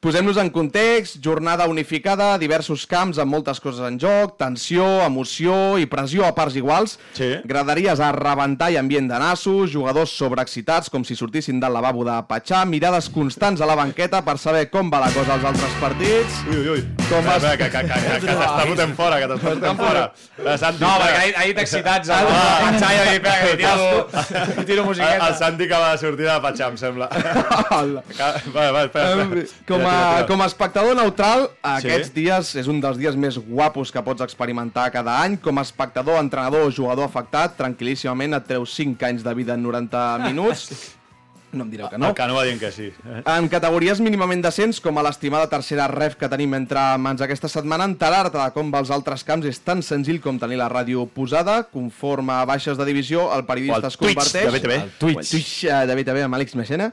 Posem-nos 0.00 0.36
en 0.38 0.50
context, 0.54 1.18
jornada 1.24 1.66
unificada, 1.66 2.36
diversos 2.38 2.84
camps 2.86 3.18
amb 3.18 3.32
moltes 3.34 3.58
coses 3.60 3.82
en 3.88 3.98
joc, 3.98 4.36
tensió, 4.38 4.86
emoció 5.06 5.76
i 5.82 5.88
pressió 5.90 6.24
a 6.28 6.34
parts 6.36 6.56
iguals, 6.60 6.98
Sí. 7.18 7.32
graderies 7.44 7.98
a 8.00 8.12
rebentar 8.14 8.70
i 8.72 8.76
ambient 8.78 9.08
de 9.10 9.18
nassos, 9.18 9.72
jugadors 9.72 10.10
sobreexcitats 10.16 10.88
com 10.90 11.04
si 11.04 11.16
sortissin 11.18 11.57
del 11.60 11.72
lavabo 11.72 12.04
de 12.04 12.16
Patxà, 12.28 12.64
mirades 12.66 13.08
constants 13.10 13.60
a 13.60 13.66
la 13.66 13.74
banqueta 13.78 14.22
per 14.24 14.36
saber 14.38 14.68
com 14.70 14.90
va 14.90 15.00
la 15.00 15.10
cosa 15.12 15.34
als 15.34 15.44
altres 15.44 15.74
partits, 15.80 16.38
Ui, 16.48 16.56
ui, 16.56 16.68
ui. 16.76 16.84
Com 17.08 17.24
es- 17.24 17.34
espera, 17.36 17.56
que, 17.56 17.68
que, 17.70 17.82
que, 17.88 18.00
que 18.04 18.26
t'està 18.26 18.66
fotent 18.68 18.94
fora, 18.96 19.18
que 19.22 19.28
t'està 19.32 19.54
fotent 19.54 19.78
fora. 19.82 20.02
Santi, 20.58 20.82
No, 20.84 20.90
perquè 21.00 21.20
ahir, 21.22 21.34
ahir 21.42 21.54
t'excitats 21.56 22.10
a 22.10 22.20
la 22.24 22.42
Patxà 22.64 22.92
i 22.94 22.98
a 22.98 23.04
dir, 23.08 23.14
espera, 23.18 23.38
que 23.42 23.56
tiro, 23.56 24.56
li 24.60 24.64
tiro 24.72 24.84
musiqueta. 24.84 25.28
el 25.28 25.34
Santi 25.40 25.64
acaba 25.64 25.92
de 25.92 25.98
sortir 25.98 26.26
de 26.28 26.38
Patxà, 26.46 26.68
em 26.68 26.76
sembla. 26.76 27.08
Va, 28.54 28.70
va, 28.72 28.82
espera. 28.84 29.26
Com 29.68 29.84
a, 29.86 29.96
com 30.28 30.42
a 30.42 30.46
espectador 30.46 30.96
neutral, 30.98 31.48
Sí. 31.78 31.88
aquests 31.88 32.12
dies 32.14 32.54
és 32.58 32.66
un 32.70 32.80
dels 32.80 32.96
dies 32.98 33.16
més 33.16 33.36
guapos 33.38 33.90
que 33.92 34.02
pots 34.02 34.22
experimentar 34.24 34.90
cada 34.94 35.18
any. 35.22 35.36
Com 35.42 35.58
a 35.58 35.62
espectador, 35.66 36.18
entrenador 36.20 36.66
o 36.66 36.70
jugador 36.74 37.04
afectat, 37.08 37.56
tranquil·líssimament 37.58 38.36
et 38.38 38.46
treus 38.48 38.72
5 38.76 39.04
anys 39.06 39.24
de 39.24 39.34
vida 39.34 39.54
en 39.54 39.62
90 39.62 40.18
minuts. 40.28 40.94
No 41.52 41.64
em 41.64 41.70
direu 41.72 41.88
que 41.88 41.96
no. 41.96 42.10
El 42.10 42.16
Cano 42.16 42.34
va 42.36 42.42
dient 42.44 42.58
que 42.60 42.68
sí. 42.74 42.90
Eh? 42.92 43.20
En 43.32 43.48
categories 43.48 44.02
mínimament 44.04 44.42
decents, 44.44 44.82
com 44.84 44.98
a 45.00 45.04
l'estimada 45.06 45.48
tercera 45.48 45.86
ref 45.88 46.18
que 46.20 46.28
tenim 46.28 46.52
entre 46.58 46.82
mans 47.00 47.24
aquesta 47.24 47.48
setmana, 47.48 47.86
enterar-te 47.88 48.36
de 48.36 48.48
com 48.52 48.72
va 48.74 48.82
als 48.82 48.92
altres 48.92 49.24
camps 49.24 49.48
és 49.48 49.62
tan 49.64 49.80
senzill 49.84 50.20
com 50.20 50.36
tenir 50.40 50.60
la 50.60 50.68
ràdio 50.68 51.06
posada. 51.14 51.62
Conforme 51.72 52.36
a 52.36 52.44
baixes 52.48 52.76
de 52.76 52.84
divisió, 52.88 53.30
el 53.36 53.46
periodista 53.48 53.80
O 53.80 53.86
el 53.86 53.88
es 53.88 53.96
Twitch 53.96 54.14
converteix... 54.18 54.44
de 54.44 54.58
BTV. 54.58 54.76
El 54.82 54.92
Twitch. 55.00 55.18
El 55.18 55.30
Twitch 55.32 55.64
eh, 55.64 55.80
de 55.88 55.98
BTV 56.02 56.28
amb 56.28 56.40
Àlex 56.40 56.58
Mexena. 56.60 56.92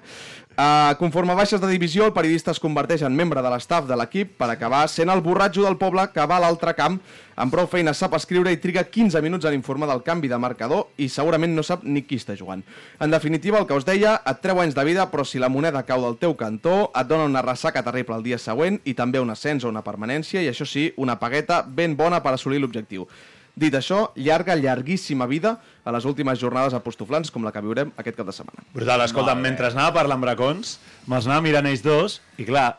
Uh, 0.56 0.96
conforme 0.96 1.34
a 1.34 1.36
baixes 1.36 1.60
de 1.60 1.68
divisió, 1.68 2.06
el 2.06 2.14
periodista 2.16 2.54
es 2.56 2.62
converteix 2.64 3.02
en 3.04 3.12
membre 3.12 3.42
de 3.44 3.50
l'estaf 3.52 3.90
de 3.90 3.96
l'equip 4.00 4.38
per 4.40 4.48
acabar 4.48 4.86
sent 4.88 5.12
el 5.12 5.20
borratxo 5.20 5.66
del 5.66 5.76
poble 5.76 6.06
que 6.14 6.24
va 6.24 6.38
a 6.38 6.44
l'altre 6.46 6.72
camp 6.78 6.96
amb 7.36 7.52
prou 7.52 7.68
feina 7.68 7.92
sap 7.92 8.16
escriure 8.16 8.54
i 8.56 8.62
triga 8.64 8.86
15 8.88 9.20
minuts 9.20 9.50
en 9.50 9.58
informar 9.58 9.90
del 9.92 10.06
canvi 10.08 10.32
de 10.32 10.40
marcador 10.40 10.88
i 10.96 11.10
segurament 11.12 11.52
no 11.52 11.66
sap 11.68 11.84
ni 11.84 12.06
qui 12.08 12.16
està 12.16 12.38
jugant. 12.40 12.64
En 13.04 13.12
definitiva, 13.12 13.60
el 13.60 13.68
que 13.68 13.76
us 13.76 13.84
deia, 13.84 14.16
et 14.24 14.40
treu 14.40 14.64
anys 14.64 14.80
de 14.80 14.88
vida, 14.88 15.10
però 15.12 15.28
si 15.28 15.44
la 15.44 15.52
moneda 15.52 15.84
cau 15.84 16.08
del 16.08 16.16
teu 16.24 16.40
cantó, 16.40 16.86
et 16.96 17.12
dona 17.12 17.28
una 17.28 17.44
ressaca 17.44 17.84
terrible 17.84 18.16
el 18.16 18.24
dia 18.24 18.40
següent 18.40 18.80
i 18.88 18.96
també 18.96 19.20
un 19.20 19.36
ascens 19.36 19.68
o 19.68 19.74
una 19.76 19.84
permanència 19.84 20.40
i 20.40 20.48
això 20.48 20.64
sí, 20.64 20.94
una 20.96 21.20
pagueta 21.20 21.66
ben 21.68 22.00
bona 22.00 22.24
per 22.24 22.38
assolir 22.38 22.64
l'objectiu. 22.64 23.10
Dit 23.56 23.74
això, 23.80 24.10
llarga, 24.20 24.56
llarguíssima 24.60 25.26
vida 25.32 25.56
a 25.88 25.92
les 25.96 26.04
últimes 26.06 26.40
jornades 26.42 26.74
apostoflants 26.76 27.32
com 27.32 27.46
la 27.48 27.54
que 27.56 27.62
viurem 27.64 27.94
aquest 27.96 28.18
cap 28.18 28.28
de 28.28 28.34
setmana. 28.36 28.66
Brutal, 28.76 29.06
escolta, 29.08 29.36
mentre 29.36 29.70
anava 29.72 29.94
parlant 30.02 30.20
bracons, 30.20 30.78
me'ls 31.08 31.26
anava 31.30 31.46
mirant 31.46 31.70
ells 31.70 31.82
dos, 31.86 32.18
i 32.38 32.44
clar, 32.44 32.74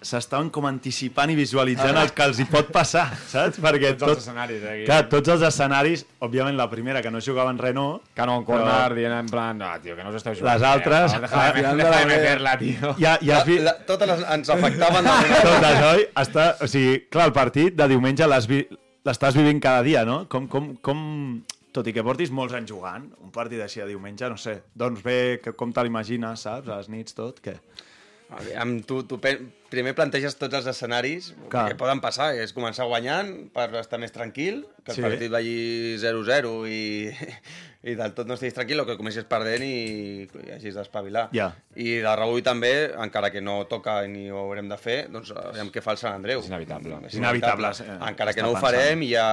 s'estaven 0.00 0.48
com 0.54 0.64
anticipant 0.64 1.28
i 1.28 1.34
visualitzant 1.36 1.98
el 2.00 2.12
que 2.16 2.24
els 2.24 2.38
hi 2.40 2.46
pot 2.48 2.70
passar, 2.72 3.08
saps? 3.28 3.58
Perquè 3.64 3.90
Tots 3.98 4.12
els 4.14 4.22
escenaris, 4.22 4.62
eh, 4.62 4.70
aquí. 4.76 4.84
Clar, 4.86 5.00
tots 5.12 5.32
els 5.34 5.42
escenaris, 5.50 6.04
òbviament 6.24 6.56
la 6.56 6.68
primera 6.70 7.02
que 7.04 7.10
no 7.12 7.20
jugaven 7.20 7.58
res 7.60 7.74
no, 7.76 7.88
Cano 8.16 8.38
en 8.40 8.46
corner, 8.48 8.94
dient 8.96 9.12
en 9.18 9.28
plan, 9.28 9.58
no, 9.60 9.68
tio, 9.82 9.96
que 9.98 10.04
no 10.06 10.14
us 10.14 10.20
esteu 10.22 10.38
jugant. 10.38 10.54
Les 10.56 10.64
altres- 10.70 11.12
Eh, 11.12 11.20
deja 11.26 11.74
de, 11.74 11.84
Ah, 11.90 11.98
de 11.98 12.06
meter-la, 12.06 12.54
tio. 12.62 12.94
ja, 13.02 13.18
ja 13.20 13.40
has 13.42 13.44
vist... 13.50 13.64
La, 13.66 13.74
totes 13.84 14.08
les, 14.14 14.22
ens 14.38 14.48
afectaven 14.56 15.04
Totes, 15.50 15.82
oi? 15.90 16.06
Està, 16.22 16.46
o 16.64 16.70
sigui, 16.70 17.00
clar, 17.10 17.26
el 17.28 17.34
partit 17.36 17.74
de 17.76 17.88
diumenge 17.92 18.26
l'has 18.30 18.46
vi, 18.48 18.62
l'estàs 19.08 19.36
vivint 19.38 19.60
cada 19.62 19.84
dia, 19.86 20.04
no? 20.08 20.24
Com, 20.32 20.48
com, 20.50 20.74
com, 20.84 21.00
tot 21.76 21.86
i 21.86 21.94
que 21.96 22.04
portis 22.06 22.32
molts 22.34 22.56
anys 22.56 22.72
jugant, 22.72 23.06
un 23.24 23.32
partit 23.34 23.62
així 23.62 23.82
de 23.82 23.90
diumenge, 23.92 24.28
no 24.32 24.38
sé, 24.40 24.58
doncs 24.74 25.04
bé, 25.06 25.38
que, 25.44 25.54
com 25.56 25.72
te 25.72 25.84
l'imagines, 25.86 26.46
saps? 26.46 26.68
A 26.68 26.80
les 26.80 26.90
nits, 26.92 27.16
tot, 27.16 27.40
què? 27.44 27.56
Amb 28.60 28.84
tu, 28.86 29.02
tu 29.08 29.18
primer 29.70 29.94
planteges 29.94 30.34
tots 30.36 30.54
els 30.58 30.66
escenaris 30.66 31.32
Clar. 31.48 31.68
que 31.70 31.78
poden 31.78 32.00
passar, 32.02 32.32
és 32.34 32.52
començar 32.56 32.84
guanyant 32.90 33.48
per 33.54 33.68
estar 33.80 33.98
més 34.02 34.12
tranquil, 34.12 34.66
que 34.84 34.92
el 34.92 34.96
Sí. 34.96 35.02
partit 35.02 35.30
vagi 35.30 35.96
0-0 36.00 36.66
i, 36.68 37.12
i 37.90 37.94
del 37.96 38.12
tot 38.16 38.26
no 38.28 38.34
estiguis 38.34 38.54
tranquil 38.56 38.80
o 38.82 38.86
que 38.88 38.96
comencis 38.98 39.24
perdent 39.28 39.62
i, 39.64 40.26
i 40.26 40.50
hagis 40.56 40.74
d'espavilar. 40.76 41.28
Ja. 41.36 41.50
I 41.76 42.00
de 42.02 42.14
rebull 42.18 42.42
també, 42.44 42.72
encara 42.98 43.30
que 43.30 43.40
no 43.44 43.60
toca 43.70 44.00
ni 44.10 44.26
ho 44.30 44.38
haurem 44.42 44.68
de 44.68 44.76
fer, 44.80 44.96
doncs 45.12 45.30
aviam 45.36 45.70
què 45.72 45.80
fa 45.84 45.94
el 45.94 46.00
Sant 46.02 46.16
Andreu. 46.18 46.40
És 46.42 46.48
inevitable. 46.50 46.98
És 47.06 47.14
inevitable, 47.20 47.70
inevitable. 47.70 47.94
eh, 48.06 48.10
encara 48.10 48.34
que 48.34 48.42
no 48.42 48.50
ho 48.50 48.56
pensant. 48.58 48.74
farem 48.80 49.02
i 49.06 49.12
ja 49.14 49.26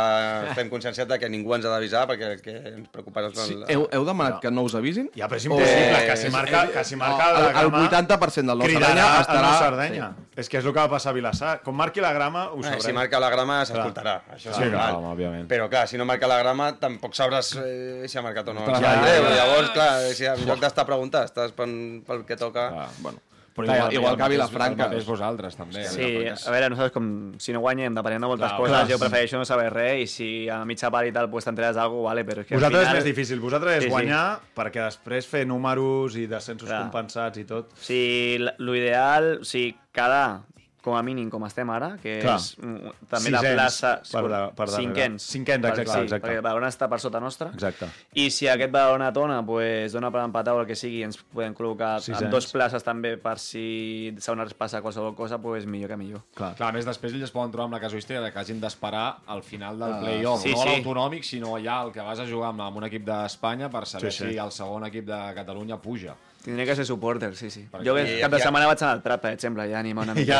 estem 0.51 0.69
conscienciats 0.69 1.09
de 1.09 1.19
que 1.19 1.29
ningú 1.33 1.55
ens 1.57 1.65
ha 1.65 1.73
d'avisar 1.73 2.05
perquè 2.11 2.31
el 2.35 2.41
que 2.45 2.55
ens 2.75 2.88
preocupa 2.93 3.25
és... 3.27 3.39
Sí, 3.39 3.53
el- 3.57 3.65
heu, 3.73 3.88
heu 3.91 4.05
demanat 4.05 4.39
que 4.43 4.51
no 4.51 4.63
us 4.67 4.75
avisin? 4.75 5.09
Ja, 5.15 5.27
però 5.27 5.41
és 5.41 5.45
impossible, 5.49 5.97
Eh, 5.97 6.05
que 6.11 6.15
si 6.17 6.29
marca, 6.29 6.67
que 6.71 6.83
si 6.85 6.95
marca 6.95 7.31
el, 7.31 7.41
la 7.41 7.49
el 7.63 7.71
grama... 7.71 7.89
80% 7.89 8.45
del 8.45 8.57
nou 8.57 8.67
cridarà 8.67 8.88
Sardenya 8.93 9.17
el 9.17 9.21
estarà... 9.25 9.51
Sardenya. 9.59 10.09
És 10.38 10.47
que 10.49 10.59
és 10.59 10.65
el 10.65 10.71
que 10.71 10.77
va 10.79 10.88
passar 10.91 11.09
a 11.09 11.15
Vilassar. 11.17 11.53
Com 11.65 11.73
marqui 11.75 11.99
la 12.03 12.11
grama, 12.13 12.43
ho 12.53 12.59
Eh, 12.59 12.63
sabrem. 12.63 12.81
si 12.85 12.93
marca 12.93 13.19
la 13.19 13.29
grama 13.33 13.55
s'escoltarà, 13.65 14.13
això 14.35 14.53
Sí, 14.53 14.69
clar, 14.69 14.91
òbviament. 14.93 15.47
Però 15.49 15.67
clar, 15.69 15.88
si 15.89 15.97
no 15.97 16.05
marca 16.05 16.27
la 16.29 16.38
grama 16.43 16.71
tampoc 16.79 17.15
sabràs 17.17 17.55
eh, 17.57 18.05
si 18.07 18.17
ha 18.19 18.21
marcat 18.21 18.47
o 18.49 18.53
no. 18.53 18.63
Clar, 18.65 18.79
Ja, 18.81 18.91
ja, 19.01 19.05
ja, 19.05 19.21
ja. 19.23 19.35
Llavors, 19.39 19.71
clar, 19.73 20.13
si 20.13 20.25
en 20.29 20.45
lloc 20.45 20.59
d'estar 20.61 20.83
a 20.85 20.85
preguntar, 20.85 21.25
estàs 21.25 21.51
pel, 21.57 22.03
pel 22.05 22.23
que 22.25 22.38
toca... 22.38 22.67
Ah, 22.85 22.88
Bueno, 22.99 23.19
Però 23.58 23.74
igual, 23.74 23.93
igual 23.97 24.18
que 24.20 24.24
a 24.24 24.28
Vilafranca... 24.30 24.84
El 24.86 24.89
mateix 24.91 25.05
vosaltres, 25.10 25.55
també. 25.58 25.84
Sí, 25.89 26.08
a 26.30 26.51
veure, 26.53 26.70
nosaltres 26.70 26.93
com 26.93 27.08
si 27.41 27.55
no 27.55 27.60
guanyem 27.64 27.95
depenem 27.97 28.22
de 28.22 28.30
moltes 28.30 28.51
Clar, 28.51 28.60
coses, 28.60 28.76
clar. 28.76 28.88
jo 28.91 28.99
prefereixo 29.01 29.41
no 29.41 29.47
saber 29.49 29.72
res 29.74 30.03
i 30.03 30.08
si 30.12 30.28
a 30.53 30.60
mitja 30.70 30.91
part 30.93 31.10
i 31.10 31.14
tal 31.16 31.28
pues, 31.34 31.47
t'enteres 31.49 31.74
d'algú, 31.80 32.03
vale, 32.05 32.22
però 32.28 32.43
és 32.45 32.47
que 32.51 32.55
Vosaltres 32.60 32.84
al 32.84 32.91
final... 32.91 32.99
és 32.99 33.03
més 33.03 33.10
difícil. 33.10 33.41
Vosaltres 33.41 33.80
és 33.80 33.84
Sí, 33.84 33.89
sí. 33.89 33.93
guanyar 33.95 34.24
perquè 34.55 34.84
després 34.86 35.26
fer 35.28 35.43
números 35.49 36.16
i 36.22 36.28
descensos 36.30 36.70
Clar. 36.70 36.84
compensats 36.86 37.41
i 37.41 37.47
tot. 37.49 37.74
L- 37.89 38.53
l'ideal, 38.62 39.32
o 39.41 39.47
sigui, 39.47 39.74
quedar 39.91 40.43
com 40.88 40.95
a 40.95 41.01
mínim 41.03 41.27
com 41.29 41.43
estem 41.47 41.69
ara, 41.75 41.91
que 42.01 42.15
Clar. 42.23 42.38
és 42.39 42.53
mm, 42.57 42.93
també 43.11 43.33
la 43.35 43.41
Sisens 43.43 43.57
plaça... 43.59 43.91
per 44.13 44.23
da- 44.31 44.39
per 44.55 44.69
cinquens. 44.71 45.27
Cinquens, 45.35 45.61
Per- 45.65 45.71
exacte, 45.75 45.91
sí, 45.97 46.05
exacte. 46.07 46.27
Perquè 46.29 46.41
Badalona 46.45 46.69
està 46.71 46.88
per 46.89 47.01
sota 47.03 47.19
nostra. 47.19 47.49
Exacte. 47.53 47.89
I 48.15 48.29
si 48.31 48.47
aquest 48.47 48.71
Badalona 48.71 49.11
tona, 49.13 49.41
pues, 49.45 49.91
dona 49.93 50.09
per 50.15 50.23
empatar 50.23 50.55
o 50.55 50.61
el 50.63 50.67
que 50.69 50.75
sigui, 50.79 51.03
ens 51.03 51.19
podem 51.19 51.53
col·locar 51.57 51.97
Sisens. 51.99 52.23
en 52.23 52.31
dos 52.31 52.47
places 52.55 52.83
també 52.88 53.17
per 53.19 53.35
si 53.43 54.13
segona 54.23 54.45
res 54.47 54.53
passa 54.55 54.81
qualsevol 54.81 55.13
cosa, 55.17 55.38
pues, 55.43 55.65
millor 55.67 55.89
que 55.93 55.97
millor. 55.97 56.21
Clar. 56.33 56.53
Clar, 56.55 56.69
a 56.69 56.77
més, 56.77 56.85
després 56.88 57.13
ells 57.13 57.27
es 57.27 57.31
poden 57.35 57.51
trobar 57.51 57.65
amb 57.67 57.73
la 57.77 57.81
casuística 57.83 58.21
de 58.23 58.31
que 58.31 58.39
hagin 58.39 58.61
d'esperar 58.63 59.17
al 59.27 59.43
final 59.43 59.77
del 59.79 59.93
Ah, 59.93 59.99
play-off, 59.99 60.41
sí, 60.41 60.51
no 60.55 60.63
sí. 60.63 60.69
l'autonòmic, 60.69 61.23
sinó 61.27 61.57
ja 61.59 61.81
el 61.83 61.91
que 61.91 62.01
vas 62.01 62.19
a 62.19 62.25
jugar 62.25 62.49
amb, 62.53 62.61
amb 62.61 62.77
un 62.77 62.83
equip 62.88 63.03
d'Espanya 63.05 63.69
per 63.69 63.85
saber 63.85 64.11
Sí, 64.11 64.23
sí. 64.23 64.31
si 64.31 64.38
el 64.38 64.51
segon 64.51 64.85
equip 64.85 65.05
de 65.05 65.19
Catalunya 65.35 65.77
puja. 65.81 66.15
Tindria 66.47 66.63
que 66.69 66.75
ser 66.77 66.85
supporter, 66.87 67.33
sí, 67.35 67.49
sí. 67.51 67.65
Perquè- 67.67 67.83
Jo 67.83 67.91
aquest 67.97 68.21
cap 68.21 68.31
de 68.31 68.37
ja- 68.39 68.45
setmana 68.45 68.67
vaig 68.69 68.79
anar 68.85 68.91
al 68.95 69.01
Prat, 69.03 69.19
per 69.19 69.31
exemple, 69.35 69.65
ja 69.67 69.79
animar 69.81 70.05
una 70.07 70.13
mica. 70.19 70.37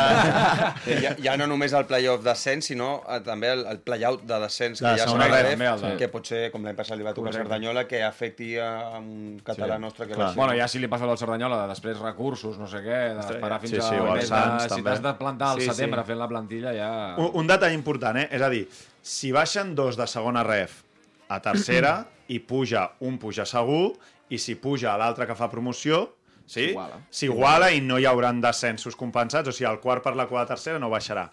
Ja, 0.86 1.00
ja, 1.02 1.10
ja 1.20 1.34
no 1.36 1.46
només 1.50 1.74
el 1.76 1.84
play-off 1.84 2.22
d'ascens, 2.24 2.64
sinó 2.70 3.02
eh, 3.04 3.18
també 3.26 3.50
el, 3.52 3.66
el 3.68 3.80
play-out 3.84 4.22
de 4.24 4.38
descens, 4.40 4.80
De 4.80 4.86
que 4.88 5.02
ja 5.02 5.04
el 5.04 5.82
de- 5.82 5.96
que 6.00 6.08
pot 6.08 6.24
ser, 6.26 6.50
com 6.50 6.64
l'any 6.64 6.74
passat 6.78 6.96
li 6.96 7.04
va 7.04 7.12
tocar 7.12 7.34
a. 7.34 7.36
Cerdanyola, 7.36 7.84
que 7.86 8.00
afecti 8.02 8.54
a 8.56 8.96
un 8.98 9.38
català 9.44 9.76
Sí. 9.76 9.82
nostre 9.82 10.06
que 10.08 10.14
Clar. 10.14 10.26
va 10.28 10.32
ser... 10.32 10.40
Bueno, 10.40 10.56
ja 10.56 10.66
si 10.68 10.78
li 10.80 10.88
passa 10.88 11.04
al 11.04 11.18
Cerdanyola, 11.18 11.60
de 11.62 11.68
després 11.74 12.00
recursos, 12.00 12.56
no 12.58 12.66
sé 12.66 12.78
què, 12.82 13.00
d'esperar 13.20 13.60
fins 13.60 13.76
Sí, 13.76 13.80
sí, 13.82 13.94
a... 14.00 14.12
mes 14.14 14.28
Sants, 14.32 14.64
de, 14.70 14.74
si 14.76 14.82
t'has 14.82 15.02
de 15.04 15.12
plantar 15.20 15.52
al 15.52 15.60
Sí, 15.60 15.68
sí. 15.68 15.74
setembre 15.74 16.04
fent 16.08 16.18
la 16.18 16.28
plantilla, 16.28 16.72
ja... 16.72 16.90
Un, 17.20 17.30
un 17.42 17.46
detall 17.46 17.76
important, 17.76 18.16
eh? 18.16 18.28
És 18.32 18.40
a 18.40 18.48
dir, 18.48 18.64
si 19.02 19.30
baixen 19.36 19.74
dos 19.76 20.00
de 20.00 20.06
segona 20.08 20.42
ref 20.42 20.80
a 21.28 21.42
tercera 21.44 21.98
i 22.32 22.38
puja 22.40 22.88
un 23.04 23.18
puja 23.20 23.44
segur 23.44 23.92
i 24.30 24.38
si 24.38 24.56
puja 24.60 24.96
l'altre 25.00 25.26
que 25.26 25.36
fa 25.38 25.48
promoció 25.50 26.04
sí? 26.48 26.70
S'iguala. 27.10 27.70
i 27.70 27.82
no 27.84 27.98
hi 27.98 28.06
hauran 28.08 28.40
descensos 28.40 28.96
compensats, 28.96 29.48
o 29.48 29.54
sigui, 29.54 29.68
el 29.70 29.80
quart 29.84 30.04
per 30.04 30.14
la 30.16 30.26
quadra 30.30 30.54
tercera 30.54 30.80
no 30.80 30.90
baixarà. 30.90 31.28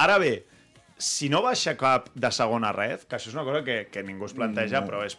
Ara 0.00 0.18
bé, 0.22 0.34
si 1.00 1.28
no 1.32 1.42
baixa 1.42 1.76
cap 1.80 2.08
de 2.14 2.30
segona 2.32 2.72
ref, 2.76 3.06
que 3.08 3.18
això 3.18 3.32
és 3.32 3.36
una 3.36 3.46
cosa 3.48 3.64
que, 3.66 3.82
que 3.92 4.04
ningú 4.06 4.28
es 4.28 4.36
planteja, 4.36 4.84
però 4.86 5.04
és... 5.06 5.18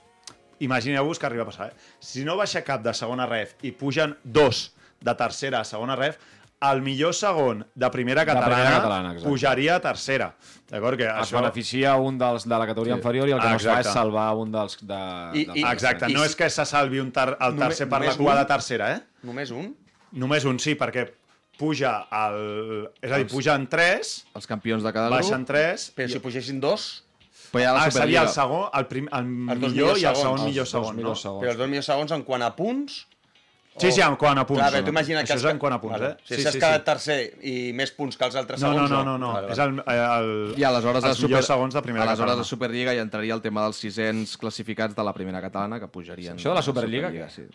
Imagineu-vos 0.62 1.18
que 1.18 1.26
arriba 1.26 1.42
a 1.42 1.50
passar, 1.50 1.72
eh? 1.72 1.96
Si 2.06 2.22
no 2.22 2.36
baixa 2.38 2.62
cap 2.62 2.84
de 2.86 2.94
segona 2.94 3.26
ref 3.26 3.56
i 3.66 3.72
pugen 3.74 4.14
dos 4.22 4.76
de 5.02 5.16
tercera 5.18 5.64
a 5.64 5.66
segona 5.66 5.96
ref, 5.98 6.20
el 6.62 6.82
millor 6.86 7.14
segon 7.18 7.64
de 7.74 7.89
primera 7.89 8.22
primera 8.22 8.26
catalana, 8.26 8.76
catalana, 8.76 9.12
exacte. 9.14 9.30
pujaria 9.30 9.76
a 9.76 9.82
tercera. 9.82 10.28
D'acord? 10.70 10.97
Que 10.99 11.07
Es 11.07 11.14
això... 11.26 11.39
beneficia 11.39 11.95
un 11.97 12.18
dels 12.22 12.45
de 12.47 12.57
la 12.57 12.68
categoria 12.68 12.93
Sí. 12.93 12.99
inferior 12.99 13.30
i 13.30 13.32
el 13.32 13.39
que 13.39 13.47
Ah, 13.47 13.49
no 13.51 13.57
es 13.57 13.64
fa 13.66 13.72
és 13.74 13.78
exacte. 13.80 13.93
salvar 13.99 14.36
un 14.38 14.51
dels 14.51 14.78
de... 14.82 14.93
I- 15.34 15.45
dels 15.45 15.57
i- 15.57 15.64
de 15.64 15.72
Exacte, 15.72 16.09
I 16.12 16.14
no 16.14 16.24
és 16.24 16.36
que 16.36 16.49
se 16.49 16.66
salvi 16.66 16.99
un 16.99 17.12
ter 17.12 17.30
el 17.39 17.55
Només- 17.55 17.59
tercer 17.68 17.89
per 17.89 18.01
la 18.05 18.16
cua 18.16 18.34
un? 18.34 18.39
de 18.39 18.45
tercera, 18.45 18.91
eh? 18.95 19.01
Només 19.24 19.51
un? 19.51 19.76
Només 20.12 20.45
un 20.45 20.59
sí, 20.59 20.76
perquè 20.76 21.07
puja 21.57 22.07
el... 22.12 22.89
És 23.01 23.12
a 23.12 23.18
dir, 23.18 23.28
pugen 23.28 23.68
tres, 23.68 24.26
Els 24.36 24.47
campions 24.47 24.84
de 24.84 24.93
cada 24.93 25.09
baixen 25.09 25.43
grup. 25.43 25.47
tres... 25.47 25.91
Però 25.95 26.07
si 26.09 26.20
pugessin 26.20 26.59
dos, 26.59 27.05
Però 27.51 27.74
la 27.74 27.84
Ah, 27.84 27.91
seria 27.91 28.22
el 28.22 28.30
segon, 28.30 28.70
el, 28.74 28.86
prim, 28.88 29.09
el 29.12 29.59
dos 29.59 29.74
millor 29.74 29.97
i 29.99 30.05
el 30.05 30.16
segon 30.16 30.45
millor 30.45 30.66
segon, 30.68 30.95
no? 30.95 31.12
però 31.41 31.49
els 31.51 31.57
dos 31.57 31.68
millors 31.68 31.86
segons 31.86 32.12
en 32.12 32.24
quant 32.24 32.41
a 32.43 32.55
punts... 32.55 33.07
Sí, 33.80 33.92
sí, 33.96 34.02
en 34.04 34.18
quant 34.20 34.38
a 34.38 34.44
punts. 34.46 34.60
Clar, 34.60 34.84
tu 34.84 34.92
imagina 34.92 35.22
que... 35.24 35.32
Això 35.32 35.48
és 35.48 35.54
en 35.54 35.60
quant 35.62 35.74
a 35.74 35.80
punts, 35.80 36.04
eh? 36.04 36.12
Si 36.28 36.42
has 36.44 36.58
quedat 36.58 36.84
tercer 36.84 37.18
i 37.48 37.72
més 37.78 37.94
punts 37.96 38.20
que 38.20 38.28
els 38.28 38.36
altres 38.36 38.60
No, 38.60 38.74
no, 38.76 38.84
segons, 38.84 38.92
no, 38.92 39.04
no, 39.08 39.18
no. 39.22 39.32
Vale, 39.38 39.54
És 39.56 39.62
el, 39.64 39.78
el, 39.94 40.32
I 40.60 40.66
aleshores, 40.68 41.08
a 41.08 41.14
els 41.14 41.24
millors 41.24 41.48
segons 41.48 41.78
de 41.78 41.84
primera 41.86 42.04
aleshores 42.04 42.36
catalana. 42.36 42.48
a 42.48 42.52
Superliga 42.52 42.94
hi 42.94 43.00
entraria 43.00 43.38
el 43.38 43.42
tema 43.42 43.64
dels 43.64 43.80
sisens 43.80 44.36
classificats 44.42 44.98
de 44.98 45.06
la 45.08 45.16
primera 45.16 45.40
catalana, 45.42 45.80
que 45.80 45.88
pujarien... 45.88 46.36
Això 46.36 46.52
de 46.52 46.60
la 46.60 46.66
a 46.66 46.68
Superliga, 46.68 47.14
sí. 47.32 47.48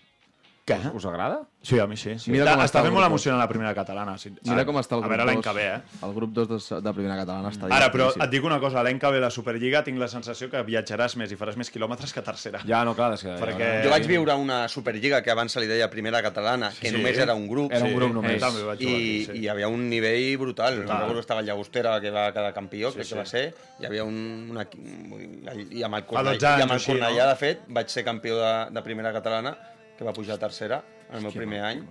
Què? 0.67 0.77
Us 0.99 1.05
agrada? 1.07 1.45
Sí, 1.63 1.79
a 1.79 1.85
mi 1.87 1.95
sí. 1.97 2.17
sí. 2.19 2.33
Mira 2.35 2.43
com 2.49 2.59
està 2.59 2.65
està 2.67 2.81
fent 2.83 2.95
molt 2.95 3.07
emocionant 3.07 3.39
la 3.39 3.47
primera 3.47 3.71
catalana. 3.75 4.17
Sí. 4.19 4.33
Mira 4.49 4.65
com 4.67 4.75
està 4.81 4.97
el 4.97 5.05
A 5.05 5.07
grup 5.07 5.13
veure 5.13 5.27
l'any 5.29 5.39
2. 5.39 5.45
que 5.47 5.53
ve, 5.55 5.67
eh? 5.77 6.01
El 6.03 6.15
grup 6.17 6.33
2 6.35 6.49
de, 6.51 6.79
de 6.83 6.93
primera 6.97 7.15
catalana 7.21 7.53
està 7.55 7.69
Ara, 7.71 7.87
però 7.95 8.09
divertidíssim. 8.09 8.25
et 8.27 8.33
dic 8.35 8.49
una 8.49 8.59
cosa, 8.59 8.83
l'any 8.83 8.99
que 8.99 9.13
ve 9.15 9.21
la 9.23 9.31
Superliga 9.31 9.85
tinc 9.87 10.01
la 10.03 10.09
sensació 10.11 10.49
que 10.51 10.65
viatjaràs 10.67 11.15
més 11.23 11.31
i 11.31 11.39
faràs 11.39 11.55
més 11.61 11.71
quilòmetres 11.71 12.11
que 12.17 12.25
tercera. 12.27 12.65
Ja, 12.67 12.81
no, 12.85 12.97
clar, 12.99 13.13
és 13.15 13.23
que... 13.23 13.37
Perquè- 13.39 13.69
Jo 13.87 13.93
vaig 13.95 14.09
viure 14.11 14.35
una 14.43 14.59
Superliga 14.67 15.23
que 15.23 15.31
abans 15.31 15.55
se 15.55 15.63
li 15.63 15.69
deia 15.71 15.87
Primera 15.89 16.19
Catalana, 16.27 16.73
que 16.75 16.91
Sí. 16.91 16.97
només 16.97 17.17
era 17.23 17.39
un 17.39 17.47
grup. 17.47 17.71
Era 17.71 17.85
un 17.87 17.95
grup 17.95 18.11
Sí, 18.11 18.19
només. 18.19 18.41
també 18.43 18.67
vaig 18.67 18.83
I, 18.83 18.91
aquí, 18.91 19.25
sí. 19.29 19.39
i 19.39 19.45
hi 19.45 19.49
havia 19.55 19.69
un 19.71 19.87
nivell 19.89 20.37
brutal. 20.43 20.81
Brutal. 20.83 20.97
Recordo 20.99 21.15
que 21.15 21.27
estava 21.29 21.41
el 21.41 21.47
Llagostera, 21.47 22.01
que 22.01 22.11
va 22.11 22.27
quedar 22.33 22.51
campió, 22.59 22.91
crec 22.93 23.07
sí. 23.07 23.15
que 23.15 23.21
va 23.23 23.27
ser. 23.27 23.55
Hi 23.79 23.87
havia 23.87 24.03
un... 24.03 24.19
Una, 24.51 24.67
I 24.67 25.87
amb 25.87 25.95
el, 25.95 26.07
Cornellà, 26.11 26.35
12 26.35 26.43
i 26.43 26.51
amb 26.51 26.61
anys 26.63 26.71
el 26.71 26.77
així, 26.81 26.93
Cornellà, 26.93 27.23
no? 27.23 27.31
de 27.31 27.37
fet, 27.47 27.63
vaig 27.69 27.89
ser 27.89 28.05
campió 28.05 28.43
de, 28.43 28.53
de 28.75 28.83
Primera 28.83 29.13
Catalana, 29.15 29.55
que 29.97 30.05
va 30.05 30.13
pujar 30.13 30.37
a 30.37 30.43
tercera 30.47 30.83
en 31.11 31.17
el 31.19 31.23
meu 31.29 31.33
primer 31.33 31.63
any, 31.65 31.83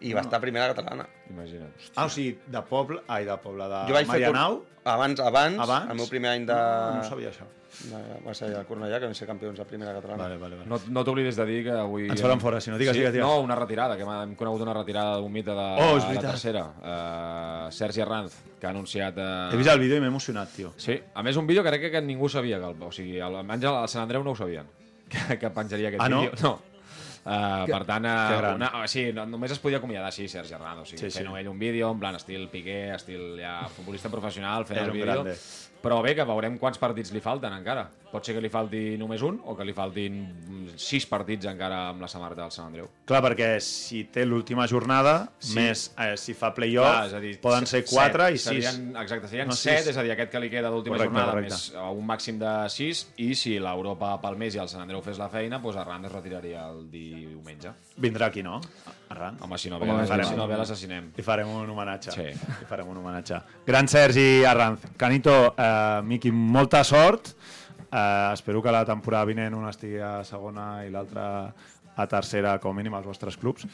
i 0.00 0.12
va 0.12 0.20
estar 0.26 0.36
a 0.36 0.40
Primera 0.44 0.68
Catalana. 0.74 1.06
Imagina't. 1.30 1.72
Ah, 1.96 2.04
o 2.04 2.10
sigui, 2.12 2.34
de 2.46 2.60
poble... 2.68 3.00
Ai, 3.08 3.24
de 3.24 3.36
poble, 3.40 3.64
de 3.70 3.84
Jo 3.88 3.94
vaig 3.96 4.06
fer... 4.06 4.12
Marianau? 4.20 4.58
cor- 4.62 4.72
Abans, 4.86 5.18
abans, 5.18 5.58
Abans? 5.58 5.90
el 5.90 5.96
meu 5.98 6.06
primer 6.06 6.30
any 6.36 6.44
de... 6.46 6.54
No, 6.54 6.98
no 7.00 7.04
sabia 7.08 7.30
això. 7.32 7.46
de 7.90 7.98
va 8.24 8.32
ser 8.38 8.46
el 8.54 8.66
Cornellà, 8.68 9.00
que 9.00 9.08
vam 9.08 9.14
ser 9.18 9.26
campions 9.26 9.58
de 9.58 9.64
Primera 9.66 9.90
Catalana. 9.96 10.22
Vale, 10.22 10.36
vale, 10.38 10.56
vale. 10.60 10.68
No, 10.70 10.78
no 10.94 11.02
t'oblidis 11.04 11.34
de 11.40 11.46
dir 11.48 11.56
que 11.66 11.72
avui... 11.74 12.06
Ens 12.12 12.22
faran 12.22 12.38
fora, 12.40 12.60
si 12.60 12.70
no, 12.70 12.78
digues, 12.78 12.94
sí? 12.94 13.00
digues, 13.00 13.12
digues. 13.16 13.26
No, 13.26 13.40
una 13.42 13.56
retirada, 13.58 13.96
que 13.98 14.04
hem, 14.06 14.36
conegut 14.38 14.62
una 14.62 14.76
retirada 14.76 15.16
d'un 15.18 15.32
mite 15.34 15.50
de, 15.50 15.66
Oh, 15.88 15.96
la 15.98 16.20
tercera. 16.22 16.62
Uh, 16.78 17.72
Sergi 17.72 18.00
Arranz, 18.04 18.36
que 18.60 18.66
ha 18.68 18.70
anunciat... 18.70 19.18
Uh... 19.18 19.50
He 19.52 19.58
vist 19.58 19.72
el 19.74 19.80
vídeo 19.82 19.98
i 19.98 20.04
m'he 20.04 20.12
emocionat, 20.12 20.52
tio. 20.54 20.70
Sí, 20.76 21.00
a 21.14 21.24
més 21.26 21.36
un 21.40 21.48
vídeo 21.50 21.64
que 21.66 21.72
crec 21.74 21.90
que 21.96 22.02
ningú 22.06 22.28
sabia, 22.30 22.60
que 22.62 22.70
el, 22.70 22.82
o 22.86 22.92
sigui, 22.94 23.16
el, 23.18 23.40
almenys 23.42 23.66
el 23.72 23.80
Sant 23.90 24.04
Andreu 24.06 24.22
no 24.24 24.36
ho 24.36 24.38
sabien, 24.38 24.70
que, 25.10 25.38
que 25.42 25.50
penjaria 25.50 25.90
aquest 25.90 26.04
Ah, 26.06 26.08
no? 26.08 26.22
vídeo. 26.28 26.38
No. 26.46 26.54
Uh, 27.26 27.66
per 27.66 27.82
tant, 27.84 28.04
que 28.06 28.36
uh, 28.38 28.54
una, 28.54 28.68
uh, 28.78 28.86
sí, 28.86 29.08
no, 29.12 29.24
només 29.26 29.50
es 29.50 29.58
podia 29.58 29.80
acomiadar, 29.82 30.12
sí, 30.14 30.28
Sergi 30.30 30.54
Arranz, 30.54 30.84
o 30.84 30.84
sigui, 30.86 31.00
Sí, 31.00 31.10
sí, 31.10 31.18
sí. 31.18 31.24
fent 31.24 31.36
ell 31.40 31.48
un 31.50 31.58
vídeo, 31.58 31.90
en 31.90 31.98
plan 31.98 32.14
estil 32.14 32.46
Piqué, 32.52 32.94
estil 32.94 33.34
ja 33.42 33.64
futbolista 33.74 34.08
professional, 34.08 34.64
fent 34.64 34.78
el 34.84 34.92
vídeo. 34.94 35.06
grande. 35.24 35.36
Però 35.86 36.00
bé, 36.02 36.14
que 36.16 36.24
veurem 36.26 36.56
quants 36.58 36.78
partits 36.82 37.12
li 37.14 37.20
falten 37.22 37.52
encara. 37.52 37.84
Pot 38.10 38.24
ser 38.24 38.32
que 38.34 38.40
li 38.40 38.48
falti 38.50 38.96
només 38.98 39.22
un 39.22 39.36
o 39.44 39.54
que 39.54 39.62
li 39.64 39.74
faltin 39.76 40.16
sis 40.80 41.04
partits 41.06 41.46
encara 41.46 41.90
amb 41.90 42.00
la 42.02 42.08
samarreta 42.08 42.42
del 42.42 42.50
Sant 42.54 42.66
Andreu. 42.72 42.88
Clar, 43.06 43.20
perquè 43.22 43.60
si 43.62 44.04
té 44.10 44.24
l'última 44.26 44.66
jornada, 44.66 45.28
Sí. 45.38 45.54
més 45.54 45.92
eh, 45.98 46.16
si 46.16 46.34
fa 46.34 46.52
playoff, 46.54 47.12
poden 47.42 47.66
ser 47.66 47.84
set, 47.86 47.92
4 47.92 48.30
i 48.30 48.38
6. 48.38 48.64
serien, 48.64 48.96
Exacte, 48.96 49.28
serien 49.28 49.46
No, 49.48 49.54
7, 49.54 49.78
sis. 49.82 49.88
és 49.92 49.96
a 49.96 50.02
dir, 50.02 50.10
aquest 50.16 50.30
que 50.32 50.40
li 50.40 50.50
queda 50.50 50.70
d'última 50.70 50.98
jornada, 50.98 51.30
correcte. 51.36 51.52
més 51.52 51.72
un 51.92 52.06
màxim 52.06 52.38
de 52.40 52.54
6, 52.70 53.06
i 53.18 53.34
si 53.34 53.58
l'Europa 53.60 54.16
pel 54.20 54.36
mes 54.36 54.54
i 54.56 54.58
el 54.58 54.68
Sant 54.68 54.82
Andreu 54.82 55.02
fes 55.02 55.18
la 55.18 55.28
feina, 55.28 55.58
doncs 55.60 55.76
Arran 55.76 56.04
es 56.06 56.12
retiraria 56.12 56.66
el 56.70 56.90
diumenge. 57.24 57.72
Vindrà 57.96 58.28
aquí, 58.28 58.42
no? 58.42 58.60
Arran. 59.08 59.38
Home, 59.40 59.58
si 59.58 59.70
no 59.70 59.78
ve, 59.80 59.88
Home, 59.90 60.06
si 60.06 60.36
no 60.36 60.46
ve 60.48 60.58
l'assasinem. 60.58 61.10
Li 61.16 61.24
farem 61.24 61.48
un 61.48 61.70
homenatge. 61.70 62.12
Sí. 62.12 62.26
Li 62.32 62.68
farem 62.68 62.88
un 62.92 63.00
homenatge. 63.00 63.40
Gran 63.66 63.88
Sergi 63.88 64.44
Arranz. 64.44 64.84
Canito, 64.96 65.54
eh, 65.56 66.00
Miqui, 66.04 66.32
molta 66.32 66.82
sort. 66.84 67.32
Eh, 67.86 68.30
espero 68.32 68.62
que 68.62 68.72
la 68.72 68.84
temporada 68.84 69.24
vinent 69.24 69.54
una 69.54 69.70
estigui 69.70 70.00
a 70.02 70.18
segona 70.24 70.84
i 70.84 70.90
l'altra 70.90 71.28
a 71.96 72.06
tercera, 72.06 72.58
com 72.60 72.74
a 72.74 72.76
mínim, 72.76 72.94
als 72.94 73.06
vostres 73.08 73.38
clubs. 73.40 73.64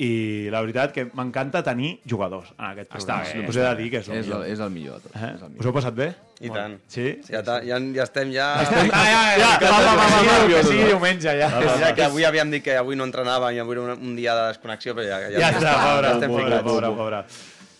I 0.00 0.48
la 0.48 0.62
veritat 0.64 0.94
que 0.96 1.04
m'encanta 1.12 1.60
tenir 1.62 1.98
jugadors 2.08 2.48
en 2.56 2.64
aquest 2.70 2.88
Està 2.96 3.18
programa. 3.18 3.42
bé, 3.42 3.48
Us 3.50 3.56
he 3.56 3.60
de 3.66 3.74
dir 3.82 3.88
que 3.92 3.98
és 4.00 4.08
el 4.08 4.14
És 4.16 4.24
el, 4.26 4.30
millor. 4.32 4.46
és 4.48 4.60
el 4.64 4.70
millor 4.70 4.94
de 4.96 5.00
tot. 5.08 5.16
Eh? 5.16 5.18
És 5.34 5.42
el 5.42 5.44
Us 5.44 5.50
millor. 5.50 5.66
heu 5.66 5.74
passat 5.76 5.94
bé? 5.98 6.06
I 6.40 6.48
tant. 6.54 6.78
Sí? 6.88 7.04
Ja, 7.28 7.42
ta- 7.44 7.58
ja, 7.62 7.76
ja 7.98 8.02
estem 8.08 8.32
ja... 8.32 8.46
Ah, 8.62 8.64
ja, 8.64 9.20
ja, 9.36 9.50
va, 9.60 9.68
va, 9.68 9.94
va, 10.00 10.06
va, 10.08 10.22
va, 10.24 10.38
que 10.48 10.62
sigui 10.64 10.84
diumenge, 10.88 11.36
ja. 11.36 11.50
Ja 11.84 11.92
que 11.94 12.04
avui 12.08 12.24
havíem 12.24 12.50
dit 12.56 12.64
que 12.64 12.78
avui 12.80 12.96
no 12.96 13.04
entrenàvem 13.04 13.54
i 13.56 13.60
avui 13.60 13.76
era 13.76 13.82
un, 13.90 13.90
un 14.08 14.16
dia 14.16 14.34
de 14.38 14.46
desconnexió, 14.54 14.94
però 14.96 15.04
ja, 15.04 15.20
ja, 15.28 15.38
Ja 15.38 15.50
està, 15.52 15.74
pobre, 15.84 16.08
ja 16.08 16.14
estem 16.16 16.30
pobre, 16.30 16.44
ficats. 16.48 16.64
pobre, 16.70 16.94
pobre. 16.96 17.24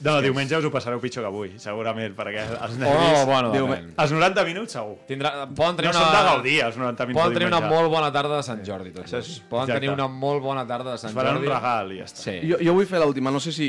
No, 0.00 0.14
diumenge 0.24 0.56
us 0.56 0.64
ho 0.64 0.70
passareu 0.72 1.00
pitjor 1.02 1.22
que 1.26 1.28
avui, 1.28 1.50
segurament, 1.60 2.14
perquè 2.16 2.46
els 2.48 2.76
Oh, 2.76 2.80
nervis... 2.80 3.24
bueno, 3.28 3.50
Diume-. 3.52 3.80
Els 4.00 4.12
90 4.16 4.44
minuts, 4.48 4.72
segur. 4.72 4.94
Tindrà, 5.08 5.32
poden 5.54 5.76
tenir 5.76 5.90
No 5.92 5.98
una... 5.98 6.06
són 6.06 6.14
de 6.16 6.22
gaudir, 6.30 6.54
els 6.64 6.78
90 6.80 7.06
minuts 7.10 7.20
Poden 7.22 7.36
tenir 7.36 7.48
una 7.50 7.60
molt 7.68 7.90
bona 7.92 8.08
tarda 8.14 8.38
de 8.38 8.42
Sant 8.46 8.62
Jordi, 8.64 8.94
tots 8.96 9.12
dos. 9.12 9.28
Poden 9.50 9.68
Exacte. 9.68 9.80
tenir 9.80 9.92
una 9.92 10.06
molt 10.08 10.40
bona 10.42 10.64
tarda 10.66 10.92
de 10.94 10.98
Sant 11.02 11.12
Es 11.12 11.18
faran 11.18 11.36
Jordi. 11.36 11.50
un 11.50 11.54
regal 11.54 11.92
i 11.92 11.98
ja 12.00 12.08
està. 12.08 12.24
Sí. 12.24 12.38
Jo, 12.48 12.56
jo 12.64 12.74
vull 12.78 12.86
fer 12.88 13.02
l'última, 13.04 13.30
no 13.30 13.40
sé 13.44 13.52
si, 13.52 13.68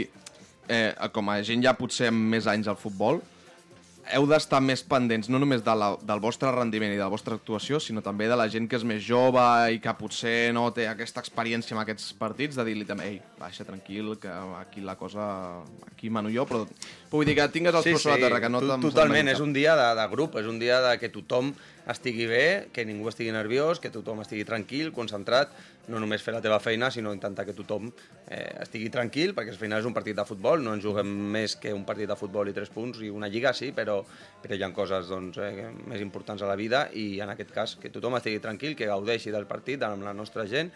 eh, 0.69 0.93
com 1.11 1.29
a 1.35 1.41
gent 1.43 1.63
ja 1.67 1.73
potser 1.75 2.07
amb 2.13 2.31
més 2.31 2.47
anys 2.47 2.71
al 2.71 2.79
futbol, 2.79 3.19
heu 4.15 4.25
d'estar 4.29 4.59
més 4.63 4.83
pendents 4.87 5.29
no 5.31 5.39
només 5.41 5.63
de 5.65 5.73
la, 5.77 5.91
del 6.03 6.21
vostre 6.23 6.51
rendiment 6.53 6.93
i 6.93 6.97
de 6.97 7.03
la 7.03 7.11
vostra 7.11 7.37
actuació, 7.37 7.79
sinó 7.79 8.03
també 8.05 8.27
de 8.29 8.37
la 8.39 8.47
gent 8.51 8.67
que 8.69 8.77
és 8.79 8.85
més 8.87 9.01
jove 9.05 9.43
i 9.73 9.79
que 9.83 9.93
potser 9.99 10.51
no 10.55 10.67
té 10.75 10.87
aquesta 10.89 11.23
experiència 11.23 11.75
en 11.75 11.81
aquests 11.83 12.11
partits, 12.19 12.59
de 12.59 12.65
dir-li 12.67 12.87
també, 12.87 13.07
ei, 13.09 13.19
baixa 13.39 13.65
tranquil, 13.67 14.15
que 14.21 14.31
aquí 14.59 14.83
la 14.85 14.97
cosa... 14.99 15.25
aquí 15.87 16.09
mano 16.09 16.31
jo, 16.33 16.45
però 16.49 16.65
vull 17.11 17.27
dir 17.27 17.35
que 17.37 17.47
tingues 17.53 17.75
els 17.75 17.85
Sí, 17.85 17.95
peus 17.95 18.05
sobre 18.05 18.19
la 18.19 18.27
terra, 18.27 18.41
que 18.41 18.49
no 18.49 18.61
Totalment, 18.81 19.31
és 19.31 19.43
un 19.43 19.53
dia 19.53 19.75
de, 19.77 19.89
de 19.99 20.07
grup, 20.11 20.37
és 20.41 20.47
un 20.49 20.59
dia 20.59 20.81
de 20.81 20.97
que 20.99 21.11
tothom 21.13 21.53
estigui 21.89 22.27
bé, 22.29 22.67
que 22.73 22.85
ningú 22.85 23.09
estigui 23.09 23.31
nerviós, 23.33 23.79
que 23.81 23.89
tothom 23.89 24.21
estigui 24.21 24.43
tranquil, 24.45 24.91
concentrat, 24.93 25.49
no 25.89 25.99
només 25.99 26.21
fer 26.21 26.33
la 26.35 26.41
teva 26.41 26.59
feina, 26.61 26.91
sinó 26.93 27.11
intentar 27.13 27.45
que 27.47 27.55
tothom 27.57 27.89
eh, 28.29 28.57
estigui 28.61 28.89
tranquil, 28.93 29.33
perquè 29.33 29.49
al 29.55 29.57
final 29.59 29.81
és 29.81 29.87
un 29.89 29.93
partit 29.95 30.15
de 30.15 30.25
futbol, 30.29 30.61
no 30.63 30.75
ens 30.77 30.83
juguem 30.85 31.09
més 31.33 31.55
que 31.57 31.73
un 31.73 31.83
partit 31.85 32.07
de 32.07 32.15
futbol 32.19 32.47
i 32.47 32.53
tres 32.53 32.69
punts, 32.69 33.01
i 33.01 33.09
una 33.09 33.27
lliga 33.27 33.53
sí, 33.57 33.71
però, 33.75 33.99
però 34.43 34.55
hi 34.55 34.63
ha 34.63 34.71
coses 34.73 35.09
doncs, 35.09 35.37
eh, 35.41 35.69
més 35.89 36.01
importants 36.05 36.41
a 36.45 36.49
la 36.51 36.55
vida, 36.59 36.85
i 36.93 37.19
en 37.19 37.33
aquest 37.33 37.51
cas 37.51 37.75
que 37.81 37.89
tothom 37.89 38.15
estigui 38.21 38.39
tranquil, 38.39 38.75
que 38.77 38.87
gaudeixi 38.91 39.33
del 39.33 39.47
partit 39.49 39.81
amb 39.83 40.05
la 40.05 40.13
nostra 40.13 40.45
gent, 40.47 40.69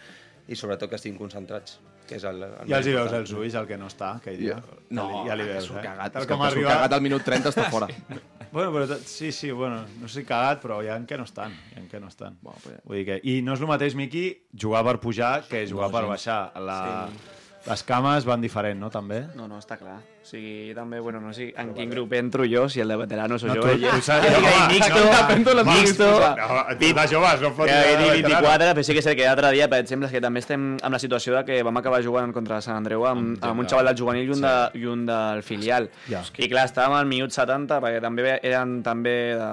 i 0.48 0.54
sobretot 0.54 0.90
que 0.90 0.98
estiguin 0.98 1.18
concentrats, 1.18 1.78
que 2.06 2.20
és 2.20 2.24
el, 2.28 2.42
el 2.42 2.68
Ja 2.70 2.78
els 2.78 2.86
hi 2.86 2.92
veus 2.94 3.12
els 3.16 3.32
ulls, 3.34 3.54
el 3.58 3.66
que 3.66 3.78
no 3.78 3.88
està, 3.90 4.12
aquell 4.20 4.36
dia. 4.38 4.60
No, 4.94 5.24
ja 5.26 5.34
li 5.34 5.46
veus, 5.48 5.70
eh? 5.74 5.82
cagat, 5.82 6.12
Tal 6.18 6.26
com 6.30 6.42
arriba- 6.46 6.70
cagat 6.76 6.92
al 6.98 7.02
minut 7.02 7.24
30 7.26 7.50
està 7.50 7.70
fora. 7.70 7.88
Bueno, 8.52 8.72
però 8.72 8.86
tot- 8.88 9.04
sí, 9.06 9.32
sí, 9.32 9.50
bueno, 9.50 9.84
no 10.00 10.08
sé 10.08 10.20
si 10.22 10.26
cagat, 10.26 10.62
però 10.62 10.80
hi 10.84 10.88
ha 10.88 10.98
que 11.06 11.16
no 11.18 11.24
estan, 11.24 11.52
hi 11.74 11.80
ha 11.80 11.88
que 11.90 12.00
no 12.00 12.08
estan. 12.08 12.38
Bueno, 12.42 12.58
pues... 12.62 12.76
Vull 12.84 12.96
dir 13.02 13.06
que, 13.06 13.20
I 13.24 13.40
no 13.42 13.54
és 13.54 13.60
el 13.60 13.68
mateix, 13.70 13.94
Miqui, 13.98 14.26
jugar 14.58 14.84
per 14.86 14.98
pujar 15.00 15.44
que 15.48 15.64
jugar 15.68 15.88
No, 15.90 15.92
per 15.92 16.02
gens. 16.06 16.10
baixar. 16.14 16.40
La... 16.62 16.80
Sí. 17.10 17.32
Les 17.66 17.82
cames 17.82 18.24
van 18.24 18.40
diferent, 18.40 18.78
no, 18.78 18.88
també? 18.94 19.24
No, 19.34 19.48
no, 19.50 19.58
està 19.58 19.76
clar. 19.80 19.98
O 20.26 20.28
sigui, 20.28 20.72
també, 20.74 20.98
bueno, 20.98 21.20
no 21.22 21.30
sé 21.32 21.52
en 21.56 21.68
quin 21.72 21.88
grup 21.88 22.10
entro 22.18 22.42
jo, 22.50 22.64
si 22.68 22.80
el 22.82 22.88
de 22.90 22.96
veteranos 22.98 23.44
o 23.44 23.46
No, 23.46 23.54
jo. 23.54 23.60
tu- 23.62 23.78
tu 23.78 24.00
saps- 24.02 24.26
no, 24.26 24.38
home, 24.38 24.72
mixto, 24.74 25.54
no, 25.54 25.64
mixto, 25.70 26.08
No, 26.18 26.64
tu 26.80 26.86
de 26.96 27.04
joves, 27.12 27.40
no 27.44 27.50
fotis 27.54 27.72
que 27.72 27.78
de 27.78 27.96
dic 27.96 28.24
veterano. 28.24 28.48
24, 28.48 28.74
però 28.74 28.82
sí 28.82 28.92
que 28.92 28.98
és 28.98 29.06
que 29.06 29.22
l'altre 29.22 29.52
dia, 29.52 29.68
per 29.70 29.78
exemple, 29.84 30.06
és 30.08 30.12
que 30.12 30.20
també 30.20 30.40
estem 30.40 30.64
amb 30.82 30.92
la 30.92 30.98
situació 30.98 31.36
de 31.36 31.44
que 31.44 31.62
vam 31.62 31.76
acabar 31.78 32.02
jugant 32.02 32.32
contra 32.34 32.58
Sant 32.60 32.74
Andreu 32.76 33.06
amb, 33.06 33.38
amb 33.40 33.60
un 33.60 33.68
xaval 33.70 33.86
del 33.86 33.96
juvenil 34.00 34.26
i 34.26 34.32
un, 34.34 34.40
de, 34.42 34.70
i 34.80 34.84
un 34.86 35.06
del 35.06 35.44
filial. 35.44 35.88
Ja. 36.10 36.24
I 36.38 36.48
clar, 36.50 36.66
estàvem 36.66 36.96
al 36.98 37.06
minut 37.06 37.30
70, 37.30 37.78
perquè 37.80 38.00
també 38.02 38.26
eren 38.42 38.82
també 38.82 39.14
de, 39.38 39.46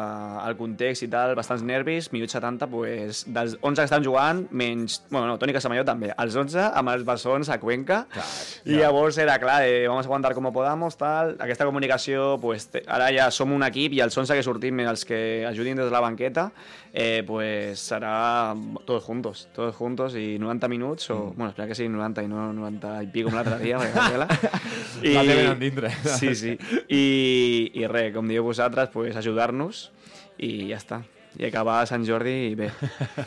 el 0.48 0.58
context 0.58 1.04
i 1.06 1.08
tal, 1.14 1.36
bastants 1.38 1.62
nervis, 1.62 2.10
minut 2.12 2.34
70, 2.34 2.66
pues, 2.66 3.26
dels 3.28 3.60
11 3.62 3.82
que 3.84 3.86
estan 3.92 4.04
jugant, 4.04 4.48
menys... 4.50 5.04
Bueno, 5.12 5.28
no, 5.28 5.38
Toni 5.38 5.54
Casamalló 5.54 5.86
també, 5.86 6.10
els 6.18 6.36
11 6.36 6.72
amb 6.74 6.90
els 6.90 7.06
bessons 7.06 7.50
a 7.54 7.60
Cuenca, 7.60 8.08
i 8.66 8.74
llavors 8.82 9.20
era 9.20 9.38
clar, 9.38 9.62
eh, 9.68 9.88
vamos 9.88 10.06
a 10.06 10.08
aguantar 10.10 10.34
como 10.34 10.52
podamos, 10.64 10.96
tal, 10.96 11.36
aquesta 11.44 11.68
comunicació, 11.68 12.38
pues, 12.40 12.70
te, 12.72 12.82
ara 12.88 13.10
ja 13.12 13.28
som 13.36 13.52
un 13.52 13.66
equip 13.68 13.98
i 13.98 14.00
els 14.04 14.16
11 14.16 14.38
que 14.40 14.46
sortim, 14.46 14.80
els 14.88 15.04
que 15.04 15.20
ajudin 15.50 15.76
des 15.76 15.90
de 15.90 15.92
la 15.92 16.00
banqueta, 16.04 16.48
eh, 16.94 17.24
pues 17.28 17.84
serà 17.84 18.54
todos 18.86 19.04
juntos, 19.04 19.50
todos 19.52 19.76
juntos 19.76 20.16
i 20.16 20.40
90 20.40 20.70
minuts, 20.72 21.10
o, 21.12 21.34
bueno, 21.36 21.50
espera 21.52 21.68
que 21.68 21.76
siguin 21.76 21.98
90 21.98 22.24
i 22.24 22.32
no 22.32 22.48
90 22.56 22.94
i 23.04 23.12
pico 23.12 23.28
com 23.28 23.36
l'altre 23.42 23.60
dia, 23.60 23.82
perquè 23.82 23.98
Gabriela. 23.98 24.30
La 25.18 25.26
tenen 25.28 25.60
dintre. 25.60 25.92
Sí, 26.24 26.32
sí. 26.38 26.54
I, 26.88 27.04
i 27.76 27.88
res, 27.92 28.14
com 28.16 28.30
dieu 28.30 28.46
vosaltres, 28.46 28.88
pues, 28.94 29.18
ajudar-nos 29.20 29.90
i 30.40 30.70
ja 30.72 30.80
està. 30.80 31.04
I 31.34 31.48
acabar 31.48 31.80
a 31.82 31.88
Sant 31.90 32.06
Jordi 32.06 32.34
i 32.52 32.56
bé. 32.56 32.70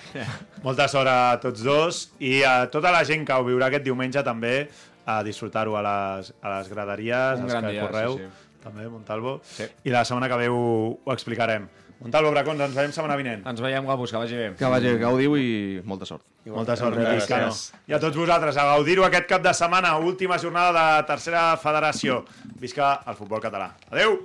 Molta 0.66 0.86
sort 0.88 1.10
a 1.10 1.36
tots 1.42 1.64
dos 1.66 2.04
i 2.22 2.38
a 2.46 2.70
tota 2.72 2.94
la 2.94 3.02
gent 3.04 3.26
que 3.26 3.34
ho 3.34 3.44
viurà 3.44 3.66
aquest 3.68 3.84
diumenge 3.84 4.22
també 4.24 4.60
a 5.06 5.22
disfrutar-ho 5.24 5.76
a 5.78 5.82
les, 5.86 6.34
a 6.42 6.58
les 6.58 6.68
graderies, 6.68 7.40
Un 7.40 7.48
als 7.50 7.54
que 7.62 7.72
dia, 7.72 7.86
correu, 7.86 8.18
sí, 8.18 8.26
sí. 8.26 8.60
també, 8.62 8.88
Montalvo. 8.90 9.40
Sí. 9.46 9.66
I 9.86 9.94
la 9.94 10.04
setmana 10.04 10.28
que 10.28 10.36
ve 10.42 10.48
ho, 10.50 10.98
ho 11.04 11.12
explicarem. 11.14 11.68
Montalvo, 11.96 12.30
Bracons, 12.34 12.60
ens 12.60 12.74
veiem 12.76 12.92
setmana 12.92 13.16
vinent. 13.16 13.46
Ens 13.48 13.60
veiem, 13.64 13.86
guapos, 13.88 14.10
que 14.12 14.18
vagi 14.20 14.36
bé. 14.36 14.48
Que 14.58 14.68
vagi, 14.68 14.90
gaudiu 15.00 15.38
i 15.40 15.46
molta 15.88 16.04
sort. 16.04 16.26
Molta 16.44 16.76
sort, 16.76 16.98
Gràcies. 16.98 17.22
Miqui 17.24 17.32
Cano. 17.32 17.54
I 17.88 17.96
a 17.96 18.00
tots 18.02 18.18
vosaltres, 18.20 18.58
a 18.60 18.66
gaudir-ho 18.74 19.06
aquest 19.06 19.24
cap 19.30 19.42
de 19.42 19.54
setmana, 19.56 19.96
última 19.96 20.36
jornada 20.38 20.74
de 20.74 20.76
la 20.76 21.06
tercera 21.08 21.46
federació. 21.56 22.24
Visca 22.60 22.98
el 23.06 23.16
futbol 23.16 23.40
català. 23.40 23.72
Adeu! 23.90 24.18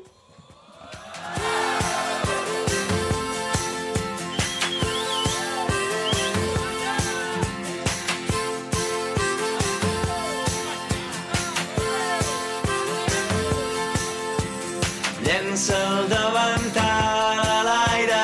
Llença 15.62 15.80
el 15.96 16.08
davantal 16.10 17.40
a 17.46 17.58
l'aire 17.68 18.22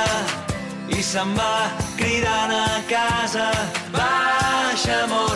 i 0.89 1.03
se'n 1.05 1.35
va 1.37 1.69
cridant 1.99 2.53
a 2.55 2.81
casa. 2.89 3.45
Baixa, 3.93 5.03
amor 5.03 5.26